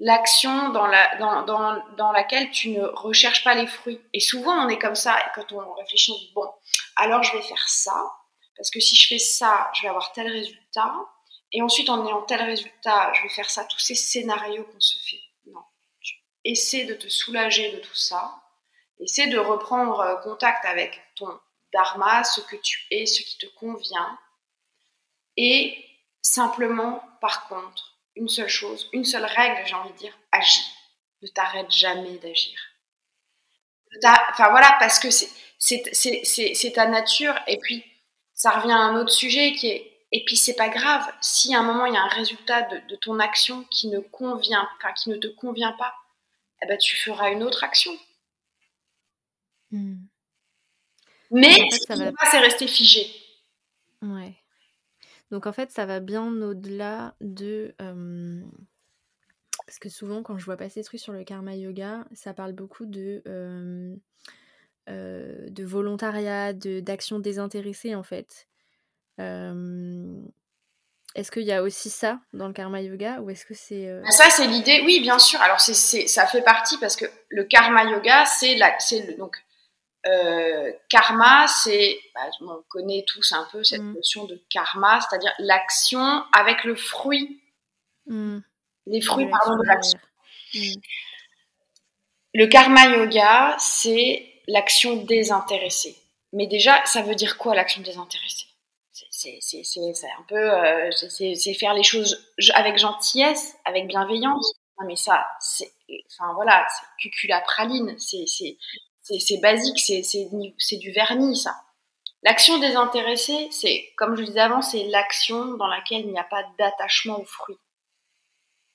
l'action 0.00 0.70
dans, 0.70 0.86
la, 0.86 1.16
dans, 1.16 1.42
dans, 1.44 1.82
dans, 1.96 2.10
laquelle 2.10 2.50
tu 2.50 2.70
ne 2.70 2.82
recherches 2.82 3.44
pas 3.44 3.54
les 3.54 3.66
fruits. 3.66 4.00
Et 4.12 4.20
souvent, 4.20 4.64
on 4.64 4.68
est 4.68 4.78
comme 4.78 4.94
ça, 4.94 5.16
quand 5.34 5.52
on 5.52 5.74
réfléchit, 5.74 6.12
on 6.12 6.18
dit, 6.18 6.32
bon, 6.34 6.50
alors 6.96 7.22
je 7.22 7.36
vais 7.36 7.42
faire 7.42 7.68
ça, 7.68 8.10
parce 8.56 8.70
que 8.70 8.80
si 8.80 8.96
je 8.96 9.06
fais 9.06 9.18
ça, 9.18 9.70
je 9.74 9.82
vais 9.82 9.88
avoir 9.88 10.12
tel 10.12 10.26
résultat, 10.26 10.94
et 11.52 11.62
ensuite, 11.62 11.90
en 11.90 12.06
ayant 12.06 12.22
tel 12.22 12.42
résultat, 12.42 13.12
je 13.14 13.22
vais 13.22 13.28
faire 13.28 13.50
ça, 13.50 13.64
tous 13.64 13.78
ces 13.78 13.94
scénarios 13.94 14.64
qu'on 14.64 14.80
se 14.80 14.96
fait. 14.98 15.20
Non. 15.46 15.60
Essaie 16.44 16.84
de 16.84 16.94
te 16.94 17.08
soulager 17.08 17.72
de 17.72 17.78
tout 17.78 17.94
ça, 17.94 18.40
essaie 19.00 19.26
de 19.26 19.38
reprendre 19.38 20.00
euh, 20.00 20.16
contact 20.16 20.64
avec 20.64 21.00
ton 21.16 21.38
dharma, 21.74 22.24
ce 22.24 22.40
que 22.40 22.56
tu 22.56 22.86
es, 22.90 23.04
ce 23.04 23.22
qui 23.22 23.36
te 23.38 23.46
convient, 23.58 24.18
et 25.36 25.84
simplement, 26.22 27.02
par 27.20 27.48
contre, 27.48 27.89
une 28.20 28.28
seule 28.28 28.48
chose, 28.48 28.88
une 28.92 29.04
seule 29.04 29.24
règle, 29.24 29.66
j'ai 29.66 29.74
envie 29.74 29.92
de 29.92 29.96
dire, 29.96 30.16
agis. 30.30 30.70
Ne 31.22 31.28
t'arrête 31.28 31.70
jamais 31.70 32.18
d'agir. 32.18 32.58
Enfin 34.30 34.50
voilà, 34.50 34.76
parce 34.78 34.98
que 34.98 35.08
c'est 35.10 36.72
ta 36.74 36.86
nature, 36.86 37.34
et 37.46 37.58
puis 37.58 37.84
ça 38.34 38.50
revient 38.50 38.72
à 38.72 38.76
un 38.76 38.96
autre 39.00 39.10
sujet 39.10 39.52
qui 39.52 39.68
est, 39.68 40.06
et 40.12 40.24
puis 40.24 40.36
c'est 40.36 40.54
pas 40.54 40.68
grave, 40.68 41.10
si 41.20 41.54
à 41.54 41.60
un 41.60 41.62
moment 41.62 41.86
il 41.86 41.94
y 41.94 41.96
a 41.96 42.02
un 42.02 42.08
résultat 42.08 42.62
de, 42.62 42.96
ton 42.96 43.18
action 43.18 43.64
qui 43.64 43.88
ne 43.88 44.00
convient, 44.00 44.68
enfin 44.76 44.92
qui 44.92 45.10
ne 45.10 45.16
te 45.16 45.26
convient 45.26 45.72
pas, 45.72 45.94
eh 46.62 46.66
ben 46.66 46.78
tu 46.78 46.96
feras 46.96 47.30
une 47.30 47.42
autre 47.42 47.64
action. 47.64 47.96
Hmm. 49.70 49.96
Mais 51.30 51.48
en 51.48 51.70
fait, 51.70 51.78
ça 51.86 51.94
va... 51.96 52.10
c'est 52.30 52.38
rester 52.38 52.66
figé. 52.66 53.10
Ouais. 54.02 54.39
Donc 55.30 55.46
en 55.46 55.52
fait, 55.52 55.70
ça 55.70 55.86
va 55.86 56.00
bien 56.00 56.26
au-delà 56.42 57.14
de... 57.20 57.74
Parce 59.66 59.78
que 59.78 59.88
souvent, 59.88 60.22
quand 60.22 60.36
je 60.36 60.44
vois 60.44 60.56
passer 60.56 60.80
des 60.80 60.84
trucs 60.84 61.00
sur 61.00 61.12
le 61.12 61.22
karma 61.22 61.54
yoga, 61.54 62.04
ça 62.12 62.34
parle 62.34 62.52
beaucoup 62.52 62.86
de, 62.86 63.22
volontariat, 65.58 66.52
d'action 66.52 67.20
désintéressée 67.20 67.94
en 67.94 68.02
fait. 68.02 68.48
Est-ce 71.16 71.32
qu'il 71.32 71.42
y 71.42 71.52
a 71.52 71.62
aussi 71.62 71.90
ça 71.90 72.20
dans 72.32 72.46
le 72.46 72.52
karma 72.52 72.80
yoga 72.80 73.20
ou 73.20 73.30
est-ce 73.30 73.44
que 73.44 73.54
c'est 73.54 73.88
euh 73.88 74.02
Ça 74.10 74.30
c'est 74.30 74.46
l'idée, 74.46 74.82
oui 74.84 75.00
bien 75.00 75.18
sûr. 75.18 75.40
Alors 75.40 75.60
c'est 75.60 75.74
ça 76.06 76.26
fait 76.26 76.42
partie 76.42 76.78
parce 76.78 76.94
que 76.94 77.04
le 77.28 77.44
karma 77.44 77.84
yoga 77.84 78.24
c'est 78.26 78.56
c'est 78.78 79.18
donc 79.18 79.36
euh, 80.06 80.72
karma, 80.88 81.46
c'est, 81.46 81.98
bah, 82.14 82.22
on 82.40 82.62
connaît 82.68 83.04
tous 83.06 83.32
un 83.32 83.46
peu 83.52 83.62
cette 83.62 83.82
mm. 83.82 83.94
notion 83.94 84.24
de 84.24 84.42
karma, 84.48 85.00
c'est-à-dire 85.00 85.32
l'action 85.38 86.24
avec 86.32 86.64
le 86.64 86.74
fruit, 86.74 87.42
mm. 88.06 88.38
les 88.86 89.00
fruits 89.00 89.28
pardon 89.28 89.56
de 89.56 89.66
l'action. 89.66 89.98
Mm. 90.54 90.80
Le 92.34 92.46
karma 92.46 92.86
yoga, 92.86 93.56
c'est 93.58 94.26
l'action 94.46 94.96
désintéressée. 94.96 95.96
Mais 96.32 96.46
déjà, 96.46 96.84
ça 96.86 97.02
veut 97.02 97.14
dire 97.14 97.36
quoi 97.36 97.54
l'action 97.54 97.82
désintéressée? 97.82 98.46
C'est 99.10 99.38
un 100.18 100.22
peu, 100.28 100.36
euh, 100.36 100.90
c'est 100.92 101.54
faire 101.54 101.74
les 101.74 101.82
choses 101.82 102.26
avec 102.54 102.78
gentillesse, 102.78 103.54
avec 103.66 103.86
bienveillance. 103.86 104.52
Non 104.80 104.86
mais 104.86 104.96
ça, 104.96 105.26
c'est, 105.40 105.70
enfin 106.06 106.32
voilà, 106.34 106.66
c'est 106.70 106.86
cucula 107.02 107.42
praline, 107.42 107.98
c'est 107.98 108.24
c'est 109.18 109.38
basique, 109.38 109.78
c'est 109.80 110.76
du 110.76 110.92
vernis, 110.92 111.36
ça. 111.36 111.54
L'action 112.22 112.58
désintéressée, 112.58 113.48
c'est, 113.50 113.92
comme 113.96 114.14
je 114.14 114.22
disais 114.22 114.40
avant, 114.40 114.60
c'est 114.60 114.84
l'action 114.84 115.54
dans 115.56 115.66
laquelle 115.66 116.02
il 116.02 116.12
n'y 116.12 116.18
a 116.18 116.24
pas 116.24 116.44
d'attachement 116.58 117.18
aux 117.18 117.24
fruits. 117.24 117.58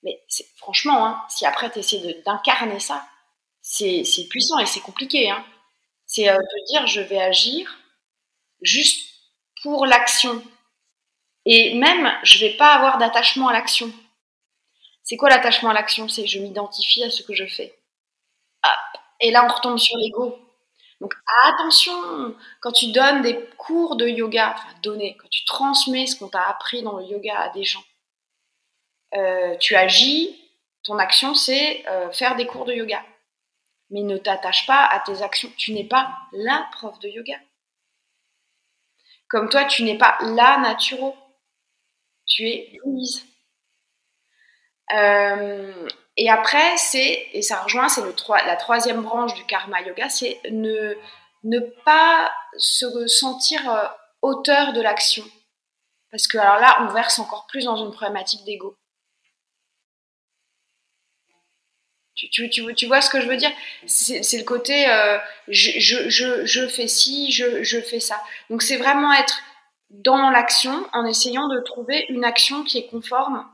Mais 0.04 0.24
franchement, 0.58 1.06
hein, 1.06 1.24
si 1.30 1.46
après 1.46 1.72
tu 1.72 1.80
essaies 1.80 2.22
d'incarner 2.26 2.80
ça, 2.80 3.08
c'est 3.62 4.04
puissant 4.30 4.60
et 4.60 4.66
c'est 4.66 4.82
compliqué. 4.82 5.30
Hein. 5.30 5.44
C'est 6.06 6.30
euh, 6.30 6.38
de 6.38 6.68
dire 6.72 6.88
je 6.88 7.02
vais 7.02 7.20
agir 7.20 7.80
juste 8.62 9.12
pour 9.64 9.86
l'action. 9.86 10.44
Et 11.46 11.76
même, 11.76 12.12
je 12.24 12.40
vais 12.40 12.56
pas 12.58 12.74
avoir 12.74 12.98
d'attachement 12.98 13.48
à 13.48 13.54
l'action. 13.54 13.92
C'est 15.04 15.18
quoi 15.18 15.30
l'attachement 15.30 15.70
à 15.70 15.74
l'action? 15.74 16.08
C'est 16.08 16.26
je 16.26 16.40
m'identifie 16.40 17.04
à 17.04 17.12
ce 17.12 17.22
que 17.22 17.36
je 17.36 17.46
fais. 17.46 17.78
Et 19.26 19.32
là, 19.32 19.44
on 19.44 19.52
retombe 19.52 19.80
sur 19.80 19.98
l'ego. 19.98 20.38
Donc 21.02 21.16
attention, 21.46 22.36
quand 22.62 22.72
tu 22.72 22.92
donnes 22.92 23.24
des 23.24 23.44
cours 23.58 23.96
de 23.96 24.08
yoga, 24.08 24.54
enfin 24.54 24.80
donner, 24.84 25.18
quand 25.20 25.28
tu 25.32 25.44
transmets 25.46 26.06
ce 26.06 26.16
qu'on 26.16 26.30
t'a 26.30 26.48
appris 26.48 26.84
dans 26.84 27.00
le 27.00 27.06
yoga 27.06 27.36
à 27.40 27.50
des 27.50 27.64
gens, 27.64 27.84
euh, 29.16 29.58
tu 29.58 29.76
agis, 29.76 30.40
ton 30.84 31.00
action 31.00 31.34
c'est 31.34 31.84
euh, 31.88 32.12
faire 32.12 32.36
des 32.36 32.46
cours 32.46 32.66
de 32.66 32.74
yoga. 32.74 33.04
Mais 33.90 34.04
ne 34.04 34.16
t'attache 34.16 34.68
pas 34.68 34.86
à 34.86 35.00
tes 35.00 35.24
actions. 35.24 35.52
Tu 35.58 35.74
n'es 35.74 35.86
pas 35.86 36.16
la 36.32 36.70
prof 36.74 37.00
de 37.00 37.10
yoga. 37.10 37.40
Comme 39.28 39.50
toi, 39.50 39.66
tu 39.66 39.82
n'es 39.84 39.98
pas 39.98 40.20
la 40.22 40.58
naturo. 40.60 41.16
Tu 42.28 42.48
es 42.48 42.80
Louise. 42.84 43.26
Euh, 44.94 45.88
et 46.18 46.30
après, 46.30 46.78
c'est, 46.78 47.28
et 47.34 47.42
ça 47.42 47.62
rejoint, 47.62 47.90
c'est 47.90 48.02
la 48.46 48.56
troisième 48.56 49.02
branche 49.02 49.34
du 49.34 49.46
karma 49.46 49.82
yoga, 49.82 50.10
c'est 50.10 50.40
ne, 50.50 50.96
ne 51.44 51.60
pas 51.60 52.32
se 52.58 53.08
sentir 53.08 53.70
euh, 53.70 53.86
auteur 54.22 54.72
de 54.72 54.82
l'action. 54.82 55.26
Parce 56.12 56.28
que 56.28 56.38
alors 56.38 56.60
là, 56.60 56.78
on 56.82 56.94
verse 56.94 57.20
encore 57.20 57.46
plus 57.48 57.66
dans 57.66 57.76
une 57.76 57.92
problématique 57.92 58.46
d'ego. 58.46 58.78
Tu, 62.16 62.30
tu, 62.30 62.74
tu, 62.76 62.86
vois 62.86 63.02
ce 63.02 63.10
que 63.10 63.20
je 63.20 63.28
veux 63.28 63.36
dire? 63.36 63.52
C'est 63.88 64.38
le 64.38 64.46
côté 64.46 64.90
euh, 64.90 65.18
je, 65.50 65.80
je, 65.82 66.46
je, 66.46 66.68
fais 66.68 66.88
ci, 66.88 67.30
je, 67.34 67.62
je 67.62 67.82
fais 67.82 68.00
ça. 68.00 68.24
Donc 68.50 68.62
c'est 68.62 68.78
vraiment 68.78 69.12
être 69.12 69.42
dans 69.90 70.30
l'action 70.30 70.88
en 70.94 71.06
essayant 71.06 71.50
de 71.50 71.60
trouver 71.60 72.06
une 72.08 72.24
action 72.24 72.64
qui 72.64 72.78
est 72.78 72.88
conforme 72.88 73.46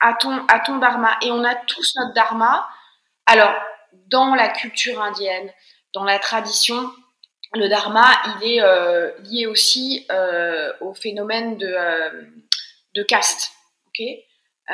à 0.00 0.14
ton, 0.14 0.44
à 0.46 0.60
ton 0.60 0.78
dharma. 0.78 1.16
Et 1.22 1.30
on 1.30 1.44
a 1.44 1.54
tous 1.54 1.94
notre 1.96 2.14
dharma. 2.14 2.68
Alors, 3.26 3.54
dans 4.08 4.34
la 4.34 4.48
culture 4.48 5.02
indienne, 5.02 5.50
dans 5.94 6.04
la 6.04 6.18
tradition, 6.18 6.90
le 7.54 7.68
dharma, 7.68 8.06
il 8.40 8.52
est 8.52 8.62
euh, 8.62 9.10
lié 9.24 9.46
aussi 9.46 10.06
euh, 10.10 10.72
au 10.80 10.94
phénomène 10.94 11.56
de, 11.56 11.66
euh, 11.66 12.22
de 12.94 13.02
caste. 13.02 13.52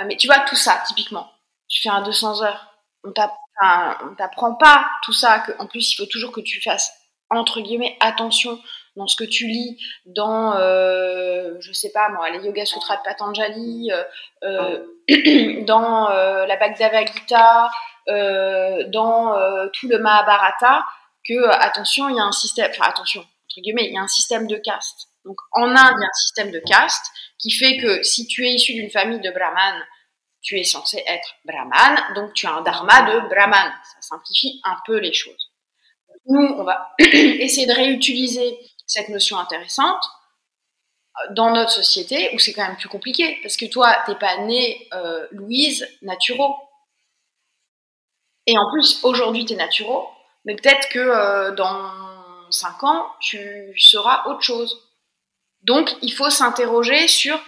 mais 0.06 0.16
tu 0.16 0.26
vois, 0.26 0.40
tout 0.40 0.56
ça, 0.56 0.82
typiquement, 0.86 1.30
tu 1.68 1.82
fais 1.82 1.90
un 1.90 2.02
200 2.02 2.42
heures, 2.42 2.74
on 3.04 3.12
t'apprend 3.12 4.54
pas 4.54 4.90
tout 5.04 5.12
ça, 5.12 5.40
que, 5.40 5.52
en 5.58 5.66
plus, 5.66 5.92
il 5.92 5.96
faut 5.96 6.06
toujours 6.06 6.32
que 6.32 6.40
tu 6.40 6.60
fasses, 6.60 6.92
entre 7.30 7.60
guillemets, 7.60 7.96
attention 8.00 8.60
dans 8.96 9.06
ce 9.06 9.16
que 9.16 9.24
tu 9.24 9.46
lis, 9.46 9.78
dans, 10.04 10.54
je 10.58 11.72
sais 11.72 11.92
pas 11.92 12.08
moi, 12.10 12.30
les 12.30 12.44
Yoga 12.44 12.66
Sutras 12.66 12.96
de 12.96 13.02
Patanjali, 13.02 13.90
dans 15.66 16.08
la 16.08 16.56
Bhagavad 16.56 17.06
Gita, 17.06 17.70
dans 18.06 19.68
tout 19.72 19.88
le 19.88 19.98
Mahabharata, 19.98 20.84
que 21.26 21.34
euh, 21.34 21.50
attention, 21.50 22.08
il 22.08 22.16
y 22.16 22.20
a 22.20 22.24
un 22.24 22.32
système, 22.32 22.70
enfin 22.70 22.88
attention, 22.88 23.20
entre 23.20 23.60
guillemets, 23.60 23.86
il 23.86 23.94
y 23.94 23.98
a 23.98 24.02
un 24.02 24.08
système 24.08 24.46
de 24.46 24.56
caste. 24.56 25.08
Donc 25.24 25.36
en 25.52 25.68
Inde, 25.68 25.94
il 25.96 26.02
y 26.02 26.04
a 26.04 26.08
un 26.08 26.20
système 26.20 26.50
de 26.50 26.60
caste 26.60 27.06
qui 27.38 27.50
fait 27.50 27.76
que 27.78 28.02
si 28.02 28.26
tu 28.26 28.46
es 28.46 28.52
issu 28.52 28.74
d'une 28.74 28.90
famille 28.90 29.20
de 29.20 29.30
brahman, 29.30 29.82
tu 30.40 30.58
es 30.58 30.64
censé 30.64 31.02
être 31.06 31.34
brahman, 31.44 32.14
donc 32.16 32.34
tu 32.34 32.46
as 32.46 32.52
un 32.52 32.62
dharma 32.62 33.02
de 33.02 33.28
brahman. 33.28 33.72
Ça 33.94 34.00
simplifie 34.00 34.60
un 34.64 34.76
peu 34.84 34.98
les 34.98 35.12
choses. 35.12 35.52
Nous, 36.26 36.54
on 36.58 36.64
va 36.64 36.94
essayer 36.98 37.66
de 37.66 37.72
réutiliser 37.72 38.58
cette 38.86 39.08
notion 39.08 39.38
intéressante 39.38 40.04
euh, 40.04 40.12
dans 41.30 41.50
notre 41.50 41.70
société 41.70 42.30
où 42.34 42.38
c'est 42.38 42.52
quand 42.52 42.66
même 42.66 42.76
plus 42.76 42.88
compliqué 42.88 43.38
parce 43.42 43.56
que 43.56 43.66
toi, 43.66 43.96
t'es 44.06 44.14
pas 44.14 44.38
née 44.38 44.88
euh, 44.94 45.26
Louise 45.32 45.86
Naturo. 46.02 46.56
Et 48.46 48.58
en 48.58 48.70
plus, 48.72 49.00
aujourd'hui, 49.04 49.44
tu 49.44 49.52
es 49.52 49.56
Naturo, 49.56 50.08
mais 50.44 50.56
peut-être 50.56 50.88
que 50.88 50.98
euh, 50.98 51.52
dans 51.52 51.90
5 52.50 52.82
ans, 52.84 53.06
tu 53.20 53.74
seras 53.78 54.24
autre 54.26 54.42
chose. 54.42 54.88
Donc, 55.62 55.94
il 56.02 56.12
faut 56.12 56.30
s'interroger 56.30 57.06
sur, 57.06 57.38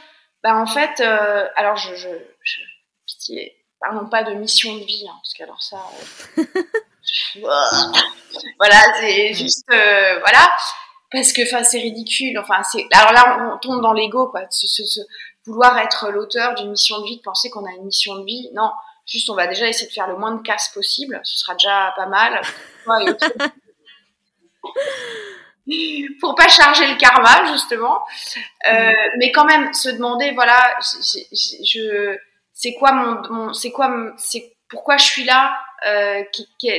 bah, 0.42 0.56
en 0.56 0.66
fait, 0.66 1.00
euh, 1.00 1.48
alors 1.56 1.76
je, 1.76 1.96
je, 1.96 2.08
je, 2.42 2.60
pitié, 3.06 3.56
parlons 3.80 4.08
pas 4.08 4.22
de 4.22 4.34
mission 4.34 4.76
de 4.76 4.84
vie, 4.84 5.04
hein, 5.08 5.16
parce 5.20 5.34
qu'alors 5.34 5.62
ça, 5.62 5.82
euh, 6.38 6.44
voilà, 8.58 8.80
c'est 9.00 9.34
juste, 9.34 9.66
voilà, 9.68 10.56
parce 11.20 11.32
que, 11.32 11.42
enfin, 11.42 11.64
c'est 11.64 11.78
ridicule, 11.78 12.38
enfin, 12.38 12.62
c'est, 12.62 12.86
alors 12.92 13.12
là, 13.12 13.54
on 13.54 13.58
tombe 13.58 13.82
dans 13.82 13.92
l'ego, 13.92 14.28
quoi, 14.28 14.42
ce, 14.50 14.66
ce, 14.66 15.00
vouloir 15.46 15.78
être 15.78 16.10
l'auteur 16.10 16.54
d'une 16.54 16.70
mission 16.70 17.00
de 17.00 17.04
vie, 17.04 17.18
de 17.18 17.22
penser 17.22 17.50
qu'on 17.50 17.64
a 17.64 17.72
une 17.72 17.84
mission 17.84 18.16
de 18.16 18.24
vie, 18.24 18.50
non, 18.54 18.70
Juste, 19.06 19.28
on 19.28 19.34
va 19.34 19.46
déjà 19.46 19.68
essayer 19.68 19.86
de 19.86 19.92
faire 19.92 20.08
le 20.08 20.16
moins 20.16 20.34
de 20.34 20.42
casse 20.42 20.70
possible. 20.70 21.20
Ce 21.24 21.38
sera 21.38 21.54
déjà 21.54 21.92
pas 21.94 22.06
mal. 22.06 22.40
pour 26.20 26.34
pas 26.34 26.48
charger 26.48 26.86
le 26.86 26.96
karma 26.96 27.52
justement. 27.52 28.02
Euh, 28.70 28.90
mais 29.18 29.30
quand 29.32 29.44
même 29.44 29.72
se 29.74 29.90
demander 29.90 30.32
voilà 30.32 30.76
je, 30.80 32.16
c'est 32.52 32.74
quoi 32.74 32.92
mon, 32.92 33.52
c'est 33.52 33.72
quoi 33.72 34.14
c'est 34.16 34.56
pourquoi 34.68 34.96
je 34.96 35.04
suis 35.04 35.24
là 35.24 35.58
euh, 35.86 36.22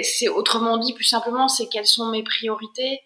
c'est 0.04 0.30
autrement 0.30 0.78
dit 0.78 0.94
plus 0.94 1.04
simplement 1.04 1.48
c'est 1.48 1.68
quelles 1.68 1.88
sont 1.88 2.10
mes 2.10 2.24
priorités 2.24 3.02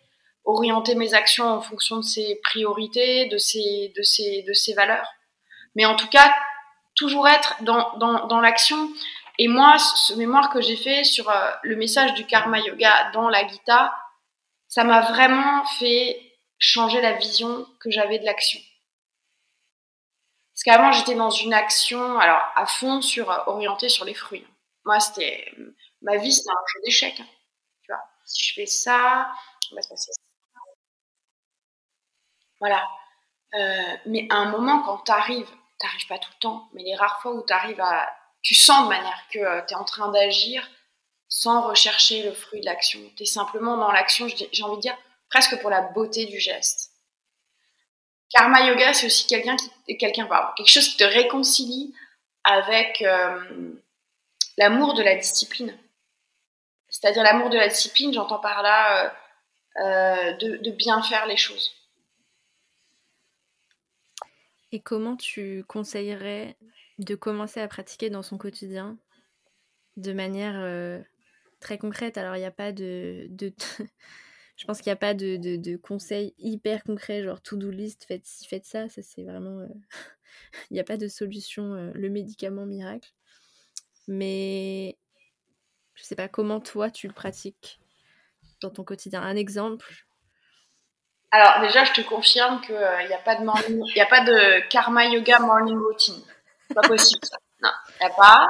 orienter 0.50 0.96
mes 0.96 1.14
actions 1.14 1.48
en 1.48 1.62
fonction 1.62 1.98
de 1.98 2.04
ces 2.04 2.40
priorités 2.44 3.28
de 3.28 3.38
ces 3.38 3.94
de 3.96 4.02
ces 4.02 4.44
de 4.44 4.54
ces 4.54 4.74
valeurs 4.74 5.08
mais 5.76 5.86
en 5.86 5.96
tout 5.96 6.08
cas 6.10 6.34
toujours 7.00 7.28
être 7.28 7.56
dans, 7.64 7.98
dans, 7.98 8.28
dans 8.28 8.42
l'action. 8.42 8.92
Et 9.38 9.48
moi, 9.48 9.78
ce 9.80 10.14
mémoire 10.14 10.50
que 10.50 10.62
j'ai 10.62 10.76
fait 10.76 11.06
sur 11.06 11.30
euh, 11.30 11.52
le 11.64 11.78
message 11.78 12.14
du 12.14 12.26
karma 12.26 12.60
yoga 12.60 13.12
dans 13.12 13.30
la 13.30 13.48
Gita, 13.48 13.96
ça 14.68 14.84
m'a 14.84 15.00
vraiment 15.00 15.64
fait 15.80 16.22
changer 16.58 17.00
la 17.00 17.14
vision 17.14 17.66
que 17.80 17.90
j'avais 17.90 18.20
de 18.20 18.26
l'action. 18.26 18.60
Parce 20.54 20.64
qu'avant, 20.66 20.92
j'étais 20.92 21.16
dans 21.16 21.30
une 21.30 21.54
action, 21.54 22.20
alors 22.20 22.44
à 22.56 22.66
fond 22.66 23.02
sur 23.02 23.32
euh, 23.32 23.38
orientée 23.48 23.88
sur 23.88 24.04
les 24.04 24.14
fruits. 24.14 24.46
Moi, 24.84 25.00
c'était 25.00 25.54
ma 26.02 26.18
vie, 26.18 26.34
c'était 26.34 26.52
un 26.52 26.66
jeu 26.74 26.82
d'échecs. 26.84 27.20
Hein. 27.22 27.28
Tu 27.84 27.92
vois, 27.94 28.04
si 28.26 28.46
je 28.46 28.54
fais 28.56 28.66
ça, 28.66 29.32
on 29.72 29.76
va 29.76 29.82
se 29.82 29.88
passer. 29.88 30.12
Voilà. 32.60 32.88
Euh, 33.56 33.98
mais 34.06 34.28
à 34.30 34.36
un 34.36 34.52
moment, 34.52 34.82
quand 34.84 35.00
tu 35.00 35.12
arrives 35.12 35.50
t'arrives 35.80 36.08
pas 36.08 36.20
tout 36.20 36.30
le 36.36 36.40
temps, 36.40 36.70
mais 36.74 36.84
les 36.84 36.96
rares 36.96 37.22
fois 37.22 37.34
où 37.34 37.44
tu 37.46 37.54
arrives 37.54 37.82
à. 37.82 38.14
Tu 38.42 38.56
sens 38.56 38.84
de 38.84 38.90
manière 38.90 39.22
que 39.32 39.40
euh, 39.40 39.62
tu 39.68 39.74
es 39.74 39.78
en 39.78 39.84
train 39.84 40.12
d'agir 40.12 40.70
sans 41.28 41.68
rechercher 41.68 42.24
le 42.24 42.34
fruit 42.34 42.62
de 42.62 42.66
l'action. 42.66 43.00
Tu 43.18 43.24
es 43.24 43.26
simplement 43.26 43.78
dans 43.78 43.92
l'action, 43.92 44.28
j'ai 44.28 44.64
envie 44.64 44.78
de 44.78 44.82
dire, 44.82 44.98
presque 45.30 45.60
pour 45.62 45.70
la 45.70 45.82
beauté 45.82 46.26
du 46.26 46.40
geste. 46.40 46.92
Karma 48.30 48.62
Yoga, 48.62 48.94
c'est 48.94 49.08
aussi 49.08 49.28
quelqu'un 49.28 49.56
qui, 49.58 49.98
quelqu'un, 49.98 50.28
quelque 50.56 50.70
chose 50.70 50.88
qui 50.90 50.98
te 50.98 51.04
réconcilie 51.04 51.94
avec 52.44 53.02
euh, 53.02 53.74
l'amour 54.58 54.94
de 54.94 55.04
la 55.04 55.16
discipline. 55.16 55.78
C'est-à-dire 56.88 57.24
l'amour 57.24 57.50
de 57.50 57.58
la 57.58 57.68
discipline, 57.68 58.14
j'entends 58.14 58.40
par 58.40 58.62
là 58.64 59.14
de 59.76 60.72
bien 60.72 61.02
faire 61.04 61.26
les 61.26 61.38
choses. 61.38 61.79
Et 64.72 64.80
comment 64.80 65.16
tu 65.16 65.64
conseillerais 65.68 66.58
de 67.00 67.16
commencer 67.16 67.60
à 67.60 67.68
pratiquer 67.68 68.10
dans 68.10 68.22
son 68.22 68.38
quotidien 68.38 69.00
de 69.98 70.14
manière 70.14 70.60
euh, 70.60 71.02
très 71.60 71.78
concrète? 71.78 72.18
Alors, 72.18 72.36
il 72.36 72.40
n'y 72.40 72.46
a 72.46 72.52
pas 72.52 72.72
de. 72.72 73.30
je 74.58 74.66
pense 74.66 74.82
qu'il 74.82 74.90
n'y 74.90 74.94
a 74.94 74.98
pas 74.98 75.14
de, 75.14 75.38
de, 75.38 75.78
conseils 75.78 76.36
hyper 76.38 76.84
concrets, 76.84 77.24
genre 77.24 77.42
to-do 77.42 77.72
list, 77.72 78.06
faites 78.06 78.26
ci, 78.26 78.48
faites 78.48 78.66
ça. 78.66 78.90
Ça, 78.90 79.02
c'est 79.02 79.24
vraiment. 79.24 79.60
Euh, 79.60 79.68
il 80.70 80.76
n'y 80.76 80.80
a 80.80 80.84
pas 80.84 80.98
de 80.98 81.08
solution, 81.08 81.74
euh, 81.74 81.92
le 81.96 82.10
médicament 82.10 82.66
miracle. 82.66 83.12
Mais 84.08 84.98
je 85.96 86.04
sais 86.04 86.16
pas 86.16 86.28
comment 86.28 86.60
toi 86.60 86.92
tu 86.92 87.08
le 87.08 87.14
pratiques 87.14 87.80
dans 88.62 88.70
ton 88.70 88.84
quotidien? 88.84 89.22
Un 89.22 89.36
exemple 89.36 90.09
alors 91.32 91.62
déjà, 91.62 91.84
je 91.84 91.94
te 91.94 92.02
confirme 92.02 92.62
qu'il 92.62 92.76
n'y 92.76 92.82
euh, 92.82 93.16
a 93.16 93.24
pas 93.24 93.36
de 93.36 93.44
morning, 93.44 93.84
il 93.96 94.02
a 94.02 94.06
pas 94.06 94.22
de 94.22 94.68
karma 94.70 95.06
yoga 95.06 95.40
morning 95.40 95.78
routine. 95.78 96.22
Pas 96.74 96.82
possible 96.82 97.24
ça. 97.24 97.38
Non, 97.62 97.70
il 98.00 98.06
n'y 98.06 98.12
a 98.12 98.16
pas. 98.16 98.48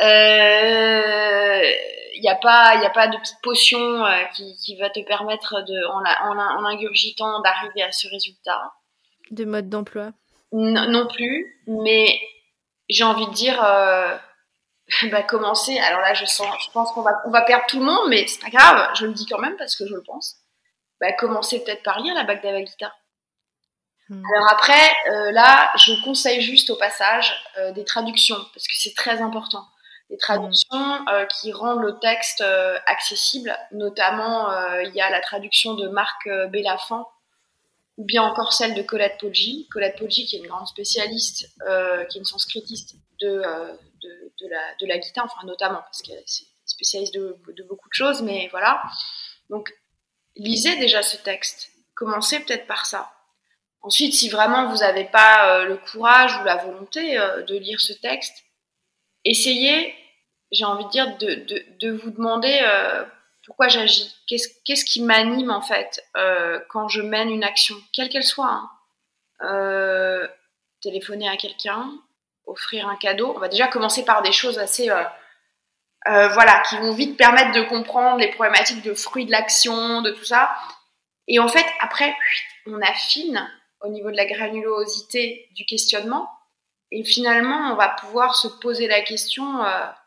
Euh, 0.00 1.72
il 2.14 2.20
n'y 2.20 2.28
a 2.28 2.36
pas, 2.36 2.74
il 2.76 2.84
a 2.84 2.90
pas 2.90 3.08
de 3.08 3.16
petite 3.16 3.40
potion 3.42 4.04
euh, 4.04 4.24
qui, 4.34 4.56
qui, 4.56 4.76
va 4.76 4.90
te 4.90 5.00
permettre 5.00 5.62
de, 5.62 5.86
en, 5.86 6.02
en, 6.04 6.38
en 6.38 6.64
ingurgitant, 6.66 7.40
d'arriver 7.40 7.82
à 7.82 7.92
ce 7.92 8.08
résultat. 8.08 8.72
De 9.30 9.44
mode 9.44 9.68
d'emploi. 9.68 10.12
Non, 10.52 10.88
non, 10.88 11.06
plus, 11.06 11.62
mais 11.66 12.20
j'ai 12.88 13.04
envie 13.04 13.26
de 13.26 13.32
dire, 13.32 13.62
euh, 13.64 14.16
bah, 15.10 15.22
commencer. 15.22 15.78
Alors 15.78 16.00
là, 16.00 16.14
je 16.14 16.24
sens, 16.24 16.48
je 16.66 16.70
pense 16.72 16.92
qu'on 16.92 17.02
va, 17.02 17.12
on 17.26 17.30
va 17.30 17.42
perdre 17.42 17.64
tout 17.68 17.78
le 17.78 17.86
monde, 17.86 18.08
mais 18.08 18.26
c'est 18.26 18.40
pas 18.40 18.50
grave. 18.50 18.90
Je 18.94 19.06
le 19.06 19.12
dis 19.12 19.26
quand 19.26 19.38
même 19.38 19.56
parce 19.56 19.76
que 19.76 19.86
je 19.86 19.94
le 19.94 20.02
pense 20.02 20.39
bah, 21.00 21.12
commencer 21.12 21.64
peut-être 21.64 21.82
par 21.82 22.00
lire 22.00 22.14
la 22.14 22.24
Bhagavad 22.24 22.66
Gita. 22.66 22.92
Hmm. 24.10 24.22
Alors 24.34 24.50
après, 24.50 24.90
euh, 25.08 25.30
là, 25.30 25.70
je 25.76 25.92
conseille 26.04 26.42
juste 26.42 26.68
au 26.70 26.76
passage 26.76 27.32
euh, 27.58 27.72
des 27.72 27.84
traductions, 27.84 28.38
parce 28.52 28.66
que 28.66 28.76
c'est 28.76 28.94
très 28.94 29.22
important. 29.22 29.64
Des 30.10 30.18
traductions 30.18 30.76
hmm. 30.76 31.08
euh, 31.08 31.26
qui 31.26 31.52
rendent 31.52 31.82
le 31.82 31.98
texte 32.00 32.42
accessible, 32.86 33.56
notamment 33.70 34.50
il 34.80 34.92
y 34.94 35.00
a 35.00 35.08
la 35.10 35.20
traduction 35.20 35.74
de 35.74 35.88
Marc 35.88 36.28
Bellafant, 36.50 37.08
ou 37.96 38.04
bien 38.04 38.22
encore 38.22 38.52
celle 38.52 38.74
de 38.74 38.82
Colette 38.82 39.18
Poggi. 39.20 39.68
Colette 39.72 39.98
Poggi, 39.98 40.26
qui 40.26 40.36
est 40.36 40.40
une 40.40 40.48
grande 40.48 40.66
spécialiste, 40.66 41.48
qui 42.08 42.18
est 42.18 42.20
une 42.20 42.24
sanskritiste 42.24 42.96
de, 43.20 43.42
de, 44.02 44.32
de, 44.40 44.48
la, 44.48 44.74
de 44.80 44.86
la 44.86 45.00
Gita, 45.00 45.22
enfin 45.24 45.46
notamment, 45.46 45.82
parce 45.82 46.02
qu'elle 46.02 46.18
est 46.18 46.44
spécialiste 46.64 47.14
de, 47.14 47.38
de 47.56 47.62
beaucoup 47.62 47.88
de 47.88 47.94
choses, 47.94 48.22
mais 48.22 48.48
voilà. 48.50 48.82
Donc 49.48 49.72
lisez 50.36 50.76
déjà 50.76 51.02
ce 51.02 51.16
texte. 51.16 51.70
Commencez 51.94 52.40
peut-être 52.40 52.66
par 52.66 52.86
ça. 52.86 53.12
Ensuite, 53.82 54.14
si 54.14 54.28
vraiment 54.28 54.68
vous 54.68 54.78
n'avez 54.78 55.04
pas 55.04 55.60
euh, 55.60 55.64
le 55.64 55.76
courage 55.76 56.36
ou 56.38 56.44
la 56.44 56.56
volonté 56.56 57.18
euh, 57.18 57.42
de 57.42 57.56
lire 57.56 57.80
ce 57.80 57.92
texte, 57.94 58.44
essayez, 59.24 59.94
j'ai 60.52 60.64
envie 60.64 60.84
de 60.84 60.90
dire, 60.90 61.16
de, 61.16 61.90
vous 61.90 62.10
demander 62.10 62.60
euh, 62.62 63.04
pourquoi 63.46 63.68
j'agis. 63.68 64.14
Qu'est-ce, 64.26 64.84
qui 64.84 65.02
m'anime 65.02 65.50
en 65.50 65.62
fait 65.62 66.04
quand 66.68 66.88
je 66.88 67.00
mène 67.00 67.30
une 67.30 67.44
action, 67.44 67.74
quelle 67.92 68.08
qu'elle 68.08 68.24
soit. 68.24 68.62
Hein. 69.40 70.28
téléphoner 70.82 71.28
à 71.28 71.36
quelqu'un, 71.36 71.90
offrir 72.46 72.88
un 72.88 72.96
cadeau. 72.96 73.32
On 73.34 73.40
va 73.40 73.48
déjà 73.48 73.66
commencer 73.66 74.04
par 74.04 74.22
des 74.22 74.32
choses 74.32 74.58
assez, 74.58 74.90
euh, 76.06 76.10
euh, 76.10 76.28
voilà, 76.28 76.60
qui 76.68 76.76
vont 76.78 76.92
vite 76.92 77.16
permettre 77.16 77.52
de 77.52 77.62
comprendre 77.68 78.18
les 78.18 78.28
problématiques 78.28 78.82
de 78.82 78.94
fruits 78.94 79.26
de 79.26 79.30
l'action, 79.30 80.02
de 80.02 80.10
tout 80.10 80.24
ça. 80.24 80.50
Et 81.28 81.38
en 81.38 81.48
fait, 81.48 81.66
après, 81.80 82.16
on 82.66 82.80
affine 82.80 83.48
au 83.82 83.88
niveau 83.88 84.10
de 84.10 84.16
la 84.16 84.26
granulosité 84.26 85.48
du 85.54 85.64
questionnement. 85.64 86.28
Et 86.90 87.04
finalement, 87.04 87.72
on 87.72 87.76
va 87.76 87.88
pouvoir 87.88 88.34
se 88.34 88.48
poser 88.48 88.88
la 88.88 89.00
question 89.02 89.46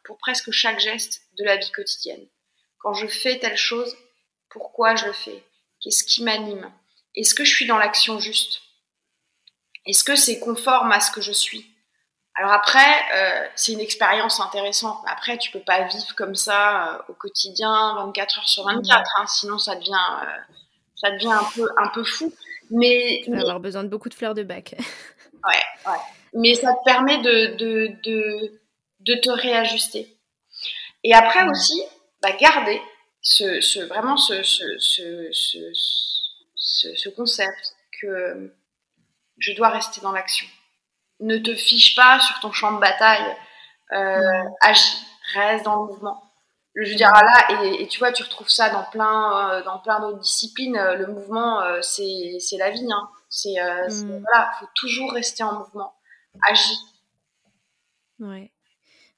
pour 0.04 0.18
presque 0.18 0.52
chaque 0.52 0.80
geste 0.80 1.22
de 1.38 1.46
la 1.46 1.56
vie 1.56 1.72
quotidienne. 1.72 2.28
Quand 2.80 2.94
je 2.94 3.08
fais 3.08 3.39
telle 3.39 3.56
chose, 3.56 3.96
pourquoi 4.50 4.96
je 4.96 5.06
le 5.06 5.14
fais? 5.14 5.44
Qu'est-ce 5.80 6.04
qui 6.04 6.24
m'anime? 6.24 6.72
Est-ce 7.16 7.34
que 7.34 7.46
je 7.46 7.56
suis 7.56 7.66
dans 7.66 7.78
l'action 7.78 8.20
juste? 8.20 8.62
Est-ce 9.86 10.04
que 10.04 10.16
c'est 10.16 10.39
conforme 10.39 10.91
à 10.91 11.00
ce 11.00 11.12
que 11.12 11.22
je 11.22 11.32
suis? 11.32 11.72
Alors 12.36 12.52
après, 12.52 12.80
euh, 13.16 13.48
c'est 13.56 13.74
une 13.74 13.80
expérience 13.80 14.40
intéressante. 14.40 14.98
Après, 15.08 15.38
tu 15.38 15.52
peux 15.52 15.60
pas 15.60 15.84
vivre 15.84 16.16
comme 16.16 16.34
ça 16.34 16.96
euh, 16.96 17.02
au 17.10 17.14
quotidien, 17.14 17.96
24 17.96 18.40
heures 18.40 18.48
sur 18.48 18.66
24, 18.66 19.04
hein, 19.20 19.26
sinon 19.28 19.60
ça 19.60 19.76
devient, 19.76 19.94
euh, 19.94 20.56
ça 20.96 21.12
devient 21.12 21.32
un 21.32 21.48
peu, 21.56 21.70
un 21.78 21.88
peu 21.90 22.04
fou. 22.04 22.34
Mais, 22.72 23.22
tu 23.24 23.32
vas 23.32 23.42
avoir 23.42 23.60
besoin 23.60 23.84
de 23.84 23.90
beaucoup 23.90 24.10
de 24.10 24.16
fleurs 24.16 24.34
de 24.34 24.42
bac. 24.42 24.74
ouais, 25.46 25.92
ouais. 25.92 26.00
Mais 26.34 26.56
ça 26.56 26.74
te 26.74 26.84
permet 26.84 27.20
de, 27.20 27.56
de, 27.56 27.92
de, 28.04 28.60
de 29.02 29.16
te 29.16 29.30
réajuster. 29.30 30.18
Et 31.04 31.14
après 31.14 31.48
aussi, 31.48 31.84
bah, 32.24 32.32
garder 32.32 32.82
ce, 33.22 33.62
ce 33.62 33.80
vraiment 33.82 34.18
ce, 34.18 34.42
ce, 34.42 34.80
ce, 36.56 37.10
concept 37.10 37.76
que 38.02 38.52
je 39.38 39.54
dois 39.54 39.70
rester 39.70 40.02
dans 40.02 40.12
l'action. 40.12 40.48
Ne 41.20 41.38
te 41.38 41.55
fiche 41.55 41.95
pas 41.95 42.20
sur 42.20 42.39
ton 42.39 42.51
champ 42.51 42.74
de 42.74 42.80
bataille, 42.80 43.36
euh, 43.93 44.43
agis, 44.61 44.97
reste 45.34 45.66
dans 45.66 45.84
le 45.84 45.88
mouvement. 45.88 46.32
Je 46.76 46.89
veux 46.89 46.95
dire, 46.95 47.11
là, 47.11 47.64
et, 47.64 47.88
tu 47.88 47.99
vois, 47.99 48.11
tu 48.11 48.24
retrouves 48.24 48.49
ça 48.49 48.70
dans 48.72 48.84
plein, 48.84 49.51
euh, 49.51 49.64
dans 49.64 49.78
plein 49.80 49.99
d'autres 49.99 50.20
disciplines. 50.20 50.76
Le 50.76 51.05
mouvement, 51.05 51.61
euh, 51.61 51.80
c'est, 51.82 52.38
c'est 52.39 52.57
la 52.57 52.72
vie. 52.72 52.88
Hein. 52.91 53.09
C'est, 53.30 53.55
mm. 53.59 54.22
voilà, 54.22 54.51
faut 54.59 54.68
toujours 54.76 55.14
rester 55.14 55.43
en 55.43 55.59
mouvement. 55.59 55.93
Agis. 56.49 56.80
Ouais. 58.20 58.51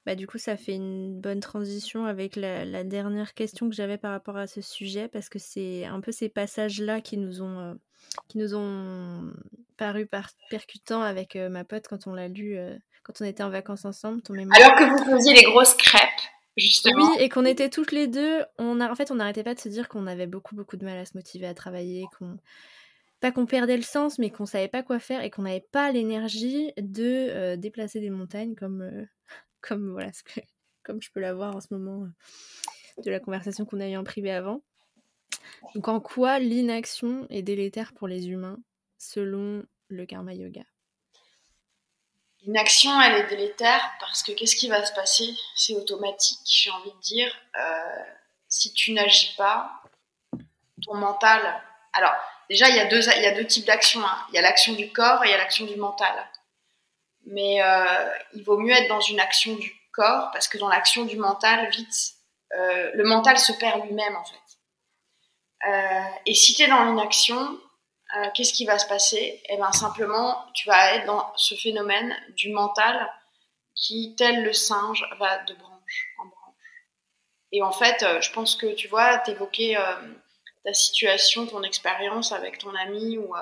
Bah, 0.06 0.14
du 0.14 0.28
coup, 0.28 0.38
ça 0.38 0.56
fait 0.56 0.74
une 0.76 1.20
bonne 1.20 1.40
transition 1.40 2.06
avec 2.06 2.36
la, 2.36 2.84
dernière 2.84 3.34
question 3.34 3.68
que 3.68 3.74
j'avais 3.74 3.98
par 3.98 4.12
rapport 4.12 4.36
à 4.36 4.46
ce 4.46 4.60
sujet, 4.60 5.08
parce 5.08 5.28
que 5.28 5.40
c'est 5.40 5.84
un 5.84 6.00
peu 6.00 6.12
ces 6.12 6.28
passages-là 6.28 7.00
qui 7.00 7.16
nous 7.16 7.42
ont, 7.42 7.58
euh, 7.58 7.74
qui 8.28 8.38
nous 8.38 8.54
ont 8.54 9.32
paru 9.76 10.08
percutants 10.50 11.02
avec 11.02 11.36
euh, 11.36 11.48
ma 11.48 11.64
pote 11.64 11.86
quand 11.88 12.06
on 12.06 12.14
l'a 12.14 12.28
lu, 12.28 12.56
euh, 12.56 12.76
quand 13.02 13.20
on 13.20 13.24
était 13.24 13.42
en 13.42 13.50
vacances 13.50 13.84
ensemble. 13.84 14.22
Ton 14.22 14.34
Alors 14.34 14.74
que 14.74 14.84
vous 14.90 15.16
faisiez 15.16 15.34
les 15.34 15.44
grosses 15.44 15.74
crêpes. 15.74 16.02
Justement. 16.56 17.10
Oui, 17.10 17.16
et 17.20 17.28
qu'on 17.28 17.44
était 17.44 17.68
toutes 17.68 17.92
les 17.92 18.06
deux, 18.06 18.42
on 18.58 18.80
a, 18.80 18.90
en 18.90 18.94
fait, 18.94 19.10
on 19.10 19.16
n'arrêtait 19.16 19.44
pas 19.44 19.54
de 19.54 19.60
se 19.60 19.68
dire 19.68 19.88
qu'on 19.88 20.06
avait 20.06 20.26
beaucoup, 20.26 20.54
beaucoup 20.54 20.78
de 20.78 20.86
mal 20.86 20.96
à 20.96 21.04
se 21.04 21.14
motiver 21.14 21.46
à 21.46 21.52
travailler, 21.52 22.06
qu'on, 22.18 22.38
pas 23.20 23.30
qu'on 23.30 23.44
perdait 23.44 23.76
le 23.76 23.82
sens, 23.82 24.18
mais 24.18 24.30
qu'on 24.30 24.46
savait 24.46 24.68
pas 24.68 24.82
quoi 24.82 24.98
faire 24.98 25.22
et 25.22 25.28
qu'on 25.28 25.42
n'avait 25.42 25.66
pas 25.70 25.92
l'énergie 25.92 26.72
de 26.78 27.56
déplacer 27.56 28.00
des 28.00 28.08
montagnes 28.08 28.54
comme, 28.54 29.06
comme 29.60 29.92
voilà 29.92 30.14
ce 30.14 30.22
que, 30.22 30.40
comme 30.86 31.02
je 31.02 31.10
peux 31.10 31.20
l'avoir 31.20 31.56
en 31.56 31.60
ce 31.60 31.66
moment 31.72 32.04
euh, 32.04 33.02
de 33.02 33.10
la 33.10 33.20
conversation 33.20 33.66
qu'on 33.66 33.80
a 33.80 33.88
eue 33.88 33.96
en 33.96 34.04
privé 34.04 34.30
avant. 34.30 34.62
Donc 35.74 35.88
en 35.88 36.00
quoi 36.00 36.38
l'inaction 36.38 37.26
est 37.30 37.42
délétère 37.42 37.92
pour 37.94 38.08
les 38.08 38.28
humains 38.28 38.58
selon 38.98 39.64
le 39.88 40.06
karma 40.06 40.34
yoga? 40.34 40.62
L'inaction, 42.42 43.00
elle 43.00 43.24
est 43.24 43.28
délétère 43.28 43.90
parce 44.00 44.22
que 44.22 44.32
qu'est-ce 44.32 44.56
qui 44.56 44.68
va 44.68 44.84
se 44.84 44.92
passer? 44.92 45.28
C'est 45.56 45.74
automatique, 45.74 46.38
j'ai 46.44 46.70
envie 46.70 46.92
de 46.92 47.00
dire. 47.00 47.32
Euh, 47.58 48.02
si 48.48 48.72
tu 48.72 48.92
n'agis 48.92 49.34
pas, 49.36 49.82
ton 50.84 50.94
mental. 50.94 51.40
Alors, 51.92 52.14
déjà, 52.48 52.68
il 52.68 52.76
y 52.76 52.78
a 52.78 52.86
deux, 52.86 53.00
il 53.16 53.22
y 53.22 53.26
a 53.26 53.34
deux 53.34 53.46
types 53.46 53.66
d'actions. 53.66 54.04
Hein. 54.04 54.18
Il 54.30 54.36
y 54.36 54.38
a 54.38 54.42
l'action 54.42 54.74
du 54.74 54.92
corps 54.92 55.24
et 55.24 55.28
il 55.28 55.30
y 55.32 55.34
a 55.34 55.38
l'action 55.38 55.66
du 55.66 55.76
mental 55.76 56.14
mais 57.26 57.60
euh, 57.62 58.08
il 58.34 58.44
vaut 58.44 58.58
mieux 58.58 58.72
être 58.72 58.88
dans 58.88 59.00
une 59.00 59.20
action 59.20 59.56
du 59.56 59.72
corps 59.92 60.30
parce 60.32 60.48
que 60.48 60.58
dans 60.58 60.68
l'action 60.68 61.04
du 61.04 61.16
mental, 61.16 61.68
vite, 61.70 62.14
euh, 62.56 62.90
le 62.94 63.04
mental 63.04 63.36
se 63.38 63.52
perd 63.52 63.84
lui-même 63.84 64.16
en 64.16 64.24
fait. 64.24 64.38
Euh, 65.66 66.00
et 66.26 66.34
si 66.34 66.54
tu 66.54 66.62
es 66.62 66.68
dans 66.68 66.84
l'inaction, 66.84 67.60
qu'est-ce 68.34 68.52
qui 68.52 68.64
va 68.64 68.78
se 68.78 68.86
passer? 68.86 69.42
Eh 69.48 69.56
bien 69.56 69.72
simplement, 69.72 70.44
tu 70.54 70.68
vas 70.68 70.94
être 70.94 71.06
dans 71.06 71.32
ce 71.36 71.54
phénomène 71.54 72.16
du 72.36 72.50
mental 72.50 73.10
qui, 73.74 74.14
tel 74.16 74.42
le 74.42 74.52
singe, 74.52 75.04
va 75.18 75.38
de 75.44 75.54
branche 75.54 76.14
en 76.18 76.26
branche. 76.26 76.54
Et 77.52 77.62
en 77.62 77.72
fait, 77.72 78.04
je 78.20 78.30
pense 78.32 78.56
que 78.56 78.74
tu 78.74 78.88
vois, 78.88 79.18
t'évoquais 79.18 79.76
ta 80.64 80.72
situation, 80.72 81.46
ton 81.46 81.62
expérience 81.62 82.32
avec 82.32 82.58
ton 82.58 82.74
ami 82.74 83.18
ou 83.18 83.34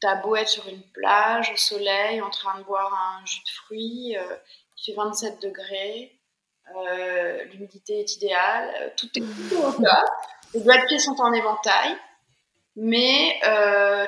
T'as 0.00 0.14
beau 0.14 0.34
être 0.34 0.48
sur 0.48 0.66
une 0.66 0.82
plage 0.82 1.50
au 1.52 1.56
soleil 1.56 2.22
en 2.22 2.30
train 2.30 2.58
de 2.58 2.64
boire 2.64 2.92
un 2.92 3.24
jus 3.26 3.42
de 3.44 3.50
fruits, 3.50 4.16
euh, 4.16 4.36
il 4.78 4.84
fait 4.84 4.96
27 4.96 5.42
degrés, 5.42 6.18
euh, 6.74 7.44
l'humidité 7.44 8.00
est 8.00 8.16
idéale, 8.16 8.72
euh, 8.80 8.88
tout 8.96 9.10
est 9.14 9.20
au 9.20 9.72
top, 9.72 9.84
les 10.54 10.60
doigts 10.60 10.78
de 10.78 10.86
pied 10.86 10.98
sont 10.98 11.20
en 11.20 11.32
éventail, 11.32 11.96
mais 12.76 13.40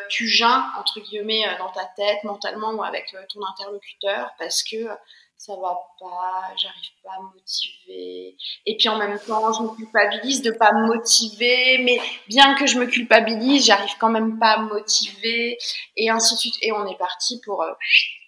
tu 0.08 0.28
geins, 0.28 0.64
entre 0.78 1.00
guillemets, 1.00 1.44
dans 1.58 1.70
ta 1.70 1.84
tête, 1.96 2.22
mentalement 2.24 2.70
ou 2.72 2.82
avec 2.82 3.14
ton 3.32 3.40
interlocuteur, 3.44 4.30
parce 4.38 4.62
que 4.62 4.88
ça 5.36 5.54
va 5.56 5.76
pas, 5.98 6.54
j'arrive 6.56 6.90
pas 7.02 7.14
à 7.18 7.20
me 7.20 7.34
motiver. 7.34 8.36
Et 8.64 8.76
puis 8.76 8.88
en 8.88 8.96
même 8.96 9.18
temps, 9.18 9.52
je 9.52 9.62
me 9.62 9.74
culpabilise 9.74 10.40
de 10.40 10.52
pas 10.52 10.70
me 10.72 10.86
motiver, 10.86 11.78
mais 11.78 12.00
bien 12.28 12.54
que 12.54 12.64
je 12.68 12.78
me 12.78 12.86
culpabilise, 12.86 13.66
j'arrive 13.66 13.92
quand 13.98 14.08
même 14.08 14.38
pas 14.38 14.52
à 14.52 14.58
me 14.58 14.68
motiver, 14.68 15.58
et 15.96 16.10
ainsi 16.10 16.34
de 16.34 16.38
suite. 16.38 16.54
Et 16.62 16.70
on 16.70 16.86
est 16.86 16.96
parti 16.96 17.40
pour 17.44 17.60
euh, 17.62 17.72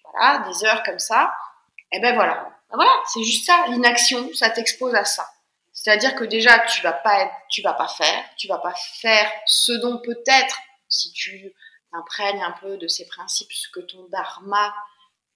voilà 0.02 0.44
des 0.48 0.64
heures 0.64 0.82
comme 0.82 0.98
ça. 0.98 1.32
Et 1.92 2.00
ben 2.00 2.16
voilà, 2.16 2.48
ben 2.70 2.76
voilà, 2.76 2.90
c'est 3.12 3.22
juste 3.22 3.46
ça. 3.46 3.64
L'inaction, 3.68 4.28
ça 4.34 4.50
t'expose 4.50 4.96
à 4.96 5.04
ça. 5.04 5.24
C'est-à-dire 5.84 6.14
que 6.14 6.24
déjà, 6.24 6.60
tu 6.60 6.80
vas 6.80 6.94
pas 6.94 7.30
tu 7.50 7.60
vas 7.60 7.74
pas 7.74 7.88
faire, 7.88 8.24
tu 8.38 8.48
vas 8.48 8.56
pas 8.56 8.72
faire 8.74 9.30
ce 9.44 9.72
dont 9.72 9.98
peut-être, 9.98 10.58
si 10.88 11.12
tu 11.12 11.52
imprègnes 11.92 12.42
un 12.42 12.52
peu 12.52 12.78
de 12.78 12.88
ces 12.88 13.06
principes, 13.06 13.52
ce 13.52 13.68
que 13.68 13.80
ton 13.80 14.08
dharma 14.08 14.74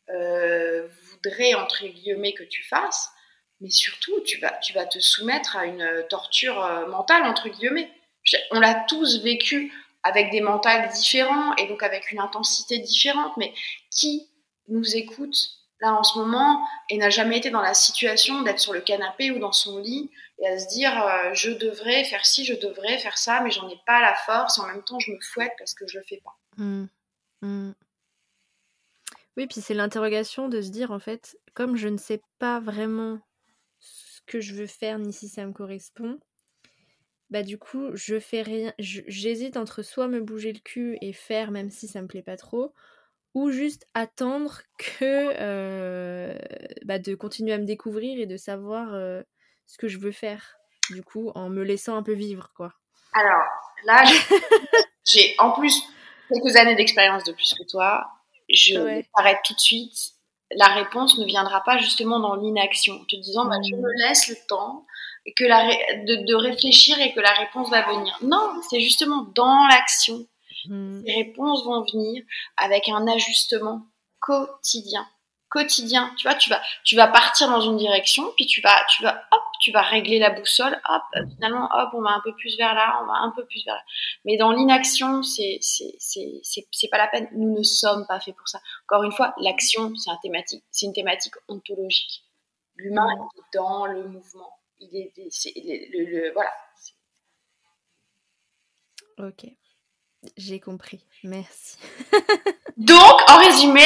euh, 0.09 0.89
voudrait, 1.03 1.53
entre 1.53 1.85
guillemets, 1.85 2.33
que 2.33 2.45
tu 2.45 2.63
fasses, 2.63 3.11
mais 3.61 3.69
surtout, 3.69 4.23
tu 4.23 4.39
vas, 4.39 4.53
tu 4.63 4.73
vas 4.73 4.87
te 4.87 4.99
soumettre 5.01 5.59
à 5.59 5.67
une 5.67 6.07
torture 6.09 6.65
euh, 6.65 6.87
mentale, 6.87 7.25
entre 7.25 7.51
guillemets. 7.51 7.93
On 8.51 8.59
l'a 8.59 8.87
tous 8.89 9.23
vécu 9.23 9.71
avec 10.03 10.31
des 10.31 10.41
mentales 10.41 10.89
différents 10.89 11.55
et 11.57 11.67
donc 11.67 11.83
avec 11.83 12.11
une 12.11 12.21
intensité 12.21 12.79
différente, 12.79 13.37
mais 13.37 13.53
qui 13.91 14.31
nous 14.69 14.97
écoute 14.97 15.58
là 15.81 15.95
en 15.95 16.03
ce 16.03 16.19
moment 16.19 16.67
et 16.91 16.97
n'a 16.97 17.11
jamais 17.11 17.39
été 17.39 17.51
dans 17.51 17.61
la 17.61 17.75
situation 17.75 18.43
d'être 18.43 18.59
sur 18.59 18.73
le 18.73 18.81
canapé 18.81 19.31
ou 19.31 19.39
dans 19.39 19.53
son 19.53 19.79
lit 19.79 20.11
et 20.39 20.49
à 20.49 20.59
se 20.59 20.69
dire 20.69 21.05
euh, 21.05 21.35
je 21.35 21.51
devrais 21.51 22.05
faire 22.05 22.25
ci, 22.27 22.45
je 22.45 22.55
devrais 22.55 22.99
faire 22.99 23.19
ça, 23.19 23.41
mais 23.43 23.51
j'en 23.51 23.69
ai 23.69 23.81
pas 23.87 24.01
la 24.01 24.15
force 24.15 24.59
en 24.59 24.67
même 24.67 24.83
temps 24.83 24.99
je 24.99 25.13
me 25.13 25.21
fouette 25.21 25.53
parce 25.59 25.75
que 25.75 25.87
je 25.87 25.99
le 25.99 26.05
fais 26.05 26.21
pas. 26.25 26.37
Mmh. 26.57 26.87
Mmh. 27.43 27.73
Oui, 29.39 29.47
puis 29.47 29.61
c'est 29.61 29.75
l'interrogation 29.75 30.49
de 30.49 30.61
se 30.61 30.71
dire, 30.71 30.91
en 30.91 30.99
fait, 30.99 31.39
comme 31.55 31.77
je 31.77 31.87
ne 31.87 31.97
sais 31.97 32.21
pas 32.41 32.59
vraiment 32.59 33.21
ce 33.79 34.21
que 34.27 34.41
je 34.41 34.53
veux 34.53 34.67
faire 34.67 34.99
ni 34.99 35.13
si 35.13 35.29
ça 35.29 35.47
me 35.47 35.53
correspond, 35.53 36.19
bah 37.31 37.45
du 37.45 37.57
coup, 37.57 37.95
je 37.95 38.19
fais 38.19 38.43
rien. 38.43 38.75
J'hésite 38.81 39.57
entre 39.57 39.83
soit 39.83 40.09
me 40.09 40.21
bouger 40.21 40.53
le 40.53 40.59
cul 40.59 40.99
et 41.03 41.13
faire 41.13 41.53
même 41.53 41.71
si 41.71 41.87
ça 41.87 42.03
me 42.03 42.09
plaît 42.09 42.23
pas 42.23 42.37
trop, 42.37 42.75
ou 43.35 43.51
juste 43.51 43.87
attendre 43.95 44.61
que 44.79 45.33
euh, 45.39 46.37
bah, 46.85 46.99
de 46.99 47.15
continuer 47.15 47.53
à 47.53 47.59
me 47.59 47.67
découvrir 47.67 48.19
et 48.19 48.27
de 48.27 48.37
savoir 48.37 48.95
euh, 48.95 49.23
ce 49.67 49.79
que 49.79 49.89
je 49.89 49.99
veux 49.99 50.13
faire. 50.13 50.57
Du 50.91 51.03
coup, 51.03 51.31
en 51.35 51.51
me 51.51 51.63
laissant 51.63 51.97
un 51.97 52.03
peu 52.03 52.15
vivre, 52.15 52.51
quoi. 52.57 52.73
Alors 53.13 53.45
là, 53.85 54.05
j'ai 55.07 55.35
en 55.39 55.53
plus 55.53 55.83
quelques 56.33 56.57
années 56.57 56.77
d'expérience 56.77 57.25
de 57.25 57.33
plus 57.33 57.55
que 57.55 57.65
toi 57.71 58.07
je 58.51 58.79
ouais. 58.79 59.07
m'arrête 59.17 59.39
tout 59.45 59.55
de 59.55 59.61
suite. 59.61 60.13
La 60.53 60.69
réponse 60.69 61.19
ne 61.19 61.27
viendra 61.27 61.63
pas 61.63 61.79
justement 61.79 62.21
dans 62.21 62.35
l'inaction, 62.35 62.95
en 62.95 63.05
te 63.05 63.17
disant 63.17 63.45
bah, 63.45 63.57
je 63.63 63.75
mmh. 63.75 63.81
me 63.81 64.07
laisse 64.07 64.29
le 64.29 64.37
temps 64.49 64.87
que 65.37 65.45
la 65.45 65.67
de, 66.05 66.25
de, 66.25 66.35
réfléchir 66.35 66.99
et 67.01 67.13
que 67.13 67.21
la 67.21 67.33
réponse 67.33 67.71
va 67.71 67.83
venir. 67.83 68.17
Non, 68.23 68.55
c'est 68.71 68.81
justement 68.81 69.27
dans 69.35 69.67
l'action. 69.69 70.27
Mmh. 70.69 71.03
Les 71.05 71.15
réponses 71.15 71.65
vont 71.65 71.83
venir 71.83 72.23
avec 72.57 72.89
un 72.89 73.07
ajustement 73.07 73.87
quotidien. 74.21 75.07
Quotidien, 75.51 76.13
tu 76.19 76.29
vois, 76.29 76.37
tu 76.37 76.51
vas, 76.51 76.61
tu 76.85 76.95
vas 76.95 77.07
partir 77.07 77.49
dans 77.49 77.63
une 77.63 77.79
direction, 77.79 78.31
puis 78.37 78.45
tu 78.45 78.61
vas, 78.61 78.85
tu 78.91 79.03
vas, 79.03 79.25
hop, 79.33 79.43
tu 79.61 79.73
vas 79.73 79.81
régler 79.81 80.19
la 80.19 80.29
boussole, 80.29 80.79
hop, 80.87 81.03
finalement, 81.37 81.71
hop, 81.73 81.89
on 81.95 82.03
va 82.03 82.11
un 82.11 82.21
peu 82.23 82.35
plus 82.35 82.59
vers 82.59 82.75
là, 82.75 83.01
on 83.03 83.07
va 83.07 83.15
un 83.15 83.33
peu 83.35 83.47
plus 83.47 83.65
vers 83.65 83.75
là. 83.75 83.83
Mais 84.27 84.37
dans 84.37 84.53
l'inaction, 84.53 85.23
c'est, 85.23 85.59
c'est, 85.63 85.95
c'est, 85.99 86.43
c'est, 86.71 86.89
pas 86.89 86.99
la 86.99 87.09
peine. 87.09 87.29
Nous 87.33 87.57
ne 87.57 87.63
sommes 87.63 88.07
pas 88.07 88.21
faits 88.21 88.37
pour 88.37 88.47
ça. 88.47 88.61
Encore 88.85 89.05
une 89.05 89.13
fois, 89.13 89.35
l'action, 89.39 89.97
c'est 89.97 90.11
un 90.11 90.19
thématique, 90.23 90.65
c'est 90.71 90.85
une 90.85 90.93
thématique 90.93 91.35
ontologique. 91.49 92.25
L'humain 92.77 93.09
est 93.11 93.57
dans 93.57 93.87
le 93.87 94.07
mouvement. 94.07 94.53
Il 94.81 94.95
est, 94.95 95.13
c'est, 95.31 95.55
le, 95.57 96.27
le, 96.27 96.33
voilà. 96.35 96.53
Ok, 99.19 99.47
j'ai 100.37 100.61
compris. 100.61 101.01
Merci. 101.25 101.77
Donc, 102.77 103.21
en 103.29 103.39
résumé, 103.39 103.85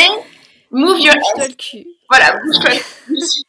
move 0.70 1.00
your 1.00 1.14
bouge 1.14 1.56
cul. 1.56 1.86
Voilà, 2.08 2.36
bouge-toi 2.44 2.70
le 2.70 2.76
cul. 2.76 3.42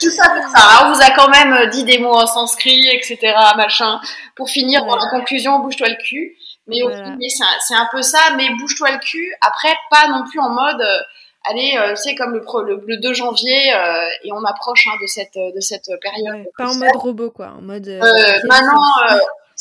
Tout 0.00 0.10
ça 0.10 0.28
pour 0.28 0.44
ça. 0.50 0.84
On 0.84 0.92
vous 0.92 1.00
a 1.00 1.10
quand 1.10 1.30
même 1.30 1.52
euh, 1.54 1.66
dit 1.66 1.84
des 1.84 1.98
mots 1.98 2.14
en 2.14 2.26
sanskrit, 2.26 2.88
etc., 2.90 3.18
machin. 3.56 4.00
Pour 4.36 4.50
finir, 4.50 4.84
dans 4.84 4.96
la 4.96 5.08
conclusion, 5.08 5.60
bouge-toi 5.60 5.88
le 5.88 5.96
cul. 5.96 6.36
Mais 6.66 6.76
final, 6.76 7.18
c'est 7.28 7.74
un, 7.74 7.88
peu 7.90 8.02
ça, 8.02 8.18
mais 8.36 8.50
bouge-toi 8.50 8.92
le 8.92 8.98
cul. 8.98 9.34
Après, 9.40 9.74
pas 9.90 10.08
non 10.08 10.24
plus 10.28 10.40
en 10.40 10.50
mode, 10.50 10.80
euh, 10.80 10.98
allez, 11.44 11.76
euh, 11.76 11.96
c'est 11.96 12.14
comme 12.14 12.34
le, 12.34 12.84
le, 12.86 12.96
2 12.98 13.14
janvier, 13.14 13.72
et 14.22 14.32
on 14.32 14.44
approche 14.44 14.86
hein, 14.86 14.96
de 15.00 15.06
cette, 15.06 15.34
de 15.34 15.60
cette 15.60 15.90
période. 16.00 16.46
pas 16.56 16.68
en 16.68 16.74
mode 16.74 16.94
robot, 16.94 17.30
quoi. 17.30 17.54
En 17.58 17.62
mode. 17.62 17.88
maintenant, 18.44 18.82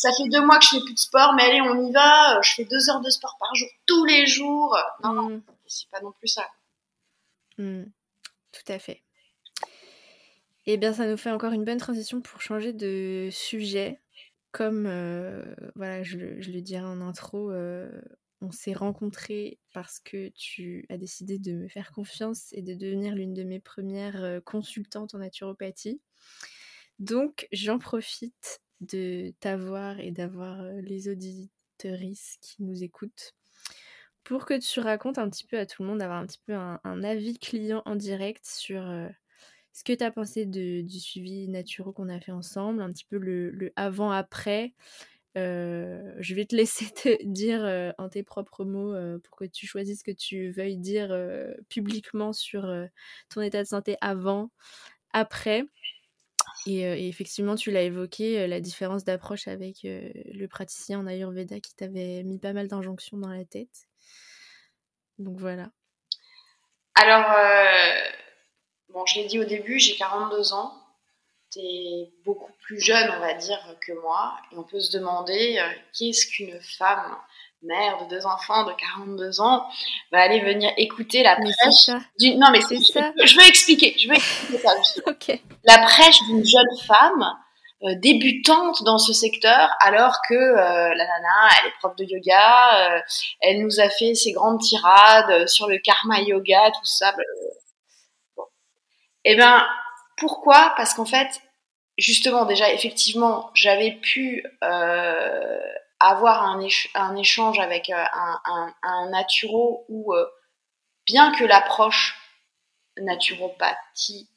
ça 0.02 0.12
fait 0.14 0.28
deux 0.30 0.43
mois 0.43 0.58
que 0.58 0.66
je 0.66 0.70
fais 0.70 0.84
plus 0.84 0.95
de 0.95 0.99
sport, 0.99 1.34
mais 1.36 1.43
allez, 1.43 1.62
on 1.62 1.88
y 1.88 1.91
va. 1.91 2.41
Je 2.41 2.56
fais 2.56 2.66
deux 2.66 2.89
heures 2.89 3.02
de 3.02 3.10
sport 3.12 3.38
par 3.39 3.54
jour, 3.54 3.68
tous 3.86 4.04
les 4.06 4.26
jours. 4.26 4.76
Non, 5.04 5.14
non 5.14 5.30
mm. 5.30 5.43
c'est 5.68 5.89
pas 5.91 6.02
non 6.02 6.12
plus 6.12 6.28
ça. 6.28 6.47
Mm. 7.60 7.84
Tout 8.52 8.72
à 8.72 8.80
fait. 8.80 9.04
Eh 10.66 10.78
bien, 10.78 10.91
ça 10.91 11.06
nous 11.06 11.18
fait 11.18 11.30
encore 11.30 11.54
une 11.54 11.66
bonne 11.66 11.78
transition 11.78 12.20
pour 12.20 12.41
changer 12.41 12.74
de 12.74 13.30
sujet. 13.32 13.99
Comme 14.52 14.88
euh, 14.88 15.43
voilà, 15.76 16.02
je, 16.02 16.18
le 16.18 16.62
dirais 16.62 16.84
en 16.84 16.99
intro, 17.02 17.52
euh, 17.52 17.91
on 18.41 18.52
s'est 18.52 18.74
rencontrés 18.74 19.60
parce 19.72 19.99
que 19.99 20.30
tu 20.30 20.88
as 20.89 20.97
décidé 20.97 21.38
de 21.38 21.54
me 21.54 21.68
faire 21.68 21.91
confiance 21.91 22.52
et 22.54 22.64
de 22.64 22.74
devenir 22.74 23.14
l'une 23.14 23.36
de 23.36 23.43
mes 23.43 23.60
premières 23.60 24.24
euh, 24.24 24.39
consultantes 24.39 25.14
en 25.14 25.20
naturopathie. 25.20 26.02
Donc, 26.97 27.47
j'en 27.52 27.78
profite 27.78 28.62
de 28.82 29.34
t'avoir 29.39 29.99
et 29.99 30.11
d'avoir 30.11 30.61
les 30.82 31.07
auditeuristes 31.07 32.39
qui 32.41 32.63
nous 32.63 32.84
écoutent 32.84 33.34
pour 34.23 34.45
que 34.45 34.59
tu 34.59 34.79
racontes 34.79 35.17
un 35.17 35.29
petit 35.29 35.45
peu 35.45 35.57
à 35.57 35.65
tout 35.65 35.84
le 35.84 35.89
monde, 35.89 35.99
d'avoir 35.99 36.19
un 36.19 36.25
petit 36.25 36.41
peu 36.45 36.53
un, 36.53 37.03
avis 37.03 37.39
client 37.39 37.82
en 37.86 37.95
direct 37.95 38.45
sur 38.45 38.84
ce 39.73 39.84
que 39.84 39.93
tu 39.93 40.03
as 40.03 40.11
pensé 40.11 40.45
de, 40.45 40.82
du 40.82 40.99
suivi 40.99 41.47
naturel 41.47 41.93
qu'on 41.93 42.09
a 42.09 42.19
fait 42.19 42.32
ensemble, 42.32 42.82
un 42.82 42.91
petit 42.91 43.05
peu 43.05 43.17
le, 43.17 43.73
avant-après. 43.75 44.73
je 45.36 46.36
vais 46.36 46.45
te 46.45 46.55
laisser 46.55 46.86
te 46.91 47.23
dire 47.25 47.93
en 47.97 48.09
tes 48.09 48.23
propres 48.23 48.63
mots 48.63 48.93
pour 49.23 49.38
que 49.38 49.45
tu 49.45 49.65
choisisses 49.65 49.99
ce 49.99 50.03
que 50.03 50.11
tu 50.11 50.51
veuilles 50.51 50.77
dire 50.77 51.15
publiquement 51.69 52.32
sur 52.32 52.71
ton 53.29 53.41
état 53.41 53.63
de 53.63 53.67
santé 53.67 53.97
avant, 54.01 54.51
après. 55.13 55.65
Et, 56.68 57.07
effectivement, 57.07 57.55
tu 57.55 57.72
l'as 57.72 57.82
évoqué, 57.82 58.47
la 58.47 58.59
différence 58.59 59.03
d'approche 59.03 59.47
avec 59.47 59.78
le 59.84 60.45
praticien 60.47 60.99
en 60.99 61.07
Ayurveda 61.07 61.59
qui 61.59 61.76
t'avait 61.76 62.24
mis 62.24 62.39
pas 62.39 62.53
mal 62.53 62.68
d'injonctions 62.68 63.18
dans 63.18 63.30
la 63.30 63.45
tête. 63.45 63.88
Donc 65.18 65.39
voilà. 65.39 65.72
Alors, 66.95 67.26
Bon, 68.93 69.05
je 69.05 69.20
l'ai 69.20 69.26
dit 69.26 69.39
au 69.39 69.45
début, 69.45 69.80
j'ai 69.80 69.95
42 69.95 70.53
ans. 70.53 70.74
Tu 71.51 71.59
es 71.59 72.12
beaucoup 72.26 72.51
plus 72.64 72.80
jeune, 72.80 73.09
on 73.16 73.20
va 73.20 73.34
dire, 73.34 73.59
que 73.80 73.93
moi. 73.93 74.38
Et 74.51 74.57
on 74.57 74.64
peut 74.64 74.80
se 74.82 74.97
demander 74.97 75.59
euh, 75.59 75.70
qu'est-ce 75.93 76.28
qu'une 76.28 76.59
femme, 76.62 77.18
mère 77.64 77.97
de 78.03 78.09
deux 78.09 78.26
enfants 78.26 78.66
de 78.66 78.74
42 78.74 79.41
ans, 79.41 79.66
va 80.12 80.22
aller 80.22 80.39
venir 80.41 80.72
écouter 80.78 81.24
la 81.24 81.36
prêche 81.36 81.95
d'une. 82.20 82.39
Non, 82.39 82.47
mais 82.51 82.62
c'est 82.62 82.80
ça. 82.80 83.12
Je 83.24 83.36
veux 83.36 83.47
expliquer. 83.47 83.95
Je 83.97 84.07
veux 84.07 84.16
expliquer 84.16 84.57
ça. 84.57 84.74
La 85.64 85.80
prêche 85.80 86.22
d'une 86.24 86.45
jeune 86.45 86.78
femme. 86.88 87.38
Euh, 87.84 87.95
débutante 87.95 88.84
dans 88.84 88.99
ce 88.99 89.12
secteur 89.12 89.72
alors 89.80 90.18
que 90.30 90.36
euh, 90.36 90.93
la 90.93 91.03
nana 91.03 91.49
elle 91.59 91.70
est 91.70 91.74
prof 91.80 91.95
de 91.95 92.03
yoga 92.03 93.01
elle 93.39 93.64
nous 93.64 93.80
a 93.80 93.89
fait 93.89 94.14
ses 94.14 94.34
grandes 94.34 94.59
tirades 94.59 95.47
sur 95.47 95.68
le 95.68 95.80
karma 95.80 96.22
yoga 96.22 96.70
tout 96.70 96.86
ça 96.86 97.12
eh 99.24 99.36
bien, 99.36 99.66
pourquoi? 100.18 100.74
Parce 100.78 100.93
qu'en 100.93 101.05
fait, 101.05 101.41
justement, 101.97 102.45
déjà, 102.45 102.72
effectivement, 102.74 103.51
j'avais 103.53 103.91
pu 103.91 104.43
euh, 104.64 105.59
avoir 106.10 106.43
un, 106.43 107.16
échange 107.16 107.60
avec 107.60 107.89
euh, 107.89 108.04
un, 108.84 109.10
naturo 109.10 109.86
où, 109.89 110.14
euh, 110.14 110.26
bien 111.06 111.32
que 111.34 111.43
l'approche 111.43 112.18
naturopathie, 112.97 114.30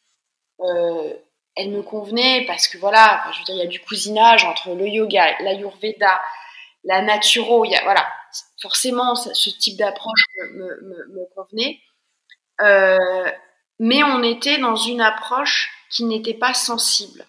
elle 1.56 1.70
me 1.70 1.82
convenait 1.82 2.44
parce 2.46 2.68
que 2.68 2.78
voilà, 2.78 3.24
je 3.32 3.38
veux 3.38 3.44
dire, 3.44 3.54
il 3.56 3.58
y 3.58 3.62
a 3.62 3.66
du 3.66 3.80
cousinage 3.80 4.44
entre 4.44 4.74
le 4.74 4.86
yoga, 4.88 5.38
l'ayurveda, 5.40 6.20
la 6.84 7.02
naturo, 7.02 7.64
il 7.64 7.70
y 7.72 7.76
a, 7.76 7.82
voilà, 7.82 8.06
forcément, 8.60 9.14
ce 9.14 9.50
type 9.50 9.76
d'approche 9.76 10.24
me, 10.52 11.34
convenait 11.34 11.80
mais 13.78 14.02
on 14.04 14.22
était 14.22 14.58
dans 14.58 14.76
une 14.76 15.00
approche 15.00 15.70
qui 15.90 16.04
n'était 16.04 16.34
pas 16.34 16.54
sensible, 16.54 17.26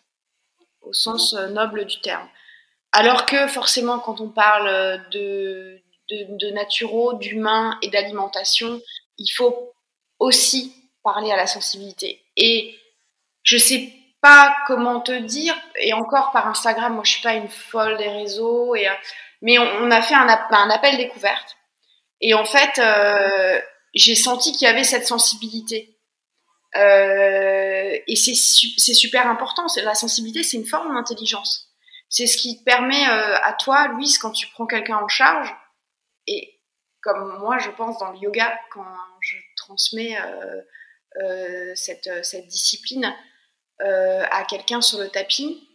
au 0.81 0.93
sens 0.93 1.33
euh, 1.33 1.49
noble 1.49 1.85
du 1.85 1.99
terme. 2.01 2.27
Alors 2.97 3.25
que 3.25 3.47
forcément, 3.47 3.99
quand 3.99 4.21
on 4.21 4.29
parle 4.29 5.03
de, 5.11 5.81
de, 6.09 6.37
de 6.37 6.51
naturaux, 6.51 7.13
d'humain 7.13 7.77
et 7.81 7.89
d'alimentation, 7.89 8.81
il 9.17 9.27
faut 9.27 9.73
aussi 10.17 10.73
parler 11.03 11.29
à 11.29 11.35
la 11.35 11.45
sensibilité. 11.45 12.23
Et 12.37 12.73
je 13.43 13.57
sais 13.57 13.91
pas 14.21 14.55
comment 14.65 15.01
te 15.01 15.11
dire, 15.11 15.55
et 15.75 15.91
encore 15.91 16.31
par 16.31 16.47
Instagram, 16.47 16.93
moi 16.93 17.03
je 17.03 17.11
suis 17.11 17.21
pas 17.21 17.33
une 17.33 17.49
folle 17.49 17.97
des 17.97 18.07
réseaux, 18.07 18.75
et, 18.75 18.87
euh, 18.87 18.93
mais 19.41 19.59
on, 19.59 19.91
a 19.91 20.01
fait 20.01 20.15
un, 20.15 20.29
appel 20.29 20.95
découverte. 20.95 21.57
Et 22.21 22.33
en 22.33 22.45
fait, 22.45 22.79
euh, 22.79 23.59
j'ai 23.93 24.15
senti 24.15 24.53
qu'il 24.53 24.67
y 24.67 24.71
avait 24.71 24.85
cette 24.85 25.05
sensibilité. 25.05 25.99
Euh, 26.77 27.97
et 28.07 28.15
c'est 28.15 28.93
super 28.93 29.27
important. 29.27 29.65
La 29.83 29.95
sensibilité, 29.95 30.43
c'est 30.43 30.57
une 30.57 30.65
forme 30.65 30.95
d'intelligence. 30.95 31.74
C'est 32.09 32.27
ce 32.27 32.37
qui 32.37 32.59
te 32.59 32.63
permet 32.63 33.07
euh, 33.09 33.37
à 33.41 33.53
toi, 33.53 33.87
Louise, 33.89 34.17
quand 34.17 34.31
tu 34.31 34.47
prends 34.47 34.65
quelqu'un 34.65 34.97
en 34.97 35.07
charge, 35.07 35.53
et 36.27 36.59
comme 37.01 37.37
moi, 37.39 37.57
je 37.57 37.69
pense 37.71 37.99
dans 37.99 38.11
le 38.11 38.17
yoga, 38.19 38.59
quand 38.71 38.85
je 39.21 39.37
transmets 39.57 40.17
euh, 40.21 41.71
cette, 41.75 42.09
cette, 42.25 42.47
discipline 42.47 43.13
à 43.79 44.43
quelqu'un 44.45 44.81
sur 44.81 44.99
le 44.99 45.09
tapis, 45.09 45.67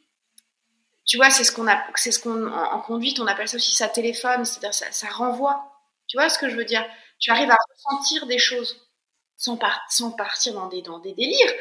tu 1.11 1.16
vois, 1.16 1.31
c'est 1.31 1.43
ce 1.43 1.51
qu'on 1.51 1.66
a, 1.66 1.83
c'est 1.97 2.12
ce 2.12 2.28
en, 2.28 2.81
conduite, 2.83 3.18
on 3.18 3.26
appelle 3.26 3.49
ça 3.49 3.57
aussi 3.57 3.74
ça 3.74 3.89
téléphone, 3.89 4.45
c'est-à-dire 4.45 4.72
ça, 4.72 4.87
ça 4.93 5.09
renvoie. 5.09 5.61
Tu 6.07 6.16
vois 6.16 6.28
ce 6.28 6.39
que 6.39 6.49
je 6.49 6.55
veux 6.55 6.64
dire? 6.64 6.85
Tu 7.18 7.33
arrives 7.33 7.51
à 7.51 7.57
ressentir 7.74 8.26
des 8.26 8.39
choses 8.39 8.89
sans, 9.37 9.59
sans 9.89 10.12
partir 10.12 10.55
dans 10.55 10.68
des, 10.68 10.83
dans 10.83 11.01
des 11.01 11.14
délires, 11.14 11.53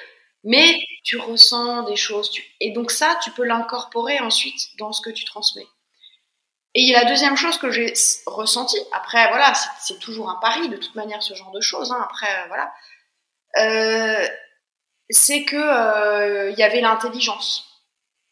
mais 0.43 0.79
tu 1.03 1.17
ressens 1.17 1.83
des 1.83 1.95
choses. 1.95 2.31
et 2.59 2.71
donc 2.71 2.91
ça, 2.91 3.19
tu 3.23 3.31
peux 3.31 3.43
l'incorporer 3.43 4.19
ensuite 4.19 4.77
dans 4.77 4.93
ce 4.93 5.01
que 5.01 5.09
tu 5.09 5.25
transmets. 5.25 5.67
Et 6.75 6.91
la 6.91 7.05
deuxième 7.05 7.35
chose 7.35 7.57
que 7.57 7.71
j'ai 7.71 7.93
ressenti, 8.27 8.77
après 8.91 9.27
voilà, 9.29 9.53
c'est 9.79 9.99
toujours 9.99 10.29
un 10.29 10.35
pari 10.35 10.69
de 10.69 10.77
toute 10.77 10.95
manière 10.95 11.23
ce 11.23 11.33
genre 11.33 11.51
de 11.51 11.61
choses. 11.61 11.91
Hein, 11.91 11.99
après 12.03 12.27
euh, 12.27 12.47
voilà, 12.47 12.73
euh, 13.57 14.27
c'est 15.09 15.45
que 15.45 15.55
euh, 15.55 16.51
y 16.51 16.63
avait 16.63 16.81
l'intelligence, 16.81 17.83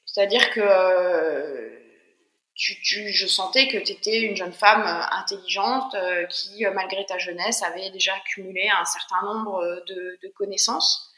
c'est-à-dire 0.06 0.52
que 0.52 1.74
je 2.56 3.28
sentais 3.28 3.68
que 3.68 3.78
tu 3.78 3.92
étais 3.92 4.20
une 4.20 4.36
jeune 4.36 4.54
femme 4.54 4.86
intelligente 5.12 5.96
qui, 6.30 6.66
malgré 6.74 7.06
ta 7.06 7.20
jeunesse, 7.20 7.62
avait 7.62 7.92
déjà 7.92 8.16
accumulé 8.16 8.68
un 8.70 8.86
certain 8.86 9.22
nombre 9.26 9.84
de, 9.88 10.34
connaissances. 10.36 11.12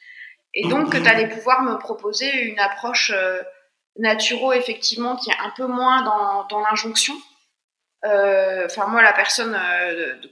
Et 0.54 0.68
donc, 0.68 0.91
que 0.91 0.97
tu 0.97 1.08
allais 1.08 1.28
pouvoir 1.28 1.62
me 1.62 1.78
proposer 1.78 2.30
une 2.43 2.60
approche 2.60 3.14
naturo, 3.97 4.54
effectivement, 4.54 5.16
qui 5.16 5.30
est 5.30 5.38
un 5.43 5.52
peu 5.56 5.68
moins 5.68 6.02
dans, 6.50 6.60
l'injonction. 6.60 7.14
Enfin, 8.04 8.88
moi, 8.88 9.02
la 9.02 9.14
personne 9.14 9.60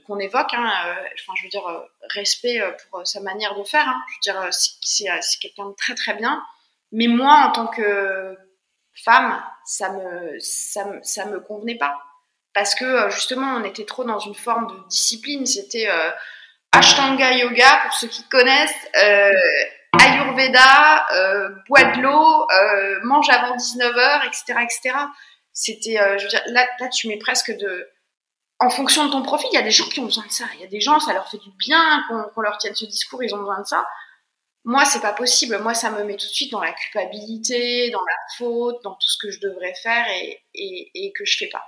qu'on 0.06 0.18
évoque, 0.18 0.52
hein, 0.54 0.72
enfin, 1.14 1.32
je 1.36 1.44
veux 1.44 1.48
dire, 1.48 1.84
respect 2.14 2.60
pour 2.90 3.06
sa 3.06 3.20
maniire 3.20 3.54
de 3.56 3.62
faire. 3.62 3.88
Hein, 3.88 4.02
je 4.08 4.32
veux 4.32 4.40
dire, 4.40 4.48
c'est 4.50 5.38
quelqu'un 5.40 5.66
de 5.66 5.74
très, 5.74 5.94
très 5.94 6.14
bien. 6.14 6.42
Mais 6.92 7.06
moi, 7.06 7.44
en 7.46 7.52
tant 7.52 7.66
que 7.66 8.36
femme, 9.04 9.42
ça 9.64 9.92
me, 9.92 10.38
ça, 10.40 10.84
ça 11.02 11.26
me 11.26 11.40
convenait 11.40 11.76
pas. 11.76 11.96
Parce 12.54 12.74
que 12.74 12.84
euh, 12.84 13.10
justement, 13.10 13.56
on 13.56 13.64
était 13.64 13.84
trop 13.84 14.04
dans 14.04 14.18
une 14.18 14.34
forme 14.34 14.66
de 14.66 14.88
discipline. 14.88 15.46
C'était 15.46 15.88
euh, 15.88 16.10
Ashtanga 16.72 17.32
Yoga, 17.32 17.82
pour 17.84 17.94
ceux 17.94 18.08
qui 18.08 18.24
connaissent. 18.28 18.88
Euh, 18.96 19.30
Ayurveda, 19.92 21.06
bois 21.68 21.84
de 21.84 22.00
l'eau, 22.00 22.46
mange 23.04 23.28
avant 23.30 23.56
19h, 23.56 24.26
etc., 24.26 24.58
etc. 24.62 24.98
C'était, 25.52 25.98
je 26.18 26.24
veux 26.24 26.28
dire, 26.28 26.42
là, 26.48 26.66
là, 26.78 26.88
tu 26.88 27.08
mets 27.08 27.18
presque 27.18 27.56
de, 27.56 27.88
en 28.60 28.70
fonction 28.70 29.06
de 29.06 29.12
ton 29.12 29.22
profil, 29.22 29.48
il 29.52 29.54
y 29.54 29.58
a 29.58 29.62
des 29.62 29.70
gens 29.70 29.88
qui 29.88 30.00
ont 30.00 30.04
besoin 30.04 30.26
de 30.26 30.32
ça. 30.32 30.44
Il 30.54 30.60
y 30.60 30.64
a 30.64 30.68
des 30.68 30.80
gens, 30.80 30.98
ça 30.98 31.12
leur 31.12 31.30
fait 31.30 31.38
du 31.38 31.50
bien 31.58 32.04
qu'on 32.34 32.40
leur 32.40 32.58
tienne 32.58 32.74
ce 32.74 32.86
discours, 32.86 33.22
ils 33.22 33.34
ont 33.34 33.38
besoin 33.38 33.60
de 33.60 33.66
ça. 33.66 33.86
Moi, 34.64 34.84
c'est 34.84 35.00
pas 35.00 35.12
possible. 35.12 35.58
Moi, 35.60 35.74
ça 35.74 35.90
me 35.90 36.02
met 36.04 36.16
tout 36.16 36.26
de 36.26 36.32
suite 36.32 36.50
dans 36.50 36.60
la 36.60 36.72
culpabilité, 36.72 37.90
dans 37.90 38.00
la 38.00 38.36
faute, 38.36 38.82
dans 38.82 38.94
tout 38.94 39.08
ce 39.08 39.16
que 39.18 39.30
je 39.30 39.40
devrais 39.40 39.74
faire 39.74 40.04
et, 40.54 41.12
que 41.16 41.24
je 41.24 41.38
fais 41.38 41.46
pas. 41.46 41.64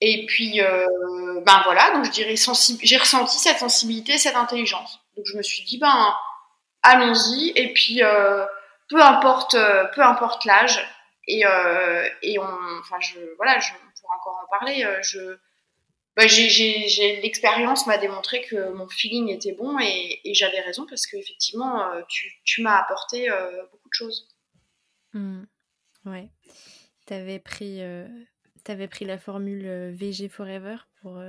Et 0.00 0.26
puis, 0.26 0.60
euh, 0.60 0.86
ben 1.46 1.62
voilà, 1.64 1.92
donc 1.92 2.04
je 2.04 2.10
dirais, 2.10 2.34
j'ai 2.82 2.96
ressenti 2.96 3.38
cette 3.38 3.58
sensibilité, 3.58 4.18
cette 4.18 4.36
intelligence. 4.36 5.00
Donc 5.16 5.24
je 5.26 5.36
me 5.36 5.42
suis 5.42 5.62
dit, 5.62 5.78
ben 5.78 6.14
allons-y. 6.84 7.52
Et 7.56 7.72
puis, 7.72 8.02
euh, 8.02 8.46
peu 8.88 9.02
importe, 9.02 9.54
euh, 9.54 9.84
peu 9.94 10.02
importe 10.02 10.44
l'âge. 10.44 10.86
Et, 11.26 11.44
euh, 11.44 12.08
et 12.22 12.38
on, 12.38 12.48
enfin, 12.80 13.00
je, 13.00 13.18
voilà, 13.36 13.58
je, 13.58 13.72
pourra 14.00 14.16
encore 14.16 14.40
en 14.44 14.58
parler. 14.58 14.86
Je, 15.02 15.38
bah, 16.16 16.28
j'ai 16.28 17.20
l'expérience 17.22 17.86
m'a 17.88 17.98
démontré 17.98 18.42
que 18.42 18.72
mon 18.72 18.88
feeling 18.88 19.30
était 19.30 19.52
bon 19.52 19.78
et, 19.80 20.20
et 20.24 20.34
j'avais 20.34 20.60
raison 20.60 20.86
parce 20.86 21.06
que 21.08 21.16
effectivement 21.16 21.90
euh, 21.90 22.02
tu, 22.08 22.30
tu 22.44 22.62
m'as 22.62 22.76
apporté 22.76 23.28
beaucoup 23.72 23.88
de 23.88 23.94
choses. 23.94 24.28
Mmh. 25.14 25.44
Ouais. 26.04 26.28
Pris 27.44 27.80
avais 28.68 28.88
pris 28.88 29.04
la 29.04 29.18
formule 29.18 29.92
VG 29.92 30.28
Forever 30.28 30.76
pour 31.00 31.20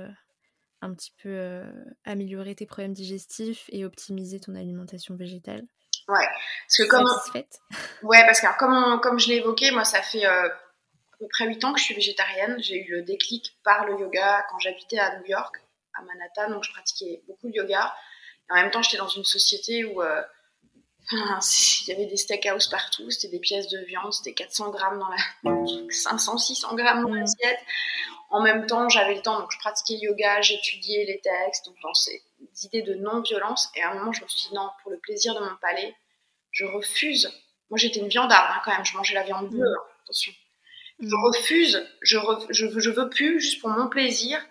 un 0.82 0.94
petit 0.94 1.12
peu 1.22 1.62
améliorer 2.04 2.54
tes 2.54 2.66
problèmes 2.66 2.92
digestifs 2.92 3.64
et 3.70 3.84
optimiser 3.84 4.40
ton 4.40 4.54
alimentation 4.54 5.16
végétale. 5.16 5.62
Ouais, 6.08 6.26
parce 6.66 6.76
que 6.76 6.88
comme 6.88 7.08
ouais 8.02 8.24
parce 8.26 8.40
que 8.40 8.58
comme 8.58 9.00
comme 9.00 9.18
je 9.18 9.28
l'ai 9.28 9.36
évoqué, 9.36 9.72
moi 9.72 9.84
ça 9.84 10.02
fait 10.02 10.24
à 10.24 10.50
peu 11.18 11.26
près 11.28 11.46
8 11.46 11.64
ans 11.64 11.72
que 11.72 11.80
je 11.80 11.84
suis 11.84 11.94
végétarienne. 11.94 12.56
J'ai 12.62 12.84
eu 12.84 12.90
le 12.90 13.02
déclic 13.02 13.58
par 13.64 13.86
le 13.86 13.98
yoga 13.98 14.44
quand 14.50 14.58
j'habitais 14.58 14.98
à 14.98 15.18
New 15.18 15.26
York, 15.26 15.56
à 15.94 16.02
Manhattan, 16.02 16.54
donc 16.54 16.64
je 16.64 16.70
pratiquais 16.70 17.22
beaucoup 17.26 17.48
de 17.48 17.54
yoga. 17.54 17.94
Et 18.48 18.52
en 18.52 18.56
même 18.56 18.70
temps, 18.70 18.82
j'étais 18.82 18.98
dans 18.98 19.08
une 19.08 19.24
société 19.24 19.84
où 19.84 20.02
euh, 20.02 20.22
il 21.12 21.88
y 21.88 21.92
avait 21.92 22.06
des 22.06 22.16
steakhouse 22.16 22.68
partout, 22.68 23.10
c'était 23.10 23.28
des 23.28 23.38
pièces 23.38 23.68
de 23.68 23.78
viande, 23.84 24.12
c'était 24.12 24.34
400 24.34 24.70
grammes 24.70 24.98
dans 24.98 25.08
la 25.08 25.66
500, 25.90 26.38
600 26.38 26.74
grammes 26.74 27.02
dans 27.02 27.14
l'assiette. 27.14 27.60
En 28.30 28.42
même 28.42 28.66
temps, 28.66 28.88
j'avais 28.88 29.14
le 29.14 29.22
temps, 29.22 29.38
donc 29.38 29.52
je 29.52 29.58
pratiquais 29.58 29.94
le 30.02 30.10
yoga, 30.10 30.40
j'étudiais 30.40 31.04
les 31.04 31.20
textes, 31.20 31.66
donc 31.66 31.76
pensais 31.80 32.22
des 32.40 32.66
idées 32.66 32.82
de 32.82 32.94
non-violence. 32.94 33.70
Et 33.76 33.82
à 33.82 33.92
un 33.92 33.94
moment, 33.94 34.12
je 34.12 34.22
me 34.22 34.28
suis 34.28 34.48
dit 34.48 34.54
non, 34.54 34.68
pour 34.82 34.90
le 34.90 34.98
plaisir 34.98 35.34
de 35.34 35.40
mon 35.40 35.56
palais, 35.60 35.94
je 36.50 36.64
refuse. 36.64 37.32
Moi, 37.70 37.78
j'étais 37.78 38.00
une 38.00 38.08
viandarde 38.08 38.50
hein, 38.52 38.60
quand 38.64 38.72
même, 38.72 38.84
je 38.84 38.96
mangeais 38.96 39.14
la 39.14 39.22
viande 39.22 39.48
bleue, 39.48 39.68
hein, 39.68 39.82
attention. 40.02 40.32
Je 40.98 41.06
mm. 41.06 41.24
refuse, 41.24 41.88
je, 42.02 42.18
je, 42.50 42.80
je, 42.80 42.90
veux 42.90 43.08
plus, 43.08 43.40
juste 43.40 43.60
pour 43.60 43.70
mon 43.70 43.88
plaisir, 43.88 44.44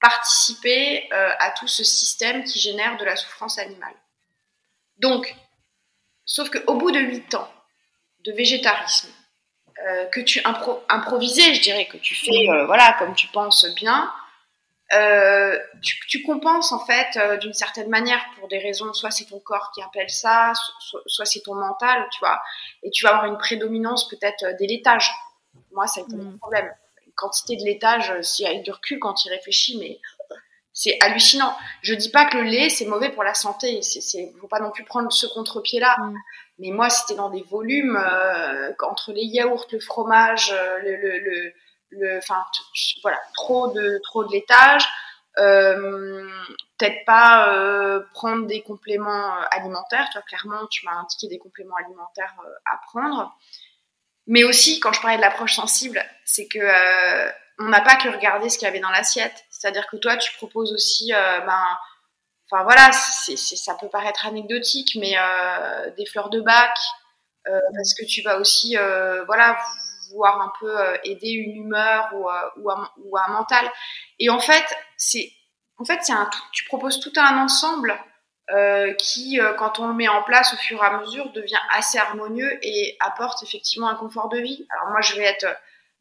participer 0.00 1.08
euh, 1.12 1.30
à 1.38 1.52
tout 1.52 1.68
ce 1.68 1.84
système 1.84 2.44
qui 2.44 2.58
génère 2.58 2.98
de 2.98 3.04
la 3.04 3.16
souffrance 3.16 3.58
animale. 3.58 3.94
Donc, 4.98 5.34
sauf 6.24 6.50
qu'au 6.50 6.74
bout 6.74 6.90
de 6.90 7.00
8 7.00 7.34
ans 7.34 7.48
de 8.24 8.32
végétarisme, 8.32 9.08
euh, 9.84 10.06
que 10.06 10.20
tu 10.20 10.40
impro 10.44 10.82
improvisais, 10.88 11.54
je 11.54 11.62
dirais, 11.62 11.86
que 11.86 11.96
tu 11.96 12.14
fais, 12.14 12.48
euh, 12.48 12.66
voilà, 12.66 12.94
comme 12.98 13.14
tu 13.14 13.26
penses 13.28 13.66
bien, 13.74 14.12
tu, 15.80 15.96
tu, 16.06 16.22
compenses 16.22 16.70
en 16.72 16.84
fait 16.84 17.18
d'une 17.40 17.54
certaine 17.54 17.88
manière 17.88 18.22
pour 18.36 18.46
des 18.48 18.58
raisons, 18.58 18.92
soit 18.92 19.10
c'est 19.10 19.24
ton 19.24 19.40
corps 19.40 19.70
qui 19.74 19.80
appelle 19.80 20.10
ça, 20.10 20.52
soit, 20.80 21.00
soit 21.06 21.24
c'est 21.24 21.40
ton 21.40 21.54
mental, 21.54 22.06
tu 22.12 22.18
vois, 22.18 22.42
et 22.82 22.90
tu 22.90 23.04
vas 23.04 23.14
avoir 23.14 23.24
une 23.24 23.38
prédominance 23.38 24.06
peut-être 24.08 24.54
des 24.58 24.66
laitages 24.66 25.10
moi, 25.72 25.86
ça 25.86 26.00
a 26.00 26.04
été 26.04 26.16
mm. 26.16 26.38
problème. 26.38 26.70
Une 27.06 27.12
quantité 27.14 27.56
de 27.56 27.64
laitage, 27.64 28.10
euh, 28.10 28.22
si 28.22 28.46
avec 28.46 28.62
du 28.62 28.70
recul, 28.70 28.98
quand 28.98 29.24
il 29.24 29.30
réfléchit, 29.30 29.78
mais 29.78 30.00
c'est 30.72 30.98
hallucinant. 31.00 31.56
Je 31.82 31.94
dis 31.94 32.10
pas 32.10 32.24
que 32.24 32.36
le 32.38 32.44
lait 32.44 32.70
c'est 32.70 32.86
mauvais 32.86 33.10
pour 33.10 33.24
la 33.24 33.34
santé. 33.34 33.80
Il 34.14 34.32
faut 34.40 34.48
pas 34.48 34.60
non 34.60 34.70
plus 34.70 34.84
prendre 34.84 35.12
ce 35.12 35.26
contre-pied 35.26 35.80
là. 35.80 35.96
Mm. 35.98 36.14
Mais 36.58 36.70
moi, 36.70 36.90
c'était 36.90 37.14
dans 37.14 37.30
des 37.30 37.42
volumes 37.42 37.96
euh, 37.96 38.72
entre 38.82 39.12
les 39.12 39.24
yaourts, 39.24 39.66
le 39.72 39.80
fromage, 39.80 40.52
euh, 40.52 40.78
le, 40.78 40.96
le, 40.96 41.52
le, 41.90 42.18
enfin, 42.18 42.44
voilà, 43.02 43.18
trop 43.34 43.68
de 43.72 44.00
trop 44.04 44.24
de 44.24 44.32
laitage. 44.32 44.86
Euh, 45.38 46.28
peut-être 46.78 47.04
pas 47.06 47.48
euh, 47.48 48.00
prendre 48.12 48.46
des 48.46 48.62
compléments 48.62 49.34
alimentaires. 49.50 50.08
Toi, 50.12 50.22
clairement, 50.22 50.66
tu 50.70 50.84
m'as 50.84 51.00
indiqué 51.00 51.26
des 51.28 51.38
compléments 51.38 51.76
alimentaires 51.84 52.34
à 52.70 52.78
prendre. 52.86 53.34
Mais 54.26 54.44
aussi, 54.44 54.78
quand 54.78 54.92
je 54.92 55.00
parlais 55.00 55.16
de 55.16 55.22
l'approche 55.22 55.54
sensible, 55.54 56.04
c'est 56.24 56.46
que 56.46 56.60
on 57.58 57.68
n'a 57.68 57.80
pas 57.80 57.96
que 57.96 58.08
regarder 58.08 58.48
ce 58.50 58.58
qu'il 58.58 58.66
y 58.66 58.68
avait 58.68 58.80
dans 58.80 58.90
l'assiette. 58.90 59.44
C'est-à-dire 59.62 59.86
que 59.86 59.96
toi, 59.96 60.16
tu 60.16 60.32
proposes 60.38 60.72
aussi, 60.72 61.14
euh, 61.14 61.40
ben, 61.42 61.64
enfin 62.50 62.64
voilà, 62.64 62.90
c'est, 62.90 63.36
ça 63.36 63.76
peut 63.76 63.88
paraître 63.88 64.26
anecdotique, 64.26 64.96
mais 65.00 65.14
euh, 65.16 65.90
des 65.96 66.04
fleurs 66.04 66.30
de 66.30 66.40
bac, 66.40 66.76
euh, 67.46 67.60
parce 67.76 67.94
que 67.94 68.04
tu 68.04 68.22
vas 68.22 68.38
aussi, 68.38 68.76
voilà, 69.26 69.56
voir 70.10 70.40
un 70.40 70.52
peu 70.58 70.76
aider 71.04 71.30
une 71.30 71.54
humeur 71.58 72.10
ou, 72.12 72.28
ou, 72.60 72.70
un, 72.72 72.90
ou 73.04 73.16
un 73.16 73.28
mental. 73.28 73.70
Et 74.18 74.30
en 74.30 74.40
fait, 74.40 74.64
c'est, 74.96 75.30
en 75.78 75.84
fait, 75.84 76.00
c'est 76.02 76.12
un, 76.12 76.28
tu 76.50 76.64
proposes 76.64 76.98
tout 76.98 77.12
un 77.16 77.38
ensemble 77.38 77.96
qui, 78.98 79.38
quand 79.58 79.78
on 79.78 79.86
le 79.86 79.94
met 79.94 80.08
en 80.08 80.24
place 80.24 80.52
au 80.54 80.56
fur 80.56 80.82
et 80.82 80.86
à 80.86 80.98
mesure, 80.98 81.30
devient 81.30 81.60
assez 81.70 81.98
harmonieux 81.98 82.58
et 82.62 82.96
apporte 82.98 83.44
effectivement 83.44 83.88
un 83.88 83.94
confort 83.94 84.28
de 84.28 84.38
vie. 84.38 84.66
Alors 84.70 84.90
moi, 84.90 85.02
je 85.02 85.14
vais 85.14 85.22
être 85.24 85.46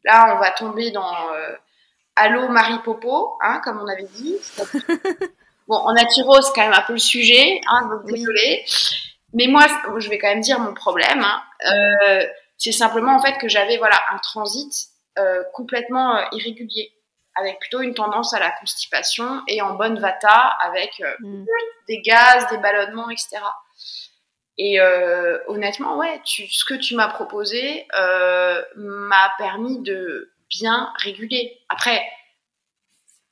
là, 0.03 0.35
on 0.35 0.39
va 0.39 0.49
tomber 0.49 0.89
dans 0.89 1.29
Allô 2.15 2.49
Marie 2.49 2.79
Popo, 2.83 3.37
hein, 3.41 3.61
comme 3.63 3.79
on 3.81 3.87
avait 3.87 4.07
dit. 4.13 4.35
bon, 5.67 5.75
en 5.75 5.93
naturo, 5.93 6.41
c'est 6.41 6.53
quand 6.53 6.63
même 6.63 6.73
un 6.73 6.81
peu 6.81 6.93
le 6.93 6.99
sujet, 6.99 7.61
hein, 7.67 7.87
donc 7.89 8.05
désolé. 8.05 8.65
Mais 9.33 9.47
moi, 9.47 9.65
je 9.97 10.09
vais 10.09 10.19
quand 10.19 10.27
même 10.27 10.41
dire 10.41 10.59
mon 10.59 10.73
problème. 10.73 11.23
Hein. 11.23 11.41
Euh, 11.67 12.27
c'est 12.57 12.71
simplement 12.71 13.15
en 13.15 13.21
fait 13.21 13.37
que 13.39 13.47
j'avais 13.47 13.77
voilà 13.77 13.97
un 14.13 14.17
transit 14.19 14.71
euh, 15.17 15.43
complètement 15.53 16.29
irrégulier 16.31 16.93
avec 17.35 17.59
plutôt 17.59 17.81
une 17.81 17.93
tendance 17.93 18.33
à 18.33 18.39
la 18.39 18.51
constipation 18.51 19.41
et 19.47 19.61
en 19.61 19.75
bonne 19.75 19.99
vata 19.99 20.55
avec 20.61 21.01
euh, 21.01 21.13
mm. 21.19 21.45
des 21.87 22.01
gaz, 22.01 22.47
des 22.51 22.57
ballonnements, 22.57 23.09
etc. 23.09 23.37
Et 24.57 24.79
euh, 24.79 25.39
honnêtement, 25.47 25.97
ouais, 25.97 26.21
tu, 26.23 26.47
ce 26.47 26.65
que 26.65 26.73
tu 26.73 26.95
m'as 26.95 27.07
proposé 27.07 27.87
euh, 27.97 28.61
m'a 28.75 29.31
permis 29.37 29.79
de 29.81 30.31
bien 30.51 30.93
réguler. 30.97 31.59
Après, 31.69 32.03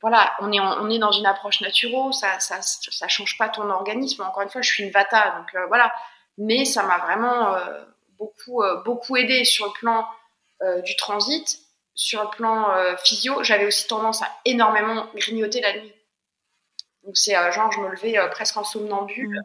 voilà, 0.02 0.34
on 0.40 0.52
est, 0.52 0.60
on 0.60 0.90
est 0.90 1.00
dans 1.00 1.12
une 1.12 1.26
approche 1.26 1.62
naturelle, 1.62 2.14
ça, 2.14 2.40
ça, 2.40 2.62
ça 2.62 3.08
change 3.08 3.38
pas 3.38 3.50
ton 3.50 3.70
organisme. 3.70 4.24
Encore 4.24 4.44
une 4.44 4.50
fois, 4.50 4.62
je 4.62 4.70
suis 4.70 4.84
une 4.84 4.92
vata, 4.92 5.36
donc 5.38 5.54
euh, 5.56 5.66
voilà. 5.68 5.94
Mais 6.38 6.64
ça 6.64 6.84
m'a 6.84 7.00
vraiment 7.00 7.54
euh, 7.54 7.84
beaucoup, 8.18 8.64
euh, 8.64 8.82
beaucoup 8.84 9.18
aidé 9.18 9.44
sur 9.44 9.66
le 9.68 9.74
plan 9.74 10.08
du 10.84 10.98
transit 10.98 11.58
sur 11.96 12.22
le 12.22 12.30
plan 12.32 12.68
physio, 13.02 13.44
j'avais 13.44 13.66
aussi 13.66 13.88
tendance 13.88 14.22
à 14.22 14.28
énormément 14.44 15.08
grignoter 15.16 15.62
la 15.62 15.72
nuit. 15.72 15.94
Donc 17.04 17.16
c'est 17.16 17.32
genre, 17.54 17.72
je 17.72 17.80
me 17.80 17.88
levais 17.90 18.18
presque 18.32 18.58
en 18.58 18.66
somnambule 18.66 19.40
mmh. 19.40 19.44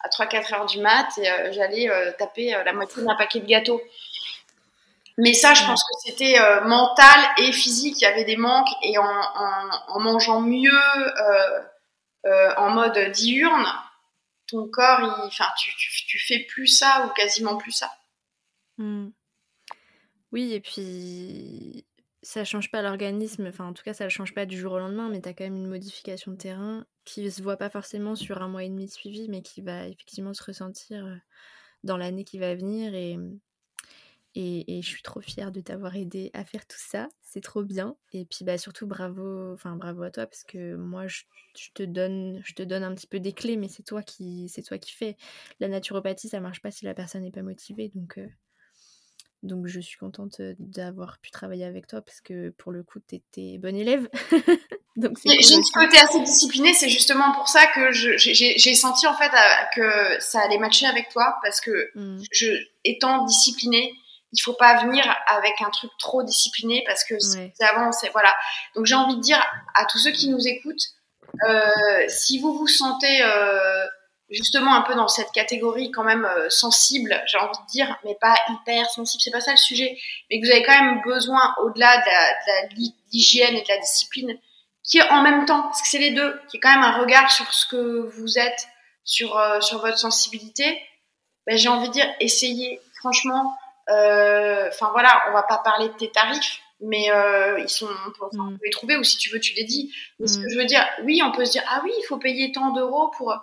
à 0.00 0.08
3-4 0.08 0.54
heures 0.54 0.66
du 0.66 0.78
mat 0.80 1.08
et 1.18 1.52
j'allais 1.52 1.88
taper 2.16 2.50
la 2.64 2.72
moitié 2.72 3.02
d'un 3.02 3.16
paquet 3.16 3.40
de 3.40 3.46
gâteaux. 3.46 3.82
Mais 5.22 5.34
ça, 5.34 5.54
je 5.54 5.64
pense 5.64 5.84
que 5.84 6.10
c'était 6.10 6.36
mental 6.64 7.20
et 7.38 7.52
physique. 7.52 8.00
Il 8.00 8.02
y 8.02 8.06
avait 8.06 8.24
des 8.24 8.36
manques 8.36 8.70
et 8.82 8.98
en, 8.98 9.04
en, 9.04 10.00
mangeant 10.00 10.40
mieux, 10.40 10.82
en 12.56 12.70
mode 12.70 12.98
diurne, 13.12 13.66
ton 14.48 14.68
corps, 14.68 15.24
enfin, 15.24 15.46
tu, 15.56 15.70
tu, 15.76 16.06
tu, 16.06 16.18
fais 16.18 16.44
plus 16.48 16.66
ça 16.66 17.06
ou 17.06 17.14
quasiment 17.14 17.56
plus 17.56 17.70
ça. 17.70 17.88
Mmh. 18.78 19.10
Oui, 20.32 20.52
et 20.54 20.60
puis 20.60 21.86
ça 22.22 22.44
change 22.44 22.70
pas 22.72 22.82
l'organisme, 22.82 23.46
enfin 23.46 23.66
en 23.66 23.72
tout 23.72 23.82
cas 23.82 23.94
ça 23.94 24.04
ne 24.04 24.08
change 24.08 24.34
pas 24.34 24.46
du 24.46 24.58
jour 24.58 24.72
au 24.72 24.78
lendemain, 24.78 25.08
mais 25.08 25.20
tu 25.20 25.28
as 25.28 25.34
quand 25.34 25.44
même 25.44 25.56
une 25.56 25.68
modification 25.68 26.32
de 26.32 26.36
terrain 26.36 26.84
qui 27.04 27.30
se 27.30 27.42
voit 27.42 27.56
pas 27.56 27.70
forcément 27.70 28.16
sur 28.16 28.42
un 28.42 28.48
mois 28.48 28.64
et 28.64 28.68
demi 28.68 28.86
de 28.86 28.90
suivi, 28.90 29.28
mais 29.28 29.42
qui 29.42 29.60
va 29.60 29.86
effectivement 29.86 30.34
se 30.34 30.42
ressentir 30.42 31.04
euh, 31.04 31.16
dans 31.84 31.96
l'année 31.96 32.24
qui 32.24 32.38
va 32.38 32.54
venir. 32.54 32.94
Et, 32.94 33.18
et, 34.34 34.80
je 34.82 34.88
suis 34.88 35.02
trop 35.02 35.20
fière 35.20 35.52
de 35.52 35.60
t'avoir 35.60 35.94
aidé 35.96 36.30
à 36.32 36.44
faire 36.44 36.66
tout 36.66 36.78
ça, 36.78 37.08
c'est 37.22 37.42
trop 37.42 37.62
bien. 37.62 37.96
Et 38.12 38.24
puis 38.24 38.44
bah, 38.44 38.56
surtout 38.58 38.86
bravo, 38.86 39.52
enfin 39.52 39.76
bravo 39.76 40.02
à 40.02 40.10
toi, 40.10 40.26
parce 40.26 40.44
que 40.44 40.74
moi 40.74 41.06
je, 41.06 41.22
te 41.74 41.82
donne, 41.82 42.40
je 42.44 42.54
te 42.54 42.62
donne 42.62 42.82
un 42.82 42.94
petit 42.94 43.06
peu 43.06 43.20
des 43.20 43.32
clés, 43.32 43.56
mais 43.56 43.68
c'est 43.68 43.82
toi 43.82 44.02
qui, 44.02 44.48
c'est 44.48 44.62
toi 44.62 44.78
qui 44.78 44.92
fais. 44.92 45.16
La 45.60 45.68
naturopathie 45.68 46.28
ça 46.28 46.40
marche 46.40 46.62
pas 46.62 46.70
si 46.70 46.84
la 46.84 46.94
personne 46.94 47.22
n'est 47.22 47.30
pas 47.30 47.42
motivée, 47.42 47.90
donc. 47.94 48.18
Euh, 48.18 48.26
donc 49.42 49.66
je 49.66 49.80
suis 49.80 49.98
contente 49.98 50.40
d'avoir 50.60 51.18
pu 51.18 51.32
travailler 51.32 51.64
avec 51.64 51.88
toi 51.88 52.00
parce 52.00 52.20
que 52.20 52.50
pour 52.50 52.70
le 52.70 52.84
coup, 52.84 53.00
tu 53.00 53.16
étais 53.16 53.58
bonne 53.58 53.76
élève. 53.76 54.08
Donc 54.96 55.18
j'ai 55.24 55.40
ce 55.40 55.72
côté 55.72 55.96
assez 55.96 56.20
discipliné, 56.20 56.74
c'est 56.74 56.90
justement 56.90 57.32
pour 57.32 57.48
ça 57.48 57.66
que 57.74 57.90
j'ai 57.92 58.74
senti 58.74 59.06
en 59.06 59.14
fait 59.14 59.30
que 59.74 60.20
ça 60.20 60.40
allait 60.42 60.58
matcher 60.58 60.86
avec 60.86 61.08
toi 61.08 61.38
parce 61.42 61.62
que 61.62 61.90
mm. 61.94 62.22
je, 62.30 62.46
étant 62.84 63.24
disciplinée, 63.24 63.94
il 64.32 64.40
faut 64.40 64.54
pas 64.54 64.82
venir 64.82 65.04
avec 65.26 65.60
un 65.60 65.70
truc 65.70 65.90
trop 65.98 66.22
discipliné 66.22 66.82
parce 66.86 67.04
que 67.04 67.18
c'est 67.18 67.52
avant, 67.60 67.92
c'est 67.92 68.08
voilà. 68.10 68.34
Donc 68.74 68.86
j'ai 68.86 68.94
envie 68.94 69.16
de 69.16 69.20
dire 69.20 69.42
à 69.74 69.84
tous 69.84 69.98
ceux 69.98 70.10
qui 70.10 70.28
nous 70.28 70.46
écoutent, 70.46 70.88
euh, 71.48 72.04
si 72.08 72.38
vous 72.38 72.56
vous 72.56 72.66
sentez 72.66 73.22
euh, 73.22 73.86
justement 74.30 74.74
un 74.74 74.82
peu 74.82 74.94
dans 74.94 75.08
cette 75.08 75.32
catégorie 75.32 75.90
quand 75.90 76.04
même 76.04 76.24
euh, 76.24 76.48
sensible, 76.48 77.22
j'ai 77.26 77.38
envie 77.38 77.58
de 77.66 77.70
dire, 77.70 77.98
mais 78.04 78.16
pas 78.20 78.34
hyper 78.48 78.88
sensible, 78.88 79.20
c'est 79.22 79.30
pas 79.30 79.40
ça 79.42 79.50
le 79.50 79.58
sujet, 79.58 79.98
mais 80.30 80.40
que 80.40 80.46
vous 80.46 80.52
avez 80.52 80.62
quand 80.62 80.82
même 80.82 81.02
besoin 81.04 81.54
au-delà 81.62 81.98
de 81.98 82.74
l'hygiène 83.12 83.54
et 83.54 83.62
de 83.62 83.68
la 83.68 83.78
discipline, 83.78 84.38
qui 84.82 84.98
est 84.98 85.10
en 85.10 85.22
même 85.22 85.44
temps, 85.44 85.62
parce 85.62 85.82
que 85.82 85.88
c'est 85.88 85.98
les 85.98 86.12
deux, 86.12 86.40
qui 86.50 86.56
est 86.56 86.60
quand 86.60 86.72
même 86.72 86.84
un 86.84 86.98
regard 86.98 87.30
sur 87.30 87.52
ce 87.52 87.66
que 87.66 88.10
vous 88.16 88.38
êtes, 88.38 88.66
sur 89.04 89.40
sur 89.60 89.80
votre 89.80 89.98
sensibilité. 89.98 90.80
Ben, 91.46 91.58
j'ai 91.58 91.68
envie 91.68 91.88
de 91.88 91.92
dire, 91.92 92.08
essayez 92.20 92.80
franchement 92.94 93.52
euh, 93.52 93.61
enfin 93.88 94.90
voilà, 94.92 95.24
on 95.28 95.32
va 95.32 95.42
pas 95.42 95.58
parler 95.58 95.88
de 95.88 95.94
tes 95.94 96.10
tarifs, 96.10 96.60
mais 96.82 97.10
euh, 97.10 97.60
ils 97.60 97.68
sont, 97.68 97.88
on 97.88 98.28
peut, 98.28 98.36
mm. 98.36 98.58
les 98.62 98.70
trouver 98.70 98.96
ou 98.96 99.04
si 99.04 99.16
tu 99.16 99.30
veux, 99.30 99.40
tu 99.40 99.54
les 99.54 99.64
dis. 99.64 99.94
Mais 100.18 100.26
ce 100.26 100.38
mm. 100.38 100.42
que 100.42 100.50
je 100.50 100.58
veux 100.58 100.64
dire, 100.64 100.84
oui, 101.04 101.22
on 101.24 101.30
peut 101.32 101.44
se 101.44 101.52
dire 101.52 101.62
ah 101.68 101.80
oui, 101.84 101.92
il 101.96 102.04
faut 102.04 102.18
payer 102.18 102.52
tant 102.52 102.72
d'euros 102.72 103.10
pour, 103.16 103.34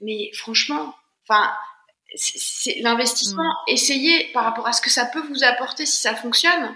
mais 0.00 0.30
franchement, 0.34 0.94
enfin 1.28 1.52
c'est 2.14 2.80
l'investissement. 2.80 3.44
Mm. 3.44 3.72
Essayez 3.72 4.32
par 4.32 4.44
rapport 4.44 4.66
à 4.66 4.72
ce 4.72 4.80
que 4.80 4.90
ça 4.90 5.04
peut 5.04 5.20
vous 5.20 5.44
apporter 5.44 5.86
si 5.86 5.98
ça 5.98 6.14
fonctionne. 6.14 6.74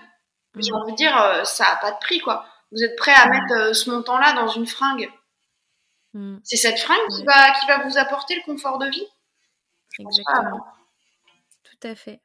J'ai 0.57 0.73
envie 0.73 0.93
de 0.93 0.97
dire, 0.97 1.21
euh, 1.21 1.43
ça 1.43 1.65
a 1.67 1.77
pas 1.77 1.91
de 1.91 1.99
prix 1.99 2.21
quoi. 2.21 2.47
Vous 2.71 2.85
êtes 2.85 2.97
prêt 2.97 3.15
à 3.15 3.29
mettre 3.29 3.75
ce 3.75 3.91
montant-là 3.91 4.35
dans 4.35 4.49
une 4.49 4.67
fringue 4.67 5.11
C'est 6.43 6.57
cette 6.57 6.79
fringue 6.79 7.09
qui 7.17 7.25
va 7.25 7.53
qui 7.53 7.67
va 7.67 7.79
vous 7.79 7.99
apporter 7.99 8.37
le 8.37 8.43
confort 8.43 8.79
de 8.79 8.89
vie? 8.89 9.07
Exactement. 9.99 10.67
Tout 11.65 11.89
à 11.89 11.95
fait. 11.95 12.21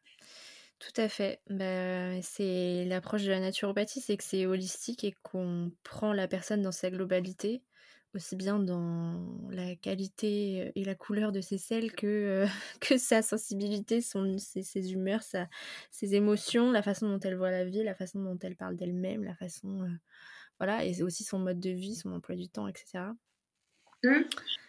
Tout 0.79 1.01
à 1.01 1.09
fait. 1.09 1.41
Bah, 1.49 2.21
c'est 2.21 2.85
l'approche 2.85 3.23
de 3.23 3.29
la 3.31 3.41
naturopathie, 3.41 3.99
c'est 3.99 4.15
que 4.15 4.23
c'est 4.23 4.45
holistique 4.45 5.03
et 5.03 5.13
qu'on 5.23 5.71
prend 5.83 6.13
la 6.13 6.27
personne 6.29 6.61
dans 6.61 6.71
sa 6.71 6.89
globalité, 6.89 7.61
aussi 8.15 8.37
bien 8.37 8.59
dans 8.59 9.27
la 9.49 9.75
qualité 9.75 10.71
et 10.75 10.85
la 10.85 10.95
couleur 10.95 11.33
de 11.33 11.41
ses 11.41 11.57
selles 11.57 11.91
que, 11.91 12.45
sa 12.97 13.21
sensibilité, 13.21 13.99
son, 14.01 14.37
ses, 14.37 14.91
humeurs, 14.93 15.21
ses 15.91 16.15
émotions, 16.15 16.71
la 16.71 16.81
façon 16.81 17.09
dont 17.09 17.19
elle 17.19 17.35
voit 17.35 17.51
la 17.51 17.65
vie, 17.65 17.83
la 17.83 17.93
façon 17.95 18.23
dont 18.23 18.39
elle 18.41 18.55
parle 18.55 18.77
d'elle-même, 18.77 19.23
la 19.25 19.35
façon... 19.35 19.85
voilà, 20.59 20.85
et 20.85 21.03
aussi 21.03 21.23
son 21.25 21.39
mode 21.39 21.59
de 21.59 21.71
vie, 21.71 21.95
son 21.95 22.13
emploi 22.13 22.35
du 22.35 22.49
temps, 22.49 22.67
etc. 22.69 23.15
Hmm. 24.03 24.23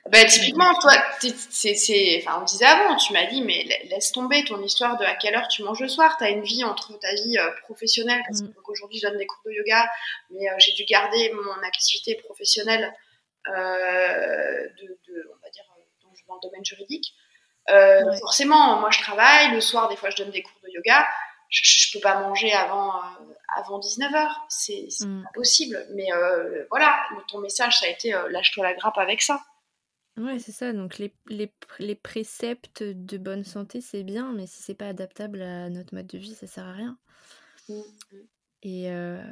Bah, 0.09 0.25
typiquement, 0.25 0.75
toi, 0.81 0.93
c'est, 1.21 2.23
enfin, 2.23 2.41
on 2.41 2.45
disait 2.45 2.65
avant, 2.65 2.97
tu 2.97 3.13
m'as 3.13 3.27
dit, 3.27 3.43
mais 3.43 3.65
laisse 3.91 4.13
tomber 4.13 4.45
ton 4.45 4.61
histoire 4.63 4.97
de 4.97 5.05
à 5.05 5.15
quelle 5.15 5.37
heure 5.37 5.47
tu 5.49 5.63
manges 5.63 5.81
le 5.81 5.89
soir. 5.89 6.17
Tu 6.17 6.25
as 6.25 6.31
une 6.31 6.43
vie 6.43 6.65
entre 6.65 6.99
ta 6.99 7.15
vie 7.15 7.39
euh, 7.39 7.51
professionnelle, 7.63 8.21
parce 8.27 8.43
hmm. 8.43 8.53
qu'aujourd'hui, 8.65 8.99
je 8.99 9.07
donne 9.07 9.19
des 9.19 9.27
cours 9.27 9.43
de 9.45 9.53
yoga, 9.53 9.89
mais 10.31 10.49
euh, 10.49 10.55
j'ai 10.59 10.73
dû 10.73 10.85
garder 10.85 11.33
mon 11.33 11.63
activité 11.63 12.15
professionnelle 12.17 12.93
euh, 13.49 13.53
de, 13.53 14.99
de, 15.09 15.31
on 15.31 15.45
va 15.45 15.51
dire, 15.51 15.65
dans, 16.27 16.35
le 16.35 16.41
domaine 16.49 16.65
juridique. 16.65 17.15
Forcément, 18.21 18.81
moi, 18.81 18.91
je 18.91 19.01
travaille. 19.01 19.53
Le 19.53 19.61
soir, 19.61 19.89
des 19.89 19.97
fois, 19.97 20.11
je 20.11 20.17
donne 20.17 20.31
des 20.31 20.43
cours 20.43 20.61
de 20.65 20.71
yoga. 20.71 21.07
Je, 21.51 21.63
je 21.65 21.93
peux 21.93 22.01
pas 22.01 22.21
manger 22.21 22.53
avant 22.53 23.03
avant 23.57 23.81
19h. 23.81 24.29
C'est 24.49 24.89
mm. 25.01 25.23
pas 25.23 25.31
possible. 25.35 25.87
Mais 25.95 26.13
euh, 26.13 26.65
voilà, 26.71 26.97
ton 27.29 27.41
message, 27.41 27.79
ça 27.79 27.87
a 27.87 27.89
été 27.89 28.15
euh, 28.15 28.29
lâche-toi 28.31 28.65
la 28.65 28.75
grappe 28.75 28.99
avec 28.99 29.23
ça. 29.23 29.43
Ouais, 30.17 30.39
c'est 30.39 30.53
ça. 30.53 30.73
Donc 30.73 30.99
les, 30.99 31.15
les, 31.29 31.53
les, 31.79 31.95
préceptes 31.95 32.83
de 32.83 33.19
bonne 33.19 33.45
santé, 33.45 33.81
c'est 33.81 34.03
bien, 34.03 34.33
mais 34.33 34.47
si 34.47 34.63
c'est 34.63 34.75
pas 34.75 34.89
adaptable 34.89 35.41
à 35.43 35.71
notre 35.71 35.95
mode 35.95 36.09
de 36.09 36.19
vie, 36.19 36.35
ça 36.35 36.47
sert 36.47 36.67
à 36.67 36.73
rien. 36.73 36.99
Mm. 37.69 37.81
Et, 38.63 38.91
euh, 38.91 39.23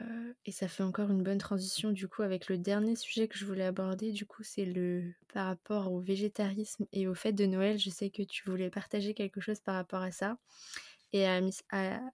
et, 0.46 0.52
ça 0.52 0.68
fait 0.68 0.82
encore 0.82 1.10
une 1.10 1.22
bonne 1.22 1.36
transition 1.36 1.90
du 1.90 2.08
coup 2.08 2.22
avec 2.22 2.48
le 2.48 2.56
dernier 2.56 2.96
sujet 2.96 3.28
que 3.28 3.36
je 3.36 3.44
voulais 3.44 3.66
aborder. 3.66 4.10
Du 4.10 4.24
coup, 4.24 4.42
c'est 4.42 4.64
le 4.64 5.12
par 5.34 5.46
rapport 5.46 5.92
au 5.92 6.00
végétarisme 6.00 6.86
et 6.92 7.06
au 7.06 7.14
fêtes 7.14 7.34
de 7.34 7.44
Noël. 7.44 7.78
Je 7.78 7.90
sais 7.90 8.08
que 8.08 8.22
tu 8.22 8.48
voulais 8.48 8.70
partager 8.70 9.12
quelque 9.12 9.42
chose 9.42 9.60
par 9.60 9.74
rapport 9.74 10.00
à 10.00 10.12
ça 10.12 10.38
et 11.12 11.26
à, 11.26 11.40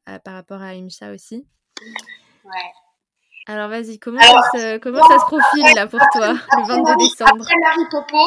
à, 0.06 0.18
par 0.18 0.34
rapport 0.34 0.62
à 0.62 0.68
Imsa 0.68 1.12
aussi. 1.12 1.46
Ouais. 2.44 2.72
Alors 3.46 3.68
vas-y, 3.68 3.98
comment, 3.98 4.20
ça, 4.20 4.42
se, 4.54 4.78
comment 4.78 5.06
ça 5.06 5.18
se 5.18 5.24
profile 5.26 5.74
là 5.74 5.86
pour 5.86 6.00
toi 6.12 6.32
le 6.32 6.66
22 6.66 6.96
décembre? 6.96 7.42
Après 7.42 7.54
Marie 7.60 7.88
Popo, 7.90 8.26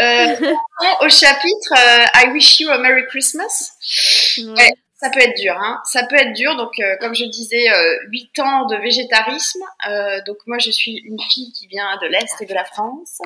euh, 0.00 0.54
au 1.00 1.08
chapitre 1.08 1.74
euh, 1.76 2.04
I 2.14 2.32
Wish 2.32 2.60
You 2.60 2.70
a 2.70 2.78
Merry 2.78 3.06
Christmas. 3.06 3.72
Ouais. 4.38 4.70
ça 5.00 5.10
peut 5.10 5.20
être 5.20 5.36
dur, 5.40 5.56
hein. 5.58 5.80
Ça 5.84 6.04
peut 6.06 6.16
être 6.16 6.32
dur. 6.34 6.56
Donc, 6.56 6.72
euh, 6.78 6.96
comme 7.00 7.14
je 7.14 7.24
disais, 7.24 7.66
8 8.08 8.38
ans 8.40 8.66
de 8.66 8.76
végétarisme. 8.76 9.62
donc, 10.26 10.38
moi, 10.46 10.58
je 10.58 10.70
suis 10.70 10.96
une 11.04 11.20
fille 11.30 11.52
qui 11.52 11.66
vient 11.66 11.96
de 12.02 12.06
l'Est 12.06 12.40
et 12.40 12.46
de 12.46 12.54
la 12.54 12.64
France. 12.64 13.18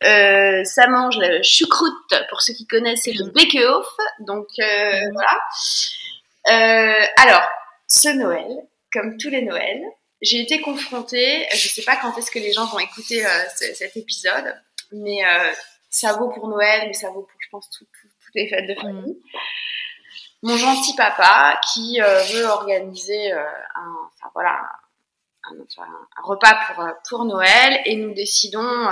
ça 0.00 0.86
mange 0.88 1.18
la 1.18 1.42
choucroute, 1.42 2.14
pour 2.28 2.42
ceux 2.42 2.52
qui 2.54 2.66
connaissent, 2.66 3.02
c'est 3.04 3.12
le 3.12 3.30
Bekehof. 3.30 3.86
Donc, 4.20 4.48
voilà. 4.56 5.38
Alors, 6.44 7.48
ce 7.86 8.08
Noël, 8.08 8.66
comme 8.92 9.16
tous 9.16 9.30
les 9.30 9.42
Noëls, 9.42 9.84
j'ai 10.22 10.40
été 10.40 10.60
confrontée, 10.60 11.46
je 11.50 11.66
ne 11.66 11.70
sais 11.72 11.82
pas 11.82 11.96
quand 11.96 12.16
est-ce 12.16 12.30
que 12.30 12.38
les 12.38 12.52
gens 12.52 12.66
vont 12.66 12.78
écouter 12.78 13.26
euh, 13.26 13.44
cet 13.56 13.96
épisode, 13.96 14.54
mais 14.92 15.24
euh, 15.24 15.50
ça 15.90 16.12
vaut 16.12 16.28
pour 16.28 16.46
Noël, 16.46 16.84
mais 16.86 16.92
ça 16.92 17.10
vaut 17.10 17.22
pour, 17.22 17.40
je 17.40 17.48
pense, 17.50 17.68
toutes 17.70 17.88
les 18.34 18.48
fêtes 18.48 18.68
de 18.68 18.74
famille. 18.80 19.12
Mm. 19.12 20.44
Mon 20.44 20.56
gentil 20.56 20.94
papa 20.94 21.60
qui 21.72 22.00
euh, 22.00 22.22
veut 22.34 22.44
organiser 22.44 23.32
un, 23.32 23.96
enfin, 24.14 24.30
voilà, 24.34 24.60
un, 25.44 26.22
repas 26.22 26.54
pour, 26.66 26.84
pour 27.08 27.24
Noël 27.24 27.80
et 27.84 27.96
nous 27.96 28.14
décidons 28.14 28.86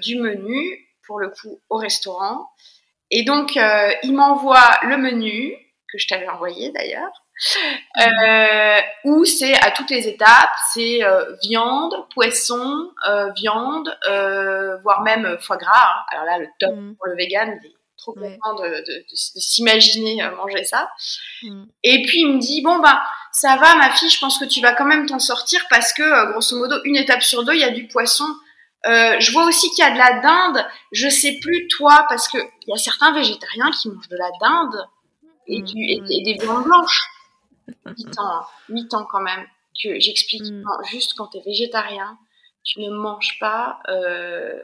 du 0.00 0.16
menu, 0.16 0.88
pour 1.06 1.18
le 1.18 1.30
coup, 1.30 1.60
au 1.70 1.76
restaurant. 1.76 2.48
Et 3.10 3.24
donc, 3.24 3.56
il 3.56 4.12
m'envoie 4.12 4.78
le 4.82 4.96
menu, 4.96 5.56
que 5.90 5.98
je 5.98 6.06
t'avais 6.06 6.28
envoyé 6.28 6.70
d'ailleurs, 6.70 7.10
euh, 8.00 8.80
où 9.04 9.24
c'est 9.24 9.54
à 9.54 9.70
toutes 9.70 9.90
les 9.90 10.08
étapes, 10.08 10.54
c'est 10.72 11.02
euh, 11.02 11.24
viande, 11.42 11.94
poisson, 12.12 12.90
euh, 13.08 13.30
viande, 13.32 13.96
euh, 14.08 14.76
voire 14.82 15.02
même 15.02 15.38
foie 15.40 15.56
gras. 15.56 15.72
Hein. 15.72 16.04
Alors 16.10 16.24
là, 16.24 16.38
le 16.38 16.48
top 16.58 16.74
mm. 16.74 16.96
pour 16.96 17.06
le 17.06 17.16
vegan, 17.16 17.58
il 17.62 17.68
est 17.68 17.74
trop 17.96 18.12
content 18.12 18.54
de, 18.54 18.68
de, 18.68 18.98
de, 18.98 19.04
s'imaginer 19.14 20.28
manger 20.36 20.64
ça. 20.64 20.90
Mm. 21.42 21.64
Et 21.84 22.02
puis 22.02 22.20
il 22.20 22.34
me 22.34 22.38
dit 22.38 22.60
bon 22.62 22.78
bah 22.80 23.02
ça 23.32 23.56
va 23.56 23.76
ma 23.76 23.90
fille, 23.90 24.10
je 24.10 24.20
pense 24.20 24.38
que 24.38 24.44
tu 24.44 24.60
vas 24.60 24.72
quand 24.72 24.84
même 24.84 25.06
t'en 25.06 25.18
sortir 25.18 25.60
parce 25.70 25.92
que 25.92 26.32
grosso 26.32 26.56
modo 26.58 26.76
une 26.84 26.96
étape 26.96 27.22
sur 27.22 27.44
deux 27.44 27.54
il 27.54 27.60
y 27.60 27.64
a 27.64 27.70
du 27.70 27.86
poisson. 27.88 28.26
je 28.84 29.32
vois 29.32 29.46
aussi 29.46 29.70
qu'il 29.70 29.84
y 29.84 29.88
a 29.88 29.92
de 29.92 29.98
la 29.98 30.20
dinde. 30.20 30.66
Je 30.92 31.08
sais 31.08 31.38
plus 31.40 31.68
toi 31.68 32.04
parce 32.08 32.28
que 32.28 32.38
il 32.38 32.70
y 32.70 32.74
a 32.74 32.76
certains 32.78 33.12
végétariens 33.12 33.70
qui 33.70 33.88
mangent 33.88 34.08
de 34.08 34.16
la 34.16 34.30
dinde 34.40 34.88
et, 35.48 35.62
mm. 35.62 36.04
et 36.10 36.22
des 36.22 36.34
viandes 36.34 36.64
blanches. 36.64 37.08
8 37.86 38.18
ans, 38.18 38.46
8 38.68 38.94
ans 38.94 39.06
quand 39.10 39.20
même, 39.20 39.46
que 39.82 39.98
j'explique 39.98 40.50
mm. 40.50 40.64
juste 40.90 41.14
quand 41.16 41.28
tu 41.28 41.38
es 41.38 41.42
végétarien, 41.42 42.18
tu 42.64 42.80
ne 42.80 42.90
manges 42.90 43.38
pas 43.40 43.80
euh, 43.88 44.60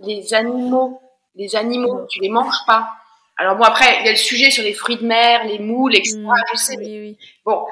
les 0.00 0.34
animaux. 0.34 1.00
Les 1.34 1.54
animaux, 1.54 2.06
tu 2.08 2.20
les 2.20 2.30
manges 2.30 2.64
pas. 2.66 2.88
Alors 3.36 3.56
bon, 3.56 3.62
après, 3.62 4.00
il 4.00 4.06
y 4.06 4.08
a 4.08 4.12
le 4.12 4.16
sujet 4.16 4.50
sur 4.50 4.64
les 4.64 4.72
fruits 4.72 4.96
de 4.96 5.06
mer, 5.06 5.44
les 5.44 5.60
moules, 5.60 5.94
etc. 5.94 6.18
Mm. 6.18 6.34
je 6.52 6.58
sais. 6.58 7.16
Bon, 7.44 7.64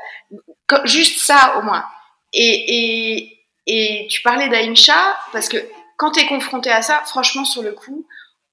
juste 0.85 1.21
ça 1.21 1.59
au 1.59 1.63
moins. 1.63 1.85
Et, 2.33 3.17
et, 3.17 3.39
et 3.67 4.07
tu 4.09 4.23
parlais 4.23 4.49
d'Aïmcha, 4.49 5.17
parce 5.33 5.49
que 5.49 5.57
quand 5.97 6.13
tu 6.13 6.21
es 6.21 6.27
confronté 6.27 6.71
à 6.71 6.83
ça, 6.83 7.03
franchement, 7.07 7.45
sur 7.45 7.63
le 7.63 7.73
coup, 7.73 8.07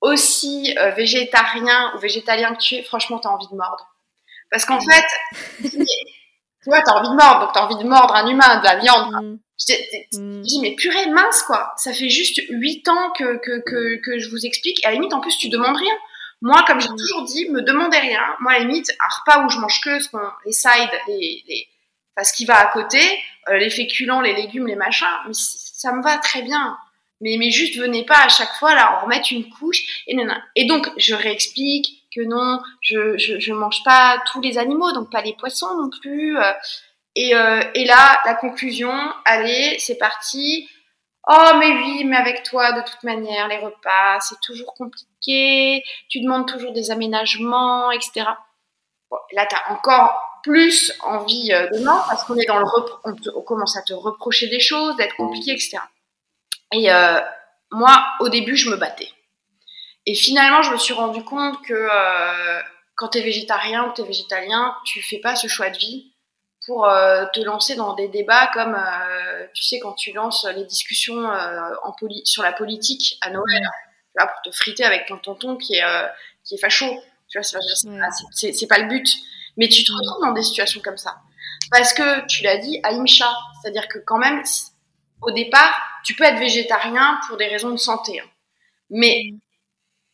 aussi 0.03 0.75
euh, 0.77 0.91
végétarien 0.91 1.93
ou 1.95 1.99
végétalien 1.99 2.53
que 2.53 2.61
tu 2.61 2.75
es, 2.75 2.83
franchement, 2.83 3.19
tu 3.19 3.27
as 3.27 3.31
envie 3.31 3.47
de 3.47 3.55
mordre. 3.55 3.87
Parce 4.51 4.65
qu'en 4.65 4.79
fait, 4.79 5.05
tu 5.69 6.67
vois, 6.67 6.81
t'as 6.81 6.93
envie 6.93 7.09
de 7.09 7.15
mordre, 7.15 7.39
donc 7.39 7.53
t'as 7.53 7.65
envie 7.65 7.81
de 7.81 7.87
mordre 7.87 8.13
un 8.13 8.27
humain, 8.27 8.59
de 8.59 8.65
la 8.65 8.75
viande. 8.75 9.11
Mm. 9.11 9.39
Je 9.57 10.19
mm. 10.19 10.41
dis, 10.41 10.59
mais 10.61 10.75
purée, 10.75 11.07
mince, 11.07 11.43
quoi. 11.43 11.73
Ça 11.77 11.93
fait 11.93 12.09
juste 12.09 12.41
8 12.49 12.87
ans 12.89 13.11
que, 13.17 13.37
que, 13.37 13.61
que, 13.61 14.01
que, 14.01 14.19
je 14.19 14.29
vous 14.29 14.45
explique. 14.45 14.83
Et 14.83 14.87
à 14.87 14.89
la 14.89 14.95
limite, 14.95 15.13
en 15.13 15.21
plus, 15.21 15.37
tu 15.37 15.47
demandes 15.47 15.77
rien. 15.77 15.95
Moi, 16.41 16.61
comme 16.67 16.81
j'ai 16.81 16.89
mm. 16.89 16.97
toujours 16.97 17.23
dit, 17.23 17.49
me 17.49 17.61
demandez 17.61 17.97
rien. 17.97 18.21
Moi, 18.41 18.51
à 18.51 18.59
la 18.59 18.65
limite, 18.65 18.91
un 18.91 19.15
repas 19.19 19.45
où 19.45 19.49
je 19.49 19.57
mange 19.57 19.79
que 19.81 19.99
ce 19.99 20.09
qu'on, 20.09 20.19
les 20.45 20.51
sides, 20.51 20.91
les, 21.07 21.43
les, 21.47 21.67
enfin, 22.15 22.25
ce 22.25 22.33
qui 22.33 22.43
va 22.43 22.59
à 22.59 22.65
côté, 22.73 22.99
euh, 23.47 23.57
les 23.57 23.69
féculents, 23.69 24.19
les 24.19 24.33
légumes, 24.33 24.67
les 24.67 24.75
machins, 24.75 25.07
mais 25.27 25.33
ça 25.33 25.93
me 25.93 26.03
va 26.03 26.17
très 26.17 26.41
bien. 26.41 26.77
Mais, 27.23 27.37
mais 27.39 27.49
juste 27.49 27.77
venez 27.77 28.03
pas 28.03 28.25
à 28.25 28.29
chaque 28.29 28.53
fois 28.59 28.75
là 28.75 28.99
remettre 29.01 29.31
une 29.31 29.49
couche 29.49 30.03
et 30.07 30.15
Et 30.55 30.65
donc 30.65 30.89
je 30.97 31.15
réexplique, 31.15 32.03
que 32.13 32.21
non, 32.21 32.59
je, 32.81 33.17
je, 33.17 33.53
mange 33.53 33.83
pas 33.83 34.21
tous 34.31 34.41
les 34.41 34.57
animaux, 34.57 34.91
donc 34.91 35.11
pas 35.11 35.21
les 35.21 35.33
poissons 35.33 35.75
non 35.75 35.89
plus. 35.89 36.37
Euh. 36.37 36.53
Et, 37.15 37.35
euh, 37.35 37.61
et 37.75 37.85
là, 37.85 38.19
la 38.25 38.33
conclusion, 38.33 38.93
allez, 39.25 39.77
c'est 39.79 39.97
parti. 39.97 40.67
Oh, 41.27 41.51
mais 41.59 41.71
oui, 41.71 42.03
mais 42.05 42.17
avec 42.17 42.43
toi, 42.43 42.73
de 42.73 42.81
toute 42.81 43.03
manière, 43.03 43.47
les 43.47 43.57
repas, 43.57 44.19
c'est 44.19 44.39
toujours 44.41 44.73
compliqué, 44.73 45.83
tu 46.09 46.19
demandes 46.19 46.47
toujours 46.47 46.73
des 46.73 46.91
aménagements, 46.91 47.91
etc. 47.91 48.25
Bon, 49.09 49.17
là, 49.31 49.45
tu 49.45 49.55
as 49.55 49.71
encore 49.71 50.19
plus 50.43 50.91
envie 51.01 51.53
euh, 51.53 51.67
de 51.69 51.79
non, 51.79 51.97
parce 52.09 52.25
qu'on 52.25 52.35
est 52.35 52.45
dans 52.45 52.59
le 52.59 52.65
on, 53.05 53.41
commence 53.41 53.77
à 53.77 53.81
te 53.83 53.93
reprocher 53.93 54.47
des 54.47 54.59
choses, 54.59 54.97
d'être 54.97 55.15
compliqué, 55.15 55.51
etc. 55.51 55.77
Et 56.73 56.91
euh, 56.91 57.19
moi, 57.71 58.03
au 58.19 58.29
début, 58.29 58.57
je 58.57 58.69
me 58.69 58.75
battais. 58.75 59.09
Et 60.05 60.15
finalement, 60.15 60.61
je 60.63 60.71
me 60.71 60.77
suis 60.77 60.93
rendu 60.93 61.23
compte 61.23 61.61
que 61.65 61.73
euh, 61.73 62.61
quand 62.95 63.09
tu 63.09 63.19
es 63.19 63.21
végétarien 63.21 63.85
ou 63.85 63.93
tu 63.93 64.01
es 64.01 64.05
végétalien, 64.05 64.75
tu 64.83 65.01
fais 65.01 65.19
pas 65.19 65.35
ce 65.35 65.47
choix 65.47 65.69
de 65.69 65.77
vie 65.77 66.11
pour 66.65 66.85
euh, 66.85 67.25
te 67.33 67.39
lancer 67.41 67.75
dans 67.75 67.93
des 67.93 68.07
débats 68.07 68.49
comme, 68.53 68.77
tu 69.53 69.63
sais, 69.63 69.79
quand 69.79 69.93
tu 69.93 70.11
lances 70.13 70.45
les 70.55 70.65
discussions 70.65 71.29
sur 72.25 72.43
la 72.43 72.53
politique 72.53 73.17
à 73.21 73.29
Noël, 73.29 73.61
tu 73.61 74.17
vois, 74.17 74.27
pour 74.27 74.41
te 74.41 74.51
friter 74.55 74.83
avec 74.83 75.05
ton 75.05 75.17
tonton 75.17 75.57
qui 75.57 75.75
est, 75.75 75.83
qui 76.43 76.55
est 76.55 76.59
facho. 76.59 76.85
Tu 77.29 77.39
vois, 77.39 77.43
c'est 77.43 78.67
pas, 78.67 78.79
le 78.79 78.87
but. 78.87 79.07
Mais 79.57 79.67
tu 79.67 79.83
te 79.83 79.91
retrouves 79.91 80.21
dans 80.21 80.31
des 80.31 80.43
situations 80.43 80.81
comme 80.81 80.97
ça. 80.97 81.17
Parce 81.71 81.93
que, 81.93 82.25
tu 82.27 82.43
l'as 82.43 82.57
dit, 82.57 82.79
Aïmcha, 82.83 83.31
c'est-à-dire 83.61 83.87
que 83.87 83.99
quand 83.99 84.17
même, 84.17 84.41
au 85.23 85.31
départ, 85.31 85.73
tu 86.03 86.15
peux 86.15 86.23
être 86.23 86.39
végétarien 86.39 87.19
pour 87.27 87.37
des 87.37 87.47
raisons 87.47 87.71
de 87.71 87.77
santé. 87.77 88.19
Hein. 88.19 88.29
Mais 88.89 89.31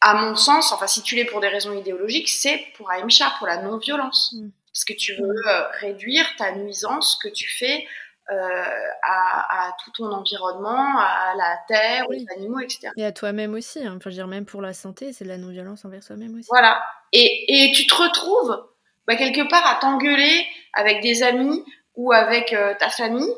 à 0.01 0.13
mon 0.13 0.35
sens, 0.35 0.71
enfin 0.71 0.87
si 0.87 1.01
tu 1.01 1.15
l'es 1.15 1.25
pour 1.25 1.41
des 1.41 1.47
raisons 1.47 1.77
idéologiques, 1.77 2.29
c'est 2.29 2.63
pour 2.77 2.89
Aïmcha, 2.89 3.33
pour 3.37 3.47
la 3.47 3.61
non-violence. 3.61 4.33
Mm. 4.33 4.49
Parce 4.71 4.85
que 4.85 4.93
tu 4.93 5.15
veux 5.15 5.47
euh, 5.47 5.67
réduire 5.79 6.25
ta 6.37 6.53
nuisance 6.53 7.19
que 7.21 7.27
tu 7.27 7.49
fais 7.49 7.85
euh, 8.31 8.63
à, 9.01 9.75
tout 9.83 9.91
ton 9.91 10.11
environnement, 10.11 10.99
à 10.99 11.33
la 11.35 11.57
terre, 11.67 12.05
aux 12.07 12.37
animaux, 12.37 12.59
etc. 12.59 12.89
Et 12.95 13.03
à 13.03 13.11
toi-même 13.11 13.55
aussi, 13.55 13.79
hein. 13.79 13.95
enfin 13.97 14.01
je 14.05 14.09
veux 14.09 14.21
dire 14.21 14.27
même 14.27 14.45
pour 14.45 14.61
la 14.61 14.73
santé, 14.73 15.11
c'est 15.13 15.23
de 15.23 15.29
la 15.29 15.37
non-violence 15.37 15.83
envers 15.83 16.03
soi-même 16.03 16.37
aussi. 16.37 16.47
Voilà. 16.49 16.81
Et, 17.11 17.65
et 17.65 17.71
tu 17.71 17.87
te 17.87 17.95
retrouves 17.95 18.63
bah, 19.07 19.15
quelque 19.15 19.49
part 19.49 19.65
à 19.65 19.79
t'engueuler 19.79 20.45
avec 20.73 21.01
des 21.01 21.23
amis 21.23 21.65
ou 21.95 22.11
avec 22.11 22.53
euh, 22.53 22.75
ta 22.79 22.89
famille. 22.89 23.33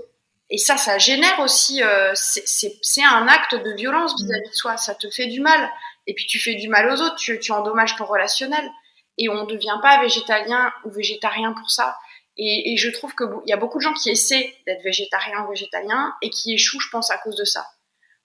Et 0.52 0.58
ça, 0.58 0.76
ça 0.76 0.98
génère 0.98 1.40
aussi, 1.40 1.82
c'est 2.14 3.04
un 3.04 3.28
acte 3.28 3.56
de 3.56 3.72
violence 3.74 4.14
mm. 4.14 4.26
vis-à-vis 4.26 4.50
de 4.50 4.56
soi, 4.56 4.78
ça 4.78 4.94
te 4.94 5.10
fait 5.10 5.28
du 5.28 5.40
mal. 5.40 5.70
Et 6.08 6.14
puis 6.14 6.26
tu 6.28 6.40
fais 6.40 6.56
du 6.56 6.68
mal 6.68 6.90
aux 6.92 7.02
autres, 7.02 7.16
tu, 7.16 7.40
tu 7.40 7.52
endommages 7.52 7.96
ton 7.96 8.06
relationnel 8.06 8.70
et 9.18 9.30
on 9.30 9.46
ne 9.46 9.46
devient 9.46 9.80
pas 9.82 10.02
végétalien 10.02 10.72
ou 10.84 10.92
végétarien 10.92 11.54
pour 11.54 11.72
ça. 11.72 11.98
Et, 12.38 12.76
je 12.78 12.90
trouve 12.90 13.14
qu'il 13.14 13.28
y 13.46 13.54
a 13.54 13.58
beaucoup 13.58 13.78
de 13.78 13.84
gens 13.84 13.94
qui 13.94 14.10
essaient 14.10 14.56
d'être 14.66 14.82
végétariens 14.84 15.46
ou 15.46 15.50
végétaliens 15.50 16.14
et 16.22 16.30
qui 16.30 16.54
échouent, 16.54 16.80
je 16.80 16.90
pense, 16.90 17.12
à 17.12 17.18
cause 17.18 17.36
de 17.36 17.44
ça. 17.44 17.66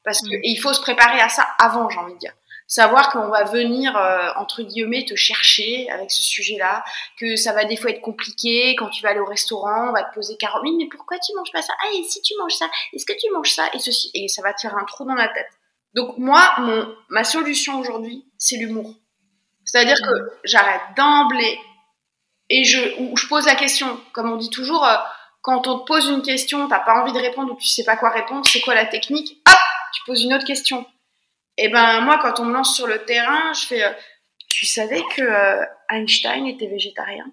Parce 0.05 0.21
que 0.21 0.29
mm. 0.29 0.41
il 0.43 0.57
faut 0.57 0.73
se 0.73 0.81
préparer 0.81 1.21
à 1.21 1.29
ça 1.29 1.47
avant, 1.59 1.89
j'ai 1.91 1.99
envie 1.99 2.15
de 2.15 2.19
dire. 2.19 2.33
Savoir 2.69 3.11
qu'on 3.13 3.29
va 3.29 3.45
venir, 3.45 3.97
euh, 3.97 4.31
entre 4.37 4.63
guillemets, 4.63 5.05
te 5.05 5.15
chercher 5.15 5.89
avec 5.91 6.11
ce 6.11 6.23
sujet-là, 6.23 6.85
que 7.17 7.37
ça 7.37 7.53
va 7.53 7.65
des 7.65 7.77
fois 7.77 7.91
être 7.91 8.01
compliqué, 8.01 8.75
quand 8.77 8.89
tu 8.89 9.03
vas 9.03 9.11
aller 9.11 9.21
au 9.21 9.27
restaurant, 9.27 9.91
on 9.91 9.93
va 9.93 10.03
te 10.03 10.13
poser 10.13 10.37
40 10.37 10.63
000, 10.65 10.77
mais 10.77 10.89
pourquoi 10.89 11.19
tu 11.19 11.33
manges 11.37 11.53
pas 11.53 11.63
ça? 11.63 11.75
Ah, 11.81 11.87
et 11.95 12.03
si 12.03 12.21
tu 12.23 12.35
manges 12.41 12.55
ça? 12.55 12.69
Est-ce 12.93 13.07
que 13.07 13.13
tu 13.13 13.31
manges 13.33 13.53
ça? 13.53 13.69
Et 13.73 13.79
ceci, 13.79 14.11
et 14.15 14.27
ça 14.27 14.43
va 14.43 14.53
te 14.53 14.61
faire 14.61 14.77
un 14.77 14.85
trou 14.85 15.05
dans 15.05 15.15
la 15.15 15.29
tête. 15.29 15.49
Donc 15.95 16.19
moi, 16.19 16.55
mon, 16.59 16.93
ma 17.09 17.23
solution 17.23 17.79
aujourd'hui, 17.79 18.25
c'est 18.37 18.57
l'humour. 18.57 18.95
C'est-à-dire 19.65 19.97
que 19.97 20.39
j'arrête 20.45 20.83
d'emblée 20.97 21.59
et 22.51 22.65
je, 22.65 22.81
je 22.81 23.29
pose 23.29 23.47
la 23.47 23.55
question, 23.55 24.01
comme 24.13 24.31
on 24.31 24.37
dit 24.37 24.51
toujours, 24.51 24.85
euh, 24.85 24.97
quand 25.43 25.67
on 25.69 25.79
te 25.81 25.87
pose 25.87 26.09
une 26.09 26.23
question, 26.23 26.69
t'as 26.69 26.81
pas 26.81 27.01
envie 27.01 27.13
de 27.13 27.19
répondre 27.19 27.53
ou 27.53 27.57
tu 27.57 27.69
sais 27.69 27.85
pas 27.85 27.97
quoi 27.97 28.11
répondre, 28.11 28.45
c'est 28.47 28.61
quoi 28.61 28.75
la 28.75 28.87
technique? 28.87 29.41
Hop, 29.49 29.59
tu 29.95 30.03
poses 30.05 30.23
une 30.25 30.35
autre 30.35 30.45
question. 30.45 30.85
Et 31.59 31.69
ben 31.69 32.01
moi, 32.01 32.19
quand 32.21 32.41
on 32.41 32.45
me 32.45 32.53
lance 32.53 32.75
sur 32.77 32.87
le 32.87 33.05
terrain, 33.05 33.53
je 33.53 33.67
fais, 33.67 33.85
euh, 33.85 33.93
tu 34.49 34.67
savais 34.67 35.03
que 35.15 35.23
euh, 35.23 35.65
Einstein 35.91 36.47
était 36.47 36.67
végétarien? 36.67 37.27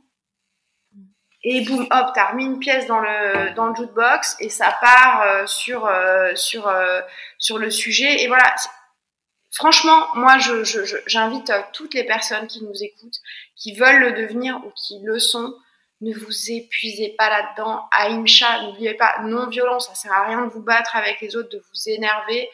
Et 1.45 1.61
boum, 1.65 1.81
hop, 1.91 2.07
t'as 2.15 2.31
remis 2.31 2.45
une 2.45 2.59
pièce 2.59 2.87
dans 2.87 3.01
le 3.01 3.53
dans 3.53 3.67
le 3.67 3.75
jukebox 3.75 4.37
et 4.39 4.47
ça 4.47 4.77
part 4.79 5.45
sur 5.45 5.91
sur 6.35 6.73
sur 7.37 7.57
le 7.57 7.69
sujet. 7.69 8.23
Et 8.23 8.27
voilà, 8.27 8.55
Franchement, 9.53 10.07
moi, 10.15 10.37
j'invite 10.39 11.47
je, 11.47 11.71
toutes 11.73 11.93
les 11.93 12.03
personnes 12.03 12.47
qui 12.47 12.63
nous 12.63 12.83
écoutent, 12.83 13.19
qui 13.55 13.75
veulent 13.75 14.01
le 14.01 14.11
devenir 14.13 14.57
ou 14.65 14.71
qui 14.71 14.99
le 15.03 15.19
sont, 15.19 15.53
ne 16.01 16.11
vous 16.11 16.51
épuisez 16.51 17.13
pas 17.17 17.29
là-dedans. 17.29 17.87
Aïmcha, 17.91 18.63
n'oubliez 18.63 18.95
pas, 18.95 19.19
non-violence, 19.21 19.87
ça 19.87 19.95
sert 19.95 20.11
à 20.11 20.25
rien 20.25 20.41
de 20.41 20.49
vous 20.49 20.63
battre 20.63 20.95
avec 20.95 21.21
les 21.21 21.35
autres, 21.35 21.49
de 21.49 21.59
vous 21.59 21.89
énerver. 21.89 22.49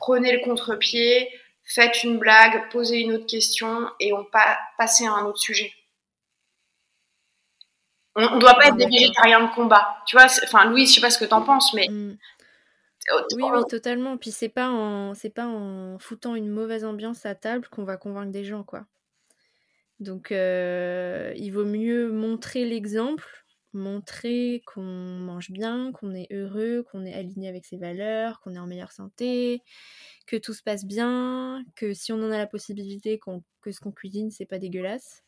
Prenez 0.00 0.32
le 0.32 0.40
contre-pied, 0.40 1.28
faites 1.62 2.02
une 2.02 2.18
blague, 2.18 2.70
posez 2.70 2.98
une 2.98 3.12
autre 3.12 3.26
question 3.26 3.88
et 4.00 4.12
on 4.12 4.24
pa 4.24 4.58
passer 4.76 5.06
à 5.06 5.12
un 5.12 5.24
autre 5.24 5.38
sujet. 5.38 5.72
On 8.16 8.34
ne 8.34 8.40
doit 8.40 8.54
pas 8.54 8.66
être 8.66 8.76
des 8.76 8.86
végétariens 8.86 9.46
de 9.46 9.54
combat. 9.54 10.02
Tu 10.06 10.16
vois, 10.16 10.26
enfin, 10.26 10.64
Louise, 10.64 10.90
je 10.90 10.96
sais 10.96 11.00
pas 11.00 11.10
ce 11.10 11.18
que 11.18 11.24
tu 11.24 11.34
en 11.34 11.42
penses, 11.42 11.72
mais 11.74 11.86
mm. 11.88 12.18
Oui, 13.34 13.42
oui, 13.42 13.62
totalement. 13.68 14.16
Puis 14.16 14.30
c'est 14.30 14.48
pas 14.48 14.68
en 14.68 15.14
c'est 15.14 15.30
pas 15.30 15.46
en 15.46 15.98
foutant 15.98 16.34
une 16.34 16.48
mauvaise 16.48 16.84
ambiance 16.84 17.26
à 17.26 17.34
table 17.34 17.68
qu'on 17.68 17.84
va 17.84 17.96
convaincre 17.96 18.30
des 18.30 18.44
gens, 18.44 18.62
quoi. 18.62 18.84
Donc 20.00 20.32
euh, 20.32 21.32
il 21.36 21.50
vaut 21.50 21.64
mieux 21.64 22.10
montrer 22.10 22.64
l'exemple, 22.64 23.39
montrer 23.72 24.62
qu'on 24.66 24.82
mange 24.82 25.50
bien, 25.50 25.92
qu'on 25.92 26.14
est 26.14 26.32
heureux, 26.32 26.84
qu'on 26.90 27.04
est 27.04 27.14
aligné 27.14 27.48
avec 27.48 27.64
ses 27.64 27.76
valeurs, 27.76 28.40
qu'on 28.40 28.54
est 28.54 28.58
en 28.58 28.66
meilleure 28.66 28.92
santé, 28.92 29.62
que 30.26 30.36
tout 30.36 30.54
se 30.54 30.62
passe 30.62 30.84
bien, 30.84 31.64
que 31.76 31.94
si 31.94 32.12
on 32.12 32.22
en 32.22 32.30
a 32.30 32.38
la 32.38 32.46
possibilité, 32.46 33.20
que 33.62 33.70
ce 33.70 33.80
qu'on 33.80 33.92
cuisine 33.92 34.30
c'est 34.30 34.46
pas 34.46 34.58
dégueulasse. 34.58 35.22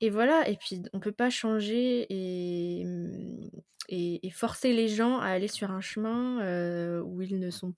Et 0.00 0.10
voilà, 0.10 0.48
et 0.48 0.56
puis 0.56 0.82
on 0.92 0.98
peut 1.00 1.12
pas 1.12 1.30
changer 1.30 2.06
et, 2.10 2.84
et, 3.88 4.30
forcer 4.30 4.72
les 4.72 4.88
gens 4.88 5.18
à 5.20 5.26
aller 5.26 5.46
sur 5.46 5.70
un 5.70 5.80
chemin 5.80 6.40
euh, 6.42 7.00
où 7.02 7.22
ils 7.22 7.38
ne 7.38 7.50
sont 7.50 7.74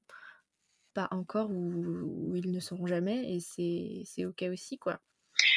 pas 0.95 1.09
encore 1.11 1.51
ou 1.51 2.31
où, 2.31 2.37
ils 2.37 2.51
ne 2.51 2.61
seront 2.61 2.87
jamais 2.87 3.35
et 3.35 3.41
c'est 3.41 4.25
ok 4.25 4.45
aussi 4.51 4.79
quoi. 4.79 5.01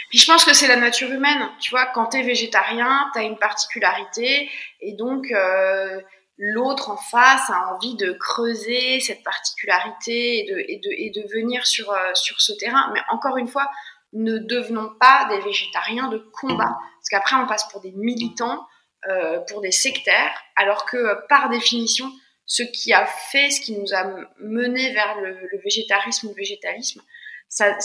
Puis 0.10 0.20
je 0.20 0.26
pense 0.26 0.45
que 0.45 0.53
c'est 0.53 0.68
la 0.68 0.78
nature 0.78 1.12
humaine, 1.12 1.49
tu 1.60 1.70
vois, 1.72 1.86
quand 1.88 2.08
tu 2.08 2.18
es 2.18 2.24
végétarien, 2.24 3.10
tu 3.14 3.20
as 3.20 3.24
une 3.24 3.38
particularité 3.38 4.49
et 4.80 4.93
donc 4.93 5.32
euh, 5.32 5.99
l'autre 6.38 6.89
en 6.89 6.97
face 6.97 7.49
a 7.49 7.74
envie 7.74 7.95
de 7.95 8.12
creuser 8.14 8.99
cette 8.99 9.24
particularité 9.24 10.39
et 10.39 10.51
de, 10.51 10.60
et 10.60 10.80
de, 10.84 10.89
et 10.91 11.10
de 11.10 11.28
venir 11.34 11.66
sur, 11.66 11.91
euh, 11.91 12.12
sur 12.14 12.39
ce 12.39 12.53
terrain. 12.53 12.91
Mais 12.93 13.01
encore 13.10 13.38
une 13.38 13.47
fois, 13.47 13.70
ne 14.14 14.38
devenons 14.38 14.89
pas 14.99 15.28
des 15.30 15.39
végétariens 15.39 16.08
de 16.08 16.18
combat. 16.39 16.78
Parce 16.99 17.10
qu'après, 17.10 17.36
on 17.36 17.47
passe 17.47 17.68
pour 17.72 17.82
des 17.82 17.91
militants, 17.91 18.66
euh, 19.10 19.39
pour 19.41 19.62
des 19.62 19.72
sectaires, 19.72 20.34
alors 20.55 20.86
que 20.86 21.28
par 21.28 21.49
définition, 21.49 22.12
ce 22.45 22.64
qui 22.64 22.93
a 22.93 23.05
fait, 23.05 23.49
ce 23.49 23.62
qui 23.62 23.78
nous 23.78 23.93
a 23.93 24.05
mené 24.39 24.93
vers 24.93 25.20
le, 25.20 25.60
végétarisme 25.64 26.28
ou 26.28 26.30
le 26.30 26.36
végétalisme, 26.36 27.01
ça, 27.49 27.76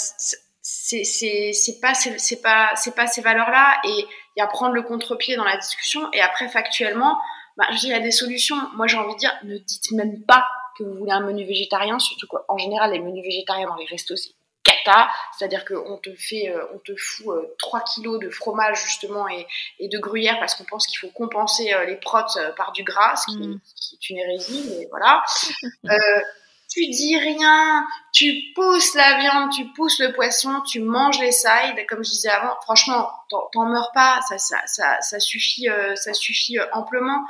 c'est 0.63 1.81
pas 1.81 1.95
c'est 1.95 2.41
pas 2.41 2.71
c'est 2.77 2.95
pas 2.95 3.07
ces 3.07 3.21
valeurs 3.21 3.51
là 3.51 3.81
et 3.85 4.07
il 4.37 4.39
y 4.39 4.41
a 4.41 4.47
prendre 4.47 4.75
le 4.75 4.83
contre-pied 4.83 5.37
dans 5.37 5.45
la 5.45 5.57
discussion 5.57 6.09
et 6.13 6.21
après 6.21 6.49
factuellement 6.49 7.19
bah, 7.57 7.67
il 7.71 7.89
y 7.89 7.93
a 7.93 8.01
des 8.01 8.13
solutions 8.13 8.57
moi 8.77 8.87
j'ai 8.87 8.97
envie 8.97 9.15
de 9.15 9.19
dire 9.19 9.35
ne 9.43 9.59
dites 9.59 9.91
même 9.93 10.23
pas 10.23 10.47
que 10.79 10.85
vous 10.85 10.95
voulez 10.95 11.13
un 11.13 11.21
menu 11.21 11.45
végétarien 11.45 11.99
surtout 11.99 12.29
qu'en 12.29 12.59
général 12.59 12.93
les 12.93 13.01
menus 13.01 13.25
végétariens 13.25 13.67
dans 13.67 13.75
les 13.75 13.87
restos 13.87 14.17
c'est 14.17 14.31
cata, 14.63 15.11
c'est-à-dire 15.37 15.65
qu'on 15.65 15.99
te 15.99 16.15
fait, 16.15 16.49
euh, 16.49 16.65
on 16.75 16.79
te 16.79 16.95
fout 16.97 17.35
3 17.59 17.81
euh, 17.81 17.83
kilos 17.83 18.21
de 18.21 18.31
fromage 18.31 18.83
justement 18.85 19.27
et, 19.29 19.47
de 19.89 19.99
gruyère 19.99 20.39
parce 20.39 20.55
qu'on 20.55 20.65
pense 20.65 20.87
qu'il 20.87 20.99
faut 20.99 21.09
compenser 21.09 21.73
euh, 21.73 21.85
les 21.85 21.97
protes 21.97 22.39
par 22.57 22.73
du 22.73 22.85
gras, 22.85 23.17
ce 23.17 23.27
qui, 23.33 23.39
mm. 23.39 23.61
est 23.93 24.11
une 24.11 24.19
hérésie, 24.19 24.65
mais 24.71 24.87
voilà. 24.91 25.23
tu 26.73 26.89
dis 26.89 27.19
rien, 27.19 27.85
tu 28.13 28.33
pousses 28.55 28.95
la 28.95 29.19
viande, 29.19 29.51
tu 29.53 29.65
pousses 29.75 29.99
le 29.99 30.13
poisson, 30.13 30.63
tu 30.63 30.81
manges 30.81 31.21
les 31.21 31.33
sides, 31.33 31.87
comme 31.89 32.03
je 32.03 32.11
disais 32.11 32.31
avant. 32.31 32.55
Franchement, 32.63 33.11
t'en 33.31 33.67
meurs 33.67 33.91
pas, 33.93 34.21
ça, 34.29 34.39
ça, 34.39 34.57
ça, 34.67 35.01
ça 35.01 35.21
suffit, 35.21 35.69
ça 35.97 36.15
suffit 36.15 36.59
amplement 36.73 37.25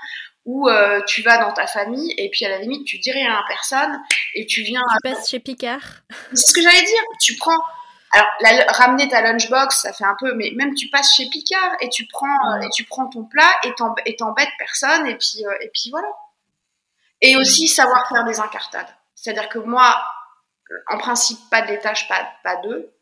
où 0.45 0.69
euh, 0.69 1.01
tu 1.07 1.23
vas 1.23 1.39
dans 1.39 1.53
ta 1.53 1.67
famille 1.67 2.15
et 2.19 2.29
puis 2.31 2.45
à 2.45 2.49
la 2.49 2.59
limite 2.59 2.85
tu 2.85 2.99
dis 2.99 3.13
rien 3.13 3.33
à 3.33 3.45
personne 3.47 4.01
et 4.35 4.47
tu 4.47 4.63
viens. 4.63 4.81
Tu 5.05 5.11
passes 5.11 5.29
chez 5.29 5.41
Picard. 5.41 6.03
C'est 6.33 6.49
ce 6.49 6.55
que 6.55 6.63
j'allais 6.63 6.85
dire. 6.85 7.03
Tu 7.21 7.37
prends. 7.37 7.59
Alors 8.15 8.67
ramener 8.69 9.09
ta 9.09 9.23
lunchbox, 9.23 9.83
ça 9.83 9.93
fait 9.93 10.05
un 10.05 10.17
peu, 10.19 10.35
mais 10.35 10.53
même 10.55 10.75
tu 10.75 10.89
passes 10.89 11.15
chez 11.15 11.29
Picard 11.31 11.77
et 11.81 11.89
tu 11.89 12.07
prends 12.07 12.61
et 12.61 12.69
tu 12.75 12.85
prends 12.85 13.09
ton 13.09 13.25
plat 13.25 13.51
et 13.65 13.75
t'embêtes 14.17 14.51
personne 14.59 15.07
et 15.07 15.17
puis 15.17 15.47
euh, 15.47 15.53
et 15.63 15.71
puis 15.73 15.91
voilà. 15.91 16.09
Et 17.21 17.37
aussi 17.37 17.69
savoir 17.69 18.07
faire 18.09 18.25
des 18.25 18.41
incartades. 18.41 18.93
C'est-à-dire 19.23 19.49
que 19.49 19.61
moi, 19.61 20.03
en 20.89 20.99
principe, 20.99 21.39
pas 21.49 21.63
de 21.63 21.69
l'étage, 21.69 22.09
pas 22.09 22.29
pas 22.43 22.57
deux. 22.57 22.93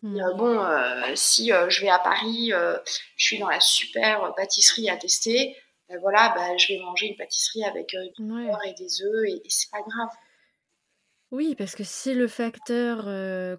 Hmm. 0.00 0.16
Euh, 0.20 0.34
bon, 0.34 1.16
si 1.16 1.48
je 1.48 1.80
vais 1.80 1.88
à 1.88 1.98
Paris, 1.98 2.52
je 2.52 3.24
suis 3.24 3.38
dans 3.40 3.48
la 3.48 3.58
super 3.58 4.32
pâtisserie 4.36 4.88
à 4.88 4.96
tester 4.96 5.56
ben 5.88 5.98
voilà, 5.98 6.32
ben 6.36 6.56
je 6.56 6.68
vais 6.68 6.78
manger 6.78 7.08
une 7.08 7.16
pâtisserie 7.16 7.64
avec 7.64 7.92
euh, 7.94 8.06
du 8.16 8.24
beurre 8.24 8.60
et 8.64 8.74
des 8.74 9.02
œufs 9.02 9.24
et, 9.26 9.42
c'est 9.48 9.72
pas 9.72 9.80
grave. 9.80 10.10
Oui, 11.32 11.56
parce 11.56 11.74
que 11.74 11.82
si 11.82 12.14
le 12.14 12.28
facteur 12.28 13.08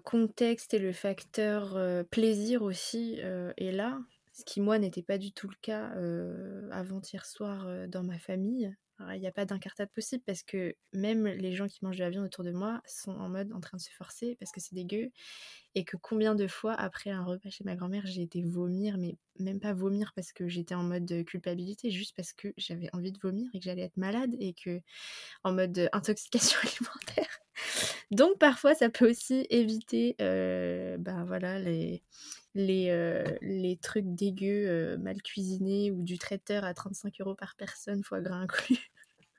contexte 0.02 0.72
et 0.72 0.78
le 0.78 0.92
facteur 0.92 1.78
plaisir 2.10 2.62
aussi 2.62 3.18
est 3.56 3.72
là, 3.72 3.98
ce 4.32 4.44
qui 4.44 4.60
moi 4.60 4.78
n'était 4.78 5.02
pas 5.02 5.16
du 5.18 5.32
tout 5.32 5.48
le 5.48 5.56
cas 5.60 5.90
avant-hier 6.70 7.24
soir 7.24 7.66
dans 7.88 8.02
ma 8.02 8.18
famille, 8.18 8.74
il 9.14 9.20
n'y 9.20 9.26
a 9.26 9.32
pas 9.32 9.44
d'incartade 9.44 9.90
possible 9.90 10.22
parce 10.26 10.42
que 10.42 10.74
même 10.92 11.26
les 11.26 11.54
gens 11.54 11.66
qui 11.66 11.84
mangent 11.84 11.96
de 11.96 12.04
la 12.04 12.10
viande 12.10 12.26
autour 12.26 12.44
de 12.44 12.52
moi 12.52 12.80
sont 12.86 13.12
en 13.12 13.28
mode 13.28 13.52
en 13.52 13.60
train 13.60 13.76
de 13.76 13.82
se 13.82 13.90
forcer 13.90 14.36
parce 14.38 14.52
que 14.52 14.60
c'est 14.60 14.74
dégueu. 14.74 15.10
Et 15.74 15.84
que 15.84 15.96
combien 15.96 16.34
de 16.34 16.46
fois 16.46 16.74
après 16.74 17.10
un 17.10 17.24
repas 17.24 17.48
chez 17.48 17.64
ma 17.64 17.74
grand-mère, 17.74 18.02
j'ai 18.04 18.22
été 18.22 18.42
vomir, 18.42 18.98
mais 18.98 19.16
même 19.38 19.58
pas 19.58 19.72
vomir 19.72 20.12
parce 20.14 20.32
que 20.32 20.46
j'étais 20.46 20.74
en 20.74 20.82
mode 20.82 21.24
culpabilité, 21.24 21.90
juste 21.90 22.14
parce 22.14 22.32
que 22.34 22.52
j'avais 22.58 22.90
envie 22.92 23.12
de 23.12 23.18
vomir 23.18 23.48
et 23.54 23.58
que 23.58 23.64
j'allais 23.64 23.82
être 23.82 23.96
malade 23.96 24.34
et 24.38 24.52
que 24.52 24.80
en 25.44 25.52
mode 25.52 25.88
intoxication 25.92 26.58
alimentaire. 26.62 27.38
Donc 28.10 28.38
parfois 28.38 28.74
ça 28.74 28.90
peut 28.90 29.08
aussi 29.10 29.46
éviter 29.48 30.16
euh, 30.20 30.98
voilà, 31.26 31.58
les, 31.58 32.02
les, 32.54 32.90
euh, 32.90 33.24
les 33.40 33.76
trucs 33.76 34.14
dégueux 34.14 34.66
euh, 34.68 34.98
mal 34.98 35.22
cuisinés 35.22 35.90
ou 35.90 36.02
du 36.02 36.18
traiteur 36.18 36.64
à 36.64 36.74
35 36.74 37.20
euros 37.20 37.34
par 37.34 37.56
personne, 37.56 38.02
foie 38.04 38.20
gras 38.20 38.36
inclus. 38.36 38.90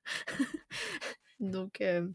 donc, 1.39 1.81
euh, 1.81 2.07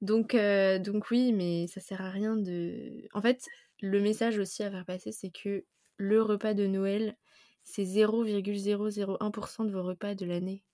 donc, 0.00 0.34
donc 0.34 1.10
oui, 1.10 1.32
mais 1.32 1.66
ça 1.66 1.80
sert 1.80 2.00
à 2.00 2.10
rien 2.10 2.36
de... 2.36 3.08
En 3.12 3.20
fait, 3.20 3.46
le 3.80 4.00
message 4.00 4.38
aussi 4.38 4.62
à 4.62 4.70
faire 4.70 4.84
passer, 4.84 5.12
c'est 5.12 5.30
que 5.30 5.64
le 5.96 6.22
repas 6.22 6.54
de 6.54 6.66
Noël, 6.66 7.16
c'est 7.62 7.84
0,001% 7.84 9.66
de 9.66 9.72
vos 9.72 9.82
repas 9.82 10.14
de 10.14 10.24
l'année. 10.24 10.64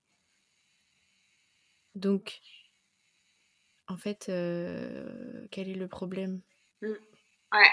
Donc, 1.95 2.41
en 3.89 3.97
fait, 3.97 4.27
quel 5.51 5.69
est 5.69 5.75
le 5.75 5.89
problème? 5.89 6.41
Mmh. 6.83 6.89
Ouais 7.53 7.71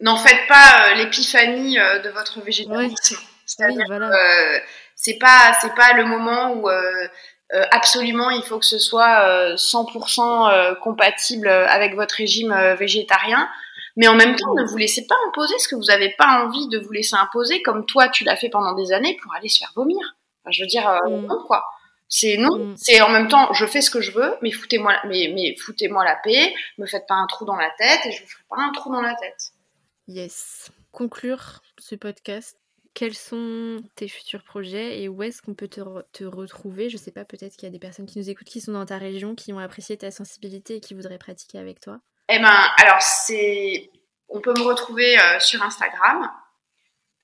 n'en 0.00 0.16
faites 0.16 0.46
pas 0.48 0.90
euh, 0.90 0.94
l'épiphanie 0.94 1.78
euh, 1.78 1.98
de 2.00 2.10
votre 2.10 2.40
végétarisme. 2.40 3.16
C'est-à-dire 3.46 3.86
euh, 3.90 4.58
c'est 4.94 5.18
pas 5.18 5.52
c'est 5.60 5.74
pas 5.74 5.92
le 5.92 6.04
moment 6.04 6.54
où 6.54 6.68
absolument 7.70 8.30
il 8.30 8.42
faut 8.42 8.58
que 8.58 8.66
ce 8.66 8.78
soit 8.78 9.54
100% 9.54 10.80
compatible 10.80 11.46
avec 11.46 11.94
votre 11.94 12.16
régime 12.16 12.52
végétarien. 12.76 13.48
Mais 13.94 14.08
en 14.08 14.14
même 14.14 14.34
temps, 14.34 14.52
ne 14.54 14.64
vous 14.64 14.76
laissez 14.76 15.06
pas 15.06 15.14
imposer 15.28 15.56
ce 15.58 15.68
que 15.68 15.76
vous 15.76 15.84
n'avez 15.84 16.10
pas 16.18 16.44
envie 16.44 16.68
de 16.68 16.78
vous 16.78 16.90
laisser 16.92 17.14
imposer, 17.14 17.62
comme 17.62 17.86
toi 17.86 18.08
tu 18.08 18.24
l'as 18.24 18.36
fait 18.36 18.48
pendant 18.48 18.74
des 18.74 18.92
années 18.92 19.16
pour 19.22 19.32
aller 19.34 19.48
se 19.48 19.58
faire 19.58 19.72
vomir. 19.76 20.16
je 20.50 20.62
veux 20.62 20.66
dire, 20.66 20.90
mm. 21.06 21.26
non 21.26 21.42
quoi. 21.46 21.64
C'est 22.08 22.36
non, 22.36 22.58
mm. 22.58 22.74
c'est 22.76 23.00
en 23.00 23.10
même 23.10 23.28
temps, 23.28 23.52
je 23.52 23.64
fais 23.64 23.80
ce 23.80 23.90
que 23.90 24.00
je 24.00 24.10
veux, 24.10 24.34
mais 24.42 24.50
foutez-moi, 24.50 24.94
mais, 25.04 25.30
mais 25.32 25.54
foutez-moi 25.56 26.04
la 26.04 26.16
paix, 26.16 26.52
me 26.78 26.86
faites 26.86 27.06
pas 27.06 27.14
un 27.14 27.26
trou 27.26 27.44
dans 27.44 27.56
la 27.56 27.70
tête 27.78 28.00
et 28.06 28.10
je 28.10 28.22
vous 28.22 28.28
ferai 28.28 28.42
pas 28.50 28.60
un 28.60 28.72
trou 28.72 28.92
dans 28.92 29.02
la 29.02 29.14
tête. 29.14 29.52
Yes. 30.08 30.70
Conclure 30.92 31.62
ce 31.78 31.94
podcast. 31.94 32.56
Quels 32.94 33.14
sont 33.14 33.82
tes 33.94 34.08
futurs 34.08 34.42
projets 34.42 35.02
et 35.02 35.08
où 35.08 35.22
est-ce 35.22 35.42
qu'on 35.42 35.54
peut 35.54 35.68
te, 35.68 36.24
retrouver? 36.24 36.88
Je 36.88 36.96
sais 36.96 37.10
pas, 37.10 37.24
peut-être 37.24 37.54
qu'il 37.56 37.64
y 37.64 37.66
a 37.66 37.72
des 37.72 37.78
personnes 37.78 38.06
qui 38.06 38.18
nous 38.18 38.30
écoutent 38.30 38.46
qui 38.46 38.60
sont 38.60 38.72
dans 38.72 38.86
ta 38.86 38.96
région, 38.96 39.34
qui 39.34 39.52
ont 39.52 39.58
apprécié 39.58 39.98
ta 39.98 40.10
sensibilité 40.10 40.76
et 40.76 40.80
qui 40.80 40.94
voudraient 40.94 41.18
pratiquer 41.18 41.58
avec 41.58 41.80
toi. 41.80 42.00
Eh 42.30 42.38
ben, 42.38 42.58
alors 42.78 43.02
c'est, 43.02 43.90
on 44.28 44.40
peut 44.40 44.54
me 44.56 44.62
retrouver 44.62 45.18
euh, 45.18 45.38
sur 45.40 45.62
Instagram. 45.62 46.30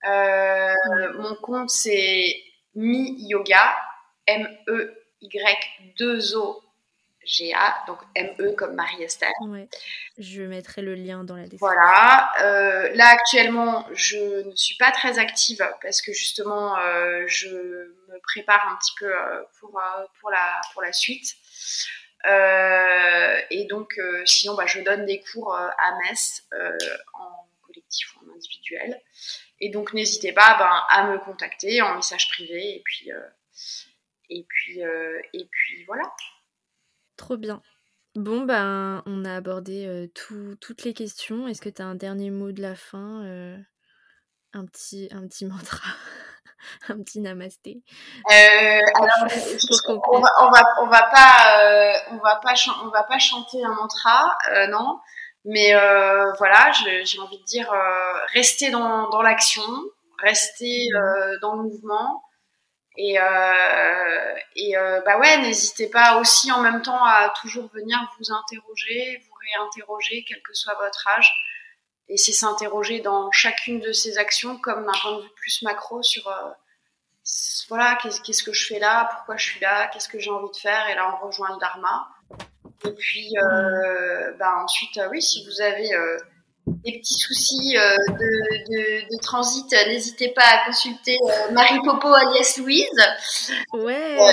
Euh, 0.04 0.74
mon 1.18 1.36
compte 1.36 1.70
c'est 1.70 2.34
mi 2.74 3.14
yoga, 3.28 3.76
M 4.26 4.46
E 4.68 4.94
Y 5.22 5.94
2 5.98 6.36
O 6.36 6.62
GA, 7.24 7.84
donc 7.86 7.98
ME 8.16 8.52
comme 8.54 8.74
Marie-Esther. 8.74 9.30
Ouais. 9.42 9.68
Je 10.18 10.42
mettrai 10.42 10.82
le 10.82 10.94
lien 10.94 11.24
dans 11.24 11.36
la 11.36 11.42
description. 11.42 11.66
Voilà. 11.66 12.30
Euh, 12.42 12.90
là, 12.94 13.08
actuellement, 13.08 13.86
je 13.92 14.46
ne 14.46 14.54
suis 14.56 14.76
pas 14.76 14.90
très 14.90 15.18
active 15.18 15.64
parce 15.80 16.02
que 16.02 16.12
justement, 16.12 16.76
euh, 16.78 17.24
je 17.26 17.48
me 17.48 18.20
prépare 18.22 18.68
un 18.72 18.76
petit 18.76 18.92
peu 18.98 19.06
euh, 19.06 19.42
pour, 19.60 19.80
pour, 20.20 20.30
la, 20.30 20.60
pour 20.72 20.82
la 20.82 20.92
suite. 20.92 21.36
et 23.50 23.66
donc, 23.70 23.98
sinon, 24.24 24.54
bah, 24.54 24.66
je 24.66 24.80
donne 24.80 25.06
des 25.06 25.20
cours 25.20 25.54
à 25.54 25.98
Metz 26.04 26.44
en 27.14 27.46
collectif 27.66 28.16
ou 28.16 28.30
en 28.30 28.34
individuel. 28.34 29.00
Et 29.60 29.68
donc, 29.68 29.92
n'hésitez 29.92 30.32
pas 30.32 30.56
ben, 30.58 30.82
à 30.88 31.06
me 31.06 31.18
contacter 31.18 31.82
en 31.82 31.94
message 31.94 32.28
privé. 32.28 32.76
Et 32.76 32.82
puis, 32.84 33.10
et 34.28 34.44
puis, 34.48 34.80
et 34.80 35.48
puis 35.50 35.84
voilà. 35.84 36.12
Trop 37.22 37.36
bien. 37.36 37.62
Bon, 38.16 38.40
ben, 38.40 39.00
on 39.06 39.24
a 39.24 39.36
abordé 39.36 39.86
euh, 39.86 40.08
toutes 40.60 40.82
les 40.82 40.92
questions. 40.92 41.46
Est-ce 41.46 41.62
que 41.62 41.68
tu 41.68 41.80
as 41.80 41.84
un 41.84 41.94
dernier 41.94 42.30
mot 42.30 42.50
de 42.50 42.60
la 42.60 42.74
fin 42.74 43.22
euh, 43.22 43.56
un, 44.52 44.66
petit, 44.66 45.08
un 45.12 45.28
petit 45.28 45.46
mantra 45.46 45.86
Un 46.88 47.00
petit 47.00 47.20
namasté? 47.20 47.84
Euh, 48.28 48.80
alors, 48.96 49.30
on, 49.86 50.18
va, 50.18 50.28
on, 50.40 50.50
va, 50.50 50.62
on 50.80 50.86
va 50.88 51.02
pas, 51.14 52.02
on 52.10 52.16
va 52.16 52.40
pas, 52.42 52.54
on 52.82 52.88
va 52.88 53.04
pas 53.04 53.18
chanter 53.20 53.64
un 53.64 53.72
mantra, 53.72 54.36
non. 54.70 54.98
Mais 55.44 55.72
voilà, 56.38 56.72
j'ai 56.72 57.20
envie 57.20 57.38
de 57.38 57.44
dire, 57.44 57.72
rester 58.32 58.72
dans, 58.72 59.08
dans 59.10 59.22
l'action, 59.22 59.62
rester 60.18 60.88
mmh. 60.92 61.38
dans 61.40 61.54
le 61.54 61.62
mouvement. 61.62 62.20
Et, 62.96 63.18
euh, 63.18 64.34
et 64.54 64.76
euh, 64.76 65.00
bah 65.04 65.18
ouais, 65.18 65.38
n'hésitez 65.38 65.88
pas 65.88 66.18
aussi 66.18 66.52
en 66.52 66.60
même 66.60 66.82
temps 66.82 67.02
à 67.04 67.32
toujours 67.40 67.70
venir 67.72 67.98
vous 68.18 68.32
interroger, 68.32 69.22
vous 69.26 69.34
réinterroger, 69.40 70.24
quel 70.28 70.42
que 70.42 70.52
soit 70.52 70.74
votre 70.74 71.08
âge. 71.08 71.32
Et 72.08 72.16
c'est 72.18 72.32
s'interroger 72.32 73.00
dans 73.00 73.30
chacune 73.30 73.80
de 73.80 73.92
ces 73.92 74.18
actions 74.18 74.58
comme 74.58 74.84
d'un 74.84 74.92
point 75.00 75.16
de 75.16 75.22
vue 75.22 75.34
plus 75.36 75.62
macro 75.62 76.02
sur 76.02 76.28
euh, 76.28 76.50
voilà, 77.68 77.98
qu'est-ce 78.02 78.42
que 78.42 78.52
je 78.52 78.66
fais 78.66 78.78
là, 78.78 79.08
pourquoi 79.12 79.36
je 79.36 79.44
suis 79.44 79.60
là, 79.60 79.86
qu'est-ce 79.88 80.08
que 80.08 80.18
j'ai 80.18 80.30
envie 80.30 80.50
de 80.50 80.56
faire. 80.56 80.88
Et 80.90 80.94
là, 80.94 81.16
on 81.16 81.26
rejoint 81.26 81.52
le 81.52 81.60
dharma. 81.60 82.08
Et 82.84 82.92
puis, 82.92 83.32
euh, 83.38 84.32
bah 84.38 84.54
ensuite, 84.62 85.00
oui, 85.10 85.22
si 85.22 85.46
vous 85.46 85.62
avez 85.62 85.88
des 86.66 86.98
petits 86.98 87.14
soucis 87.14 87.76
euh, 87.76 87.96
de, 88.08 89.00
de, 89.10 89.22
transit, 89.22 89.70
n'hésitez 89.72 90.28
pas 90.28 90.44
à 90.44 90.64
consulter 90.66 91.18
euh, 91.22 91.50
Marie 91.52 91.80
Popo 91.84 92.12
alias 92.12 92.56
Louise. 92.58 92.88
Ouais. 93.72 94.20
Euh, 94.20 94.32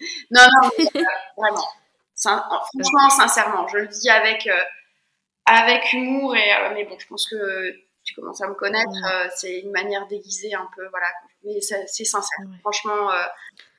non, 0.30 0.46
non, 0.62 0.70
vraiment. 1.36 1.68
franchement, 2.16 3.10
sincèrement, 3.10 3.68
je 3.68 3.78
le 3.78 3.88
dis 3.88 4.10
avec, 4.10 4.48
avec 5.46 5.92
humour, 5.92 6.36
et, 6.36 6.50
mais 6.74 6.84
bon, 6.84 6.98
je 6.98 7.06
pense 7.06 7.28
que 7.28 7.72
tu 8.04 8.14
commences 8.14 8.42
à 8.42 8.48
me 8.48 8.54
connaître, 8.54 9.30
c'est 9.36 9.60
une 9.60 9.70
manière 9.70 10.06
déguisée 10.08 10.54
un 10.54 10.68
peu, 10.74 10.88
voilà. 10.88 11.06
Mais 11.44 11.60
c'est 11.60 12.04
sincère. 12.04 12.38
Franchement, 12.60 13.08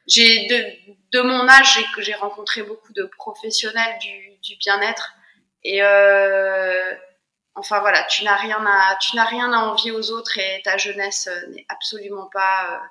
j'ai 0.07 0.47
de, 0.47 1.17
de 1.17 1.21
mon 1.21 1.47
âge, 1.49 1.79
j'ai 1.97 2.13
rencontré 2.13 2.63
beaucoup 2.63 2.93
de 2.93 3.09
professionnels 3.17 3.97
du, 3.99 4.37
du 4.41 4.55
bien-être. 4.57 5.15
Et 5.65 5.81
Enfin 7.55 7.79
voilà, 7.81 8.03
tu 8.05 8.23
n'as 8.23 8.35
rien 8.35 8.65
à, 8.65 8.95
tu 8.99 9.15
n'as 9.15 9.25
rien 9.25 9.53
à 9.53 9.59
envier 9.59 9.91
aux 9.91 10.11
autres 10.11 10.39
et 10.39 10.61
ta 10.63 10.77
jeunesse 10.77 11.27
euh, 11.27 11.47
n'est 11.51 11.65
absolument 11.69 12.27
pas 12.33 12.73
euh, 12.73 12.87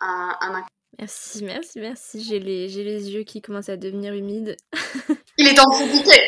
un, 0.00 0.36
un 0.40 0.66
Merci, 0.98 1.44
merci, 1.44 1.80
merci. 1.80 2.22
J'ai 2.22 2.38
les, 2.38 2.68
j'ai 2.68 2.84
les 2.84 3.10
yeux 3.10 3.24
qui 3.24 3.42
commencent 3.42 3.68
à 3.68 3.76
devenir 3.76 4.14
humides. 4.14 4.56
il 5.38 5.46
est 5.46 5.54
temps 5.54 5.68
de 5.68 5.74
se 5.74 5.92
quitter. 5.92 6.20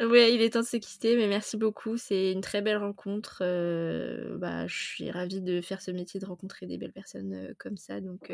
Oui, 0.00 0.30
il 0.34 0.42
est 0.42 0.50
temps 0.50 0.62
de 0.62 0.66
se 0.66 0.78
quitter, 0.78 1.14
mais 1.14 1.28
merci 1.28 1.56
beaucoup. 1.56 1.96
C'est 1.96 2.32
une 2.32 2.40
très 2.40 2.60
belle 2.60 2.78
rencontre. 2.78 3.38
Euh, 3.42 4.36
bah, 4.38 4.66
je 4.66 4.76
suis 4.76 5.10
ravie 5.12 5.42
de 5.42 5.60
faire 5.60 5.80
ce 5.80 5.92
métier, 5.92 6.18
de 6.18 6.26
rencontrer 6.26 6.66
des 6.66 6.78
belles 6.78 6.92
personnes 6.92 7.54
comme 7.58 7.76
ça. 7.76 8.00
Donc, 8.00 8.32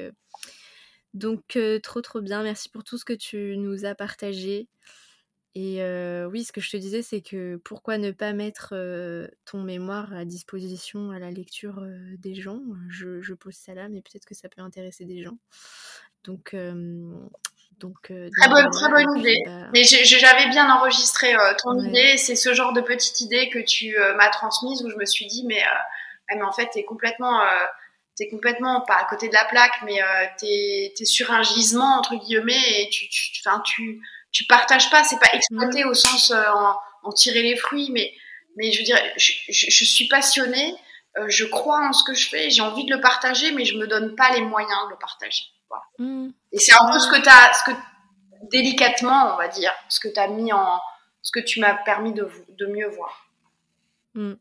donc 1.13 1.59
trop, 1.83 2.01
trop 2.01 2.21
bien. 2.23 2.43
Merci 2.43 2.71
pour 2.71 2.83
tout 2.83 2.97
ce 2.97 3.05
que 3.05 3.13
tu 3.13 3.59
nous 3.59 3.85
as 3.85 3.95
partagé. 3.95 4.69
Et 5.55 5.83
oui, 6.27 6.45
ce 6.45 6.53
que 6.53 6.61
je 6.61 6.71
te 6.71 6.77
disais, 6.77 7.03
c'est 7.03 7.21
que 7.21 7.57
pourquoi 7.65 7.99
ne 7.99 8.13
pas 8.13 8.33
mettre 8.33 8.75
ton 9.45 9.63
mémoire 9.63 10.13
à 10.13 10.25
disposition 10.25 11.11
à 11.11 11.19
la 11.19 11.31
lecture 11.31 11.83
des 12.19 12.35
gens? 12.35 12.61
Je, 12.89 13.35
pose 13.35 13.55
ça 13.55 13.75
là, 13.75 13.89
mais 13.89 14.01
peut-être 14.01 14.27
que 14.27 14.35
ça 14.35 14.49
peut 14.49 14.63
intéresser 14.63 15.05
des 15.05 15.23
gens. 15.23 15.39
Donc, 16.25 16.55
donc 17.79 18.01
très 18.03 18.49
bonne, 18.49 18.71
très 18.71 18.91
bonne 18.91 19.19
idée. 19.19 19.43
Bah 19.45 19.69
mais 19.73 19.83
j'avais 19.85 20.49
bien 20.51 20.71
enregistré 20.73 21.35
ton 21.63 21.81
idée. 21.81 22.17
C'est 22.17 22.37
ce 22.37 22.55
genre 22.55 22.73
de 22.73 22.81
petite 22.81 23.21
idée 23.21 23.49
que 23.49 23.59
tu 23.59 23.97
m'as 24.17 24.31
transmise 24.31 24.83
où 24.85 24.91
je 24.91 24.97
me 24.97 25.05
suis 25.05 25.27
dit, 25.27 25.45
mais, 25.47 25.63
mais 26.29 26.43
en 26.43 26.53
fait, 26.53 26.69
t'es 26.73 26.85
complètement 26.85 27.41
t'es 28.17 28.29
complètement 28.29 28.83
pas 28.83 28.97
à 28.97 29.07
côté 29.07 29.29
de 29.29 29.33
la 29.33 29.47
plaque, 29.47 29.81
mais 29.85 30.01
t'es 30.39 30.93
es 30.99 31.05
sur 31.05 31.31
un 31.33 31.43
gisement 31.43 31.99
entre 31.99 32.17
guillemets 32.17 32.83
et 32.83 32.91
tu, 32.91 33.09
tu, 33.09 33.33
tu, 33.33 34.01
tu 34.33 34.45
partages 34.45 34.91
pas, 34.91 35.05
c'est 35.05 35.19
pas 35.19 35.33
exploiter 35.33 35.85
au 35.85 35.95
sens 35.95 36.31
euh, 36.31 36.43
en, 37.03 37.13
tirer 37.13 37.43
les 37.43 37.57
fruits, 37.57 37.91
mais, 37.93 38.13
mais 38.57 38.71
je 38.73 38.79
veux 38.79 38.85
dire, 38.85 38.99
je, 39.17 39.33
je, 39.49 39.85
suis 39.85 40.07
passionnée, 40.07 40.75
euh, 41.19 41.27
je 41.29 41.45
crois 41.45 41.81
en 41.81 41.93
ce 41.93 42.05
que 42.05 42.15
je 42.15 42.29
fais, 42.29 42.51
j'ai 42.51 42.63
envie 42.63 42.85
de 42.85 42.95
le 42.95 43.01
partager, 43.01 43.53
mais 43.53 43.65
je 43.65 43.77
me 43.77 43.87
donne 43.87 44.15
pas 44.15 44.31
les 44.35 44.43
moyens 44.43 44.85
de 44.87 44.91
le 44.91 44.99
partager. 44.99 45.45
Mmh. 45.99 46.31
Et 46.53 46.59
c'est 46.59 46.73
un 46.73 46.91
peu 46.91 46.99
ce 46.99 47.09
que 47.09 47.21
tu 47.21 47.29
as, 47.29 47.53
ce 47.55 47.71
que, 47.71 47.77
délicatement, 48.51 49.35
on 49.35 49.37
va 49.37 49.49
dire, 49.49 49.73
ce 49.89 50.01
que 50.01 50.09
tu 50.09 50.19
as 50.21 50.29
mis 50.29 50.53
en, 50.53 50.81
ce 51.23 51.33
que 51.33 51.45
tu 51.45 51.61
m'as 51.61 51.75
permis 51.75 52.13
de, 52.13 52.29
de 52.49 52.67
mieux 52.67 52.89
voir. 52.89 53.31
Mmh. 54.15 54.35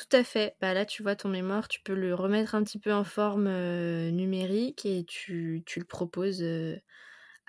Tout 0.00 0.16
à 0.16 0.24
fait. 0.24 0.56
Bah 0.60 0.72
là, 0.72 0.86
tu 0.86 1.02
vois, 1.02 1.14
ton 1.14 1.28
mémoire, 1.28 1.68
tu 1.68 1.80
peux 1.82 1.94
le 1.94 2.14
remettre 2.14 2.54
un 2.54 2.64
petit 2.64 2.78
peu 2.78 2.92
en 2.92 3.04
forme 3.04 3.46
euh, 3.48 4.10
numérique 4.10 4.86
et 4.86 5.04
tu, 5.04 5.62
tu 5.66 5.78
le 5.78 5.84
proposes 5.84 6.42
euh, 6.42 6.80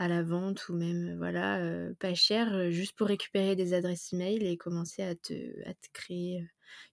à 0.01 0.07
la 0.07 0.23
vente 0.23 0.67
ou 0.67 0.73
même, 0.73 1.15
voilà, 1.17 1.57
euh, 1.59 1.93
pas 1.99 2.15
cher, 2.15 2.71
juste 2.71 2.97
pour 2.97 3.07
récupérer 3.07 3.55
des 3.55 3.73
adresses 3.75 4.11
email 4.13 4.45
et 4.45 4.57
commencer 4.57 5.03
à 5.03 5.13
te, 5.13 5.33
à 5.69 5.73
te 5.73 5.87
créer 5.93 6.43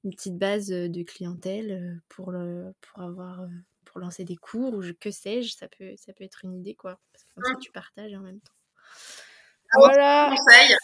une 0.04 0.10
petite 0.10 0.36
base 0.36 0.68
de 0.68 1.02
clientèle 1.02 2.00
pour, 2.08 2.32
le, 2.32 2.74
pour 2.80 3.02
avoir 3.02 3.40
pour 3.86 4.00
lancer 4.00 4.24
des 4.24 4.36
cours 4.36 4.74
ou 4.74 4.82
que 5.00 5.10
sais-je, 5.10 5.54
ça 5.54 5.68
peut, 5.68 5.94
ça 5.96 6.12
peut 6.12 6.24
être 6.24 6.44
une 6.44 6.54
idée, 6.54 6.74
quoi. 6.74 6.98
Parce 7.12 7.24
que 7.24 7.34
comme 7.34 7.44
ça, 7.44 7.58
tu 7.60 7.72
partages 7.72 8.12
en 8.12 8.20
même 8.20 8.40
temps. 8.40 8.52
Voilà, 9.74 10.34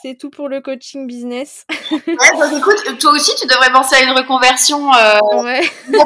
c'est 0.03 0.17
tout 0.17 0.31
pour 0.31 0.49
le 0.49 0.61
coaching 0.61 1.07
business. 1.07 1.67
ouais, 1.91 2.01
bah, 2.07 2.51
écoute, 2.57 2.99
toi 3.01 3.13
aussi, 3.13 3.35
tu 3.41 3.47
devrais 3.47 3.73
penser 3.73 3.97
à 3.97 4.03
une 4.03 4.11
reconversion. 4.11 4.93
Euh, 4.95 5.43
ouais. 5.43 5.63
Euh, 5.89 6.05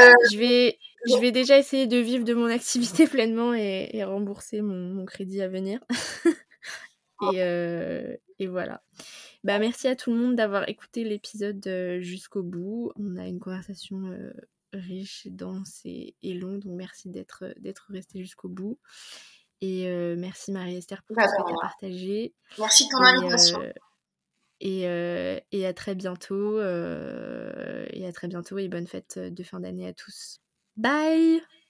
euh, 0.00 0.12
je 0.30 0.38
vais, 0.38 0.78
je 1.06 1.16
vais 1.18 1.32
déjà 1.32 1.58
essayer 1.58 1.86
de 1.86 1.96
vivre 1.96 2.24
de 2.24 2.34
mon 2.34 2.46
activité 2.46 3.06
pleinement 3.06 3.54
et, 3.54 4.02
rembourser 4.04 4.60
mon, 4.60 5.04
crédit 5.04 5.42
à 5.42 5.48
venir. 5.48 5.80
et, 7.32 8.18
et, 8.38 8.46
voilà. 8.46 8.82
Bah, 9.44 9.58
merci 9.58 9.88
à 9.88 9.96
tout 9.96 10.10
le 10.10 10.18
monde 10.18 10.36
d'avoir 10.36 10.68
écouté 10.68 11.04
l'épisode 11.04 11.68
jusqu'au 12.00 12.42
bout. 12.42 12.92
On 12.96 13.16
a 13.16 13.26
une 13.26 13.38
conversation 13.38 14.12
riche, 14.72 15.26
dense 15.30 15.80
et, 15.84 16.14
et 16.22 16.34
longue, 16.34 16.60
donc 16.60 16.76
merci 16.76 17.08
d'être 17.08 17.44
resté 17.88 18.18
jusqu'au 18.20 18.48
bout. 18.48 18.78
Et 19.60 19.88
merci 20.16 20.52
Marie-Esther 20.52 21.02
pour 21.04 21.16
bah, 21.16 21.24
tout 21.24 21.30
ce 21.30 21.42
que 21.42 21.48
tu 21.48 21.54
as 21.54 21.60
partagé. 21.60 22.34
Merci 22.58 22.84
de 22.84 22.90
ton 22.90 23.04
invitation. 23.04 23.60
Et, 24.60 24.82
et, 25.52 25.66
à 25.66 25.72
très 25.72 25.94
bientôt. 25.94 26.60
et 26.60 28.06
à 28.06 28.12
très 28.12 28.28
bientôt 28.28 28.58
et 28.58 28.68
bonne 28.68 28.86
fête 28.88 29.18
de 29.18 29.42
fin 29.44 29.60
d'année 29.60 29.86
à 29.86 29.92
tous. 29.92 30.40
Bye 30.78 31.42